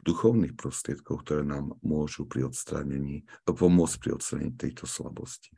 duchovných 0.00 0.56
prostriedkov, 0.56 1.24
ktoré 1.24 1.44
nám 1.44 1.76
môžu 1.84 2.24
pri 2.24 2.48
odstránení, 2.48 3.24
pomôcť 3.44 3.96
pri 4.00 4.10
odstránení 4.16 4.52
tejto 4.56 4.88
slabosti. 4.88 5.52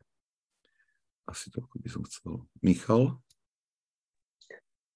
Asi 1.26 1.54
to 1.54 1.62
by 1.62 1.88
som 1.90 2.02
chcel. 2.06 2.46
Michal? 2.58 3.22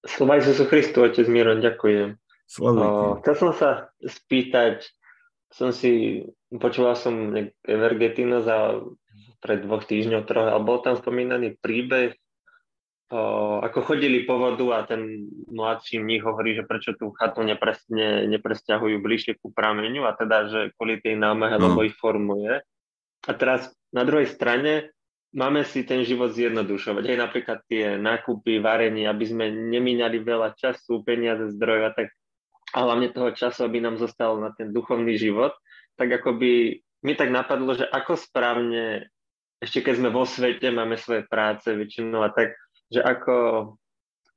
Slova 0.03 0.39
Isusu 0.39 0.67
Christu, 0.67 1.03
Otec 1.03 1.27
Miron, 1.31 1.63
ďakujem. 1.63 2.15
Uh, 2.59 3.19
chcel 3.23 3.35
som 3.35 3.51
sa 3.51 3.69
spýtať, 3.99 4.87
som 5.51 5.75
si, 5.75 6.23
počúval 6.47 6.95
som 6.95 7.35
Evergetinos 7.67 8.47
a 8.47 8.79
pred 9.43 9.63
dvoch 9.63 9.83
týždňov, 9.83 10.27
troch, 10.27 10.47
ale 10.47 10.63
bol 10.63 10.79
tam 10.79 10.95
spomínaný 10.95 11.59
príbeh 11.59 12.15
o, 13.11 13.21
ako 13.63 13.79
chodili 13.81 14.23
po 14.27 14.39
vodu 14.39 14.65
a 14.73 14.79
ten 14.83 15.27
mladší 15.51 15.99
mních 15.99 16.23
hovorí, 16.23 16.55
že 16.55 16.67
prečo 16.67 16.93
tú 16.99 17.11
chatu 17.15 17.43
nepresne, 17.43 18.27
nepresťahujú 18.27 18.97
bližšie 18.99 19.39
ku 19.39 19.51
prameňu 19.51 20.03
a 20.03 20.15
teda, 20.15 20.37
že 20.47 20.59
kvôli 20.75 20.99
tej 20.99 21.15
námahe, 21.15 21.55
no. 21.59 21.71
lebo 21.71 21.87
ich 21.87 21.95
formuje. 21.95 22.59
A 23.27 23.31
teraz 23.33 23.71
na 23.91 24.03
druhej 24.03 24.27
strane 24.27 24.91
máme 25.35 25.63
si 25.67 25.83
ten 25.83 26.03
život 26.07 26.31
zjednodušovať. 26.31 27.03
Aj 27.07 27.17
napríklad 27.19 27.59
tie 27.67 27.99
nákupy, 27.99 28.63
varenie, 28.63 29.07
aby 29.07 29.25
sme 29.27 29.51
nemínali 29.51 30.23
veľa 30.23 30.55
času, 30.55 31.03
peniaze, 31.03 31.51
zdrojov 31.55 31.85
a 31.87 31.93
tak 31.95 32.07
a 32.75 32.83
hlavne 32.83 33.15
toho 33.15 33.31
času, 33.31 33.63
aby 33.63 33.79
nám 33.79 33.95
zostal 33.95 34.35
na 34.43 34.51
ten 34.51 34.75
duchovný 34.75 35.15
život, 35.15 35.55
tak 35.95 36.11
ako 36.11 36.35
by 36.35 36.51
mi 37.03 37.13
tak 37.15 37.31
napadlo, 37.31 37.77
že 37.77 37.87
ako 37.87 38.19
správne, 38.19 39.07
ešte 39.63 39.79
keď 39.79 39.93
sme 40.03 40.09
vo 40.11 40.27
svete, 40.27 40.67
máme 40.67 40.99
svoje 40.99 41.23
práce 41.23 41.71
väčšinou 41.71 42.27
a 42.27 42.29
tak, 42.33 42.59
že 42.87 43.03
ako, 43.03 43.37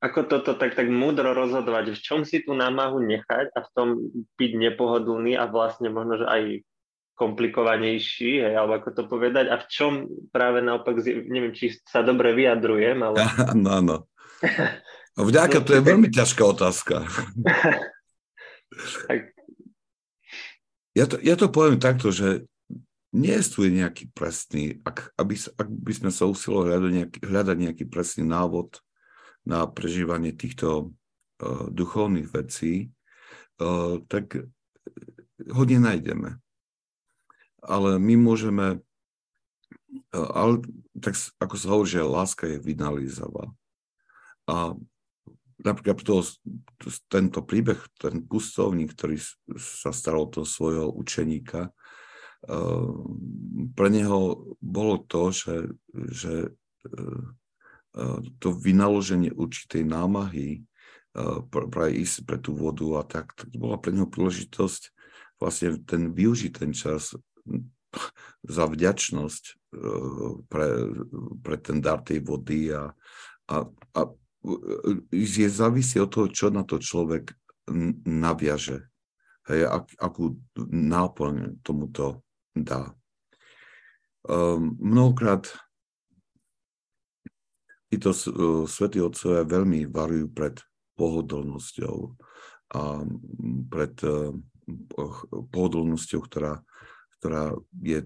ako 0.03 0.20
toto 0.26 0.59
tak, 0.59 0.74
tak 0.74 0.90
múdro 0.90 1.30
rozhodovať, 1.34 1.94
v 1.94 2.01
čom 2.01 2.20
si 2.26 2.42
tú 2.42 2.57
námahu 2.57 2.98
nechať 3.03 3.55
a 3.55 3.61
v 3.62 3.68
tom 3.76 3.88
byť 4.34 4.53
nepohodlný 4.57 5.38
a 5.38 5.46
vlastne 5.46 5.92
možno, 5.92 6.20
že 6.20 6.26
aj 6.26 6.42
komplikovanejší, 7.20 8.40
hej, 8.40 8.55
alebo 8.57 8.80
ako 8.80 8.90
to 8.96 9.03
povedať, 9.05 9.53
a 9.53 9.61
v 9.61 9.66
čom 9.68 9.92
práve 10.32 10.64
naopak, 10.64 11.05
neviem, 11.05 11.53
či 11.53 11.76
sa 11.84 12.01
dobre 12.01 12.32
vyjadrujem, 12.32 12.96
ale... 13.05 13.20
Áno, 13.53 13.68
áno. 13.68 13.96
Vďaka, 15.20 15.61
to 15.61 15.76
je 15.76 15.82
veľmi 15.84 16.09
ťažká 16.09 16.42
otázka. 16.48 17.05
tak. 19.11 19.36
Ja 20.96 21.05
to, 21.05 21.20
ja 21.20 21.36
to 21.36 21.53
poviem 21.53 21.76
takto, 21.76 22.09
že 22.09 22.48
nie 23.11 23.34
je 23.34 23.70
nejaký 23.70 24.14
presný, 24.14 24.78
ak, 24.86 25.14
aby, 25.18 25.34
ak 25.34 25.68
by 25.68 25.92
sme 25.92 26.11
sa 26.14 26.30
usilovali 26.30 26.70
hľadať 26.70 26.92
nejaký, 26.94 27.18
hľadať 27.26 27.56
nejaký 27.58 27.84
presný 27.90 28.24
návod 28.26 28.78
na 29.42 29.66
prežívanie 29.66 30.30
týchto 30.30 30.94
uh, 31.42 31.66
duchovných 31.70 32.30
vecí, 32.30 32.94
uh, 33.58 33.98
tak 34.06 34.46
ho 35.40 35.62
nenájdeme 35.66 36.38
ale 37.64 38.00
my 38.00 38.14
môžeme, 38.16 38.80
e, 40.12 40.16
ale 40.16 40.64
tak 41.00 41.16
ako 41.40 41.54
sa 41.56 41.66
hovorí, 41.72 41.88
že 41.88 42.00
láska 42.04 42.44
je 42.48 42.58
vynalízavá. 42.61 43.52
A 44.48 44.74
napríklad 45.61 46.00
to, 46.00 46.24
tento 47.12 47.44
príbeh, 47.44 47.78
ten 48.00 48.24
pustovník, 48.24 48.96
ktorý 48.96 49.20
sa 49.61 49.92
staral 49.92 50.32
toho 50.32 50.48
svojho 50.48 50.88
učeníka, 50.88 51.68
e, 51.68 51.70
pre 53.76 53.88
neho 53.93 54.20
bolo 54.64 54.97
to, 55.05 55.28
že, 55.28 55.57
že 55.93 56.34
e, 56.49 56.51
to 58.41 58.49
vynaloženie 58.55 59.28
určitej 59.34 59.84
námahy 59.84 60.64
pre 61.51 61.86
ísť 61.91 62.16
pre 62.22 62.38
tú 62.38 62.55
vodu 62.55 62.86
a 62.97 63.03
tak, 63.03 63.34
tak 63.34 63.51
bola 63.53 63.76
pre 63.76 63.91
neho 63.91 64.07
príležitosť 64.07 64.95
vlastne 65.43 65.74
ten 65.82 66.14
využiť 66.14 66.53
ten 66.55 66.70
čas 66.70 67.18
za 68.57 68.64
vďačnosť 68.70 69.45
pre, 70.47 70.68
pre 71.43 71.57
ten 71.59 71.82
dar 71.82 72.01
tej 72.03 72.22
vody 72.22 72.70
a, 72.70 72.95
a, 73.51 73.57
a 73.68 74.01
je 75.12 75.49
závisí 75.51 76.01
od 76.01 76.11
toho, 76.14 76.26
čo 76.30 76.47
na 76.49 76.64
to 76.64 76.80
človek 76.80 77.34
naviaže. 78.07 78.88
Hej, 79.51 79.61
ak, 79.66 79.84
akú 79.99 80.38
náplň 80.70 81.61
tomuto 81.66 82.22
dá. 82.57 82.94
Um, 84.26 84.76
mnohokrát 84.76 85.48
títo 87.88 88.12
uh, 88.12 88.68
svätí 88.68 89.01
otcovia 89.01 89.48
veľmi 89.48 89.88
varujú 89.88 90.28
pred 90.30 90.61
pohodlnosťou 90.94 91.96
a 92.76 93.03
pred 93.72 93.94
uh, 94.05 94.36
pohodlnosťou, 95.51 96.20
ktorá 96.20 96.61
ktorá, 97.20 97.53
je, 97.84 98.01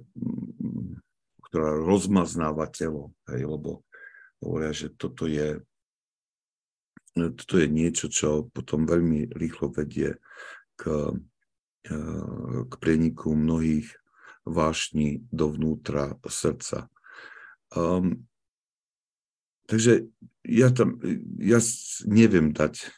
ktorá 1.46 1.70
rozmaznáva 1.78 2.66
telo, 2.66 3.14
hej, 3.30 3.46
lebo 3.46 3.86
hovoria, 4.42 4.74
že 4.74 4.90
toto 4.90 5.30
je, 5.30 5.62
toto 7.14 7.54
je 7.62 7.70
niečo, 7.70 8.10
čo 8.10 8.50
potom 8.50 8.90
veľmi 8.90 9.30
rýchlo 9.30 9.70
vedie 9.70 10.18
k, 10.74 11.14
k 12.66 12.72
prieniku 12.82 13.38
mnohých 13.38 13.86
vášní 14.44 15.24
dovnútra 15.32 16.20
srdca. 16.28 16.88
Um, 17.72 18.28
takže 19.66 20.08
ja 20.44 20.68
tam, 20.70 21.00
ja 21.40 21.58
neviem 22.04 22.52
dať 22.52 22.92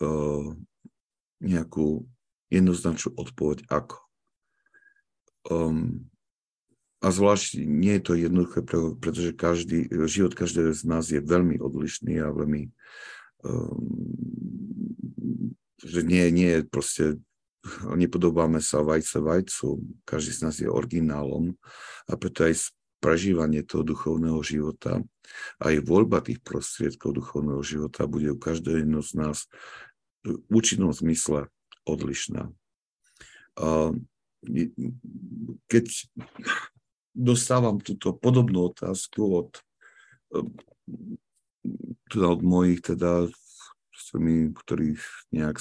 uh, 0.00 0.56
nejakú 1.40 2.08
jednoznačnú 2.48 3.14
odpoveď, 3.16 3.68
ako. 3.68 3.98
Um, 5.48 6.10
a 7.00 7.08
zvlášť 7.08 7.64
nie 7.64 7.96
je 7.96 8.02
to 8.04 8.12
jednoduché, 8.12 8.60
pretože 9.00 9.32
každý, 9.32 9.88
život 10.04 10.36
každého 10.36 10.76
z 10.76 10.84
nás 10.84 11.08
je 11.08 11.20
veľmi 11.20 11.56
odlišný 11.56 12.20
a 12.20 12.28
veľmi 12.28 12.68
um, 13.44 13.88
že 15.80 16.04
nie, 16.04 16.28
nie 16.28 16.60
je 16.60 16.62
proste 16.68 17.04
nepodobáme 17.92 18.64
sa 18.64 18.80
vajce 18.80 19.20
vajcu, 19.20 19.84
každý 20.08 20.32
z 20.32 20.40
nás 20.40 20.56
je 20.60 20.68
originálom 20.68 21.52
a 22.08 22.16
preto 22.16 22.48
aj 22.48 22.72
prežívanie 23.00 23.64
toho 23.64 23.80
duchovného 23.80 24.40
života, 24.44 25.00
aj 25.60 25.80
voľba 25.84 26.20
tých 26.20 26.44
prostriedkov 26.44 27.16
duchovného 27.16 27.64
života 27.64 28.04
bude 28.04 28.32
u 28.32 28.38
každého 28.40 28.84
jedného 28.84 29.04
z 29.04 29.12
nás 29.16 29.48
v 30.20 30.36
účinnom 30.52 30.92
zmysle 30.92 31.48
odlišná. 31.88 32.52
Keď 35.68 35.84
dostávam 37.16 37.80
túto 37.80 38.12
podobnú 38.12 38.68
otázku 38.68 39.20
od, 39.24 39.50
teda 42.12 42.26
od 42.36 42.40
mojich, 42.44 42.84
teda, 42.84 43.32
ktorí 44.60 45.00
nejak 45.32 45.56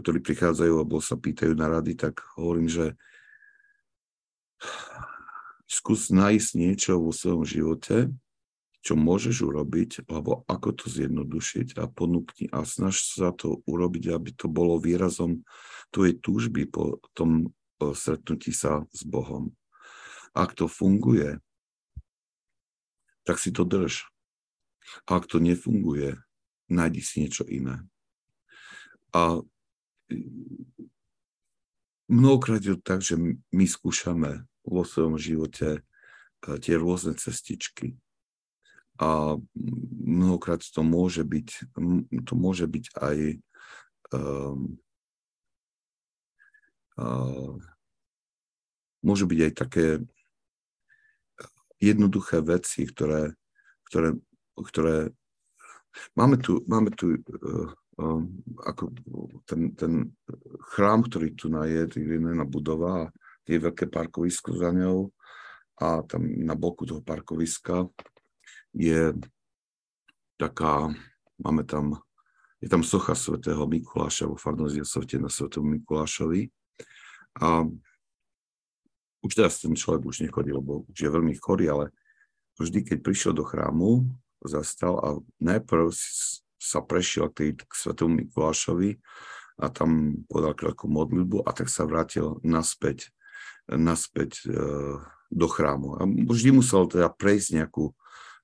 ktorí 0.00 0.24
prichádzajú 0.24 0.72
alebo 0.78 1.02
sa 1.02 1.20
pýtajú 1.20 1.52
na 1.52 1.68
rady, 1.68 1.98
tak 1.98 2.24
hovorím, 2.38 2.70
že 2.70 2.96
skús 5.68 6.08
nájsť 6.14 6.50
niečo 6.54 7.02
vo 7.02 7.10
svojom 7.10 7.44
živote, 7.44 8.08
čo 8.82 8.98
môžeš 8.98 9.46
urobiť, 9.46 10.06
alebo 10.10 10.42
ako 10.50 10.74
to 10.74 10.86
zjednodušiť 10.90 11.78
a 11.78 11.86
ponúkni 11.86 12.50
a 12.50 12.66
snaž 12.66 13.02
sa 13.02 13.30
to 13.30 13.62
urobiť, 13.66 14.10
aby 14.10 14.30
to 14.34 14.50
bolo 14.50 14.78
výrazom 14.78 15.46
tvojej 15.94 16.18
túžby 16.18 16.66
po 16.66 16.98
tom 17.14 17.50
stretnutí 17.78 18.54
sa 18.54 18.86
s 18.94 19.02
Bohom. 19.06 19.54
Ak 20.34 20.54
to 20.54 20.66
funguje, 20.66 21.38
tak 23.22 23.38
si 23.38 23.54
to 23.54 23.62
drž. 23.62 24.06
A 25.06 25.22
ak 25.22 25.30
to 25.30 25.38
nefunguje, 25.38 26.18
nájdi 26.66 27.00
si 27.02 27.22
niečo 27.22 27.46
iné. 27.46 27.86
A 29.14 29.42
mnohokrát 32.12 32.60
je 32.60 32.76
to 32.76 32.82
tak, 32.84 33.00
že 33.00 33.16
my 33.48 33.64
skúšame 33.64 34.44
vo 34.62 34.82
svojom 34.84 35.16
živote 35.16 35.80
eh, 35.80 36.56
tie 36.60 36.74
rôzne 36.76 37.16
cestičky. 37.16 37.96
A 39.00 39.40
mnohokrát 40.04 40.60
to 40.62 40.84
môže 40.84 41.24
byť, 41.24 41.48
to 42.28 42.32
môže 42.36 42.68
byť 42.68 42.84
aj 43.00 43.16
um, 44.14 44.76
uh, 47.00 47.56
môžu 49.00 49.24
byť 49.26 49.40
aj 49.48 49.52
také 49.56 49.86
jednoduché 51.80 52.44
veci, 52.44 52.84
ktoré, 52.84 53.34
ktoré, 53.90 54.14
ktoré 54.54 54.96
máme 56.14 56.36
tu, 56.38 56.60
máme 56.68 56.92
tu 56.94 57.16
uh, 57.16 57.72
ako 58.64 58.82
ten, 59.44 59.76
ten 59.76 59.92
chrám, 60.72 61.04
ktorý 61.04 61.36
tu 61.36 61.52
na 61.52 61.68
je, 61.68 61.84
na 62.16 62.46
budova, 62.48 63.12
je 63.44 63.58
veľké 63.58 63.90
parkovisko 63.90 64.56
za 64.56 64.72
ňou 64.72 65.10
a 65.82 66.00
tam 66.06 66.22
na 66.24 66.54
boku 66.54 66.86
toho 66.86 67.02
parkoviska 67.02 67.90
je 68.72 69.12
taká, 70.40 70.88
máme 71.36 71.66
tam, 71.68 72.00
je 72.62 72.68
tam 72.70 72.80
socha 72.80 73.12
svätého 73.12 73.66
Mikuláša 73.68 74.30
vo 74.30 74.38
farnosti 74.38 75.18
na 75.18 75.28
svätému 75.28 75.82
Mikulášovi. 75.82 76.48
A 77.42 77.66
už 79.22 79.32
teraz 79.34 79.60
ten 79.60 79.74
človek 79.76 80.06
už 80.08 80.24
nechodí, 80.24 80.50
lebo 80.50 80.88
už 80.88 80.98
je 80.98 81.10
veľmi 81.10 81.34
chorý, 81.38 81.68
ale 81.70 81.92
vždy, 82.58 82.82
keď 82.82 82.98
prišiel 83.04 83.32
do 83.36 83.44
chrámu, 83.46 84.06
zastal 84.42 84.98
a 84.98 85.08
najprv 85.38 85.94
sa 86.62 86.78
prešiel 86.78 87.26
k, 87.30 87.34
tej, 87.34 87.50
k 87.58 87.72
svetému 87.74 88.22
Mikulášovi 88.22 89.02
a 89.58 89.66
tam 89.68 90.22
podal 90.30 90.54
krátku 90.54 90.86
modlitbu 90.86 91.42
a 91.42 91.50
tak 91.50 91.66
sa 91.66 91.82
vrátil 91.84 92.38
naspäť, 92.46 93.10
naspäť 93.66 94.46
e, 94.46 94.54
do 95.28 95.48
chrámu. 95.50 95.98
A 95.98 96.06
vždy 96.06 96.54
musel 96.54 96.86
teda 96.86 97.10
prejsť 97.10 97.48
nejakú 97.58 97.90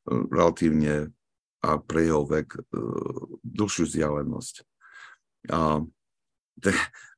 relatívne 0.08 1.14
a 1.62 1.78
pre 1.78 2.06
jeho 2.06 2.26
vek 2.26 2.48
e, 2.54 2.60
dlhšiu 3.42 3.86
vzdialenosť. 3.86 4.54
A 5.54 5.82
tak, 6.58 6.76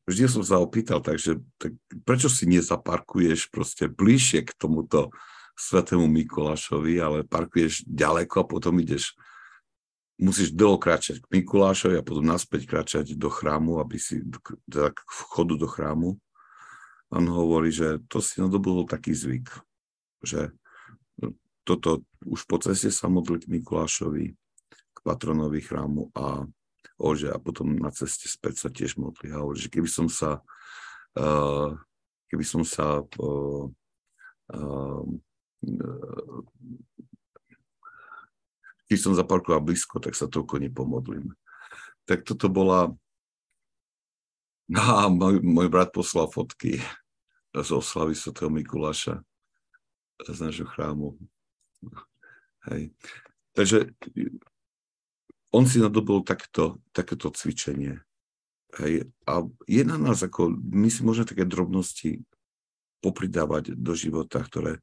vždy 0.09 0.25
som 0.29 0.45
sa 0.45 0.61
opýtal, 0.61 1.01
takže 1.01 1.41
tak 1.61 1.77
prečo 2.05 2.29
si 2.29 2.49
nezaparkuješ 2.49 3.49
proste 3.53 3.89
bližšie 3.89 4.49
k 4.49 4.53
tomuto 4.57 5.13
svetému 5.61 6.09
Mikulášovi, 6.09 6.97
ale 6.97 7.29
parkuješ 7.29 7.85
ďaleko 7.85 8.35
a 8.41 8.49
potom 8.49 8.81
ideš, 8.81 9.13
musíš 10.21 10.53
dlho 10.53 10.77
kráčať 10.77 11.25
k 11.25 11.31
Mikulášovi 11.41 11.97
a 11.97 12.05
potom 12.05 12.23
naspäť 12.23 12.69
kráčať 12.69 13.17
do 13.17 13.33
chrámu, 13.33 13.81
aby 13.81 13.97
si, 13.97 14.21
teda 14.69 14.93
k 14.93 15.01
vchodu 15.09 15.55
do 15.57 15.65
chrámu. 15.65 16.21
On 17.11 17.25
hovorí, 17.27 17.73
že 17.73 17.99
to 18.07 18.21
si 18.23 18.39
nadobudol 18.39 18.87
taký 18.87 19.17
zvyk, 19.17 19.51
že 20.23 20.53
toto 21.65 22.05
už 22.23 22.45
po 22.45 22.61
ceste 22.61 22.93
sa 22.93 23.09
modlil 23.09 23.41
k 23.41 23.51
Mikulášovi, 23.51 24.37
k 24.71 24.99
patronovi 25.01 25.65
chrámu 25.65 26.13
a 26.13 26.45
ože 27.01 27.33
a 27.33 27.41
potom 27.41 27.81
na 27.81 27.89
ceste 27.89 28.29
späť 28.29 28.63
sa 28.63 28.69
tiež 28.69 29.01
modli. 29.01 29.33
A 29.33 29.41
hovorí, 29.41 29.59
že 29.59 29.73
keby 29.73 29.89
som 29.89 30.07
sa 30.07 30.45
uh, 31.17 31.73
keby 32.31 32.45
som 32.47 32.63
sa 32.63 33.03
uh, 33.03 33.65
keď 38.91 38.99
som 38.99 39.15
zaparkoval 39.15 39.63
blízko, 39.63 40.03
tak 40.03 40.19
sa 40.19 40.27
toľko 40.27 40.59
nepomodlím. 40.59 41.31
Tak 42.11 42.27
toto 42.27 42.51
bola... 42.51 42.91
No 44.67 44.83
a 44.83 45.07
môj, 45.07 45.39
môj 45.47 45.71
brat 45.71 45.95
poslal 45.95 46.27
fotky 46.27 46.83
z 47.55 47.69
oslavy 47.71 48.19
Sv. 48.19 48.35
Mikuláša 48.35 49.23
z 50.27 50.39
nášho 50.43 50.67
chrámu. 50.67 51.15
Hej. 52.67 52.91
Takže 53.55 53.95
on 55.55 55.71
si 55.71 55.79
nadobil 55.79 56.23
takto, 56.27 56.83
takéto 56.91 57.31
cvičenie. 57.31 58.03
Hej. 58.79 59.07
A 59.27 59.47
je 59.71 59.83
na 59.87 59.99
nás, 59.99 60.23
ako 60.23 60.51
my 60.55 60.91
si 60.91 61.07
môžeme 61.07 61.31
také 61.31 61.47
drobnosti 61.47 62.23
popridávať 63.03 63.75
do 63.75 63.95
života, 63.95 64.43
ktoré, 64.43 64.83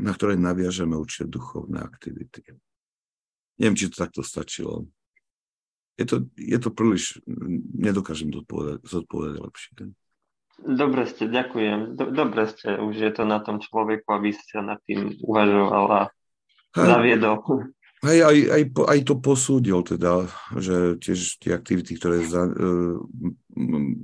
na 0.00 0.12
ktoré 0.14 0.38
naviažeme 0.40 0.96
určite 0.96 1.28
duchovné 1.28 1.80
aktivity. 1.80 2.44
Neviem, 3.56 3.76
či 3.76 3.88
to 3.88 4.04
takto 4.04 4.20
stačilo. 4.20 4.88
Je 5.96 6.04
to, 6.04 6.28
je 6.36 6.58
to 6.60 6.68
príliš, 6.68 7.24
nedokážem 7.72 8.28
zodpovedať 8.84 9.36
lepšie. 9.40 9.72
Dobre 10.56 11.04
ste, 11.08 11.28
ďakujem. 11.28 11.96
Dobre 11.96 12.48
ste, 12.48 12.80
už 12.80 12.96
je 12.96 13.12
to 13.12 13.28
na 13.28 13.40
tom 13.44 13.60
človeku, 13.60 14.08
aby 14.08 14.32
ste 14.32 14.60
nad 14.64 14.80
tým 14.84 15.16
uvažoval 15.24 15.86
a 15.92 16.02
zaviedol. 16.72 17.44
Hej, 18.04 18.28
aj, 18.28 18.38
aj, 18.52 18.62
aj 18.76 18.98
to 19.08 19.14
posúdil 19.16 19.80
teda, 19.80 20.28
že 20.52 21.00
tiež 21.00 21.40
tie 21.40 21.56
aktivity, 21.56 21.96
ktoré 21.96 22.28
za, 22.28 22.44
uh, 22.44 23.00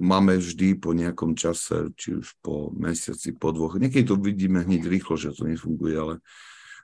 máme 0.00 0.40
vždy 0.40 0.80
po 0.80 0.96
nejakom 0.96 1.36
čase, 1.36 1.92
či 2.00 2.16
už 2.16 2.40
po 2.40 2.72
mesiaci, 2.72 3.36
po 3.36 3.52
dvoch, 3.52 3.76
niekedy 3.76 4.08
to 4.08 4.16
vidíme 4.16 4.64
hneď 4.64 4.88
rýchlo, 4.88 5.20
že 5.20 5.36
to 5.36 5.44
nefunguje, 5.44 5.92
ale 5.92 6.14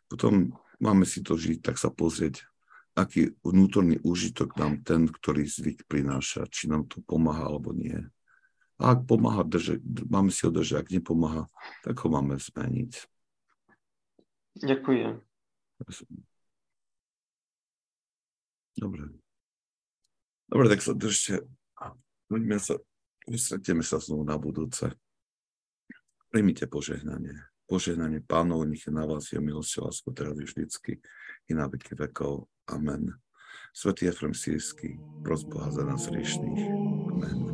potom 0.04 0.52
máme 0.84 1.08
si 1.08 1.24
to 1.24 1.32
žiť, 1.32 1.64
tak 1.64 1.80
sa 1.80 1.88
pozrieť, 1.88 2.44
aký 2.92 3.32
vnútorný 3.40 4.04
úžitok 4.04 4.60
nám 4.60 4.84
ten, 4.84 5.08
ktorý 5.08 5.48
zvyk 5.48 5.88
prináša, 5.88 6.44
či 6.52 6.68
nám 6.68 6.92
to 6.92 7.00
pomáha 7.08 7.48
alebo 7.48 7.72
nie. 7.72 7.96
A 8.78 8.94
ak 8.94 9.08
pomáha, 9.08 9.42
drže, 9.42 9.80
máme 10.06 10.30
si 10.30 10.46
ho 10.46 10.54
držať, 10.54 10.86
ak 10.86 10.88
nepomáha, 10.92 11.50
tak 11.82 11.98
ho 12.04 12.08
máme 12.12 12.36
zmeniť. 12.36 12.92
Ďakujem. 14.60 15.24
Dobre. 18.78 19.10
Dobre, 20.48 20.66
tak 20.70 20.80
sa 20.80 20.94
držte. 20.94 21.44
Poďme 22.28 22.56
sa, 22.60 22.76
ustretieme 23.28 23.82
sa 23.84 24.00
znovu 24.00 24.24
na 24.24 24.38
budúce. 24.40 24.92
Primite 26.28 26.68
požehnanie. 26.68 27.36
Požehnanie 27.68 28.24
pánov, 28.24 28.64
nech 28.64 28.84
je 28.84 28.92
na 28.92 29.04
vás 29.04 29.28
je 29.28 29.40
milosť 29.40 29.72
a 29.80 29.80
lásko 29.88 30.08
teraz 30.12 30.36
vždycky 30.36 31.00
i 31.48 31.52
na 31.52 31.68
veky 31.68 31.96
vekov. 31.96 32.48
Amen. 32.68 33.12
Svetý 33.72 34.08
Efrem 34.08 34.32
Sírsky, 34.32 34.96
pros 35.24 35.44
Boha 35.44 35.68
za 35.68 35.84
nás 35.84 36.08
riešných. 36.08 36.62
Amen. 37.12 37.47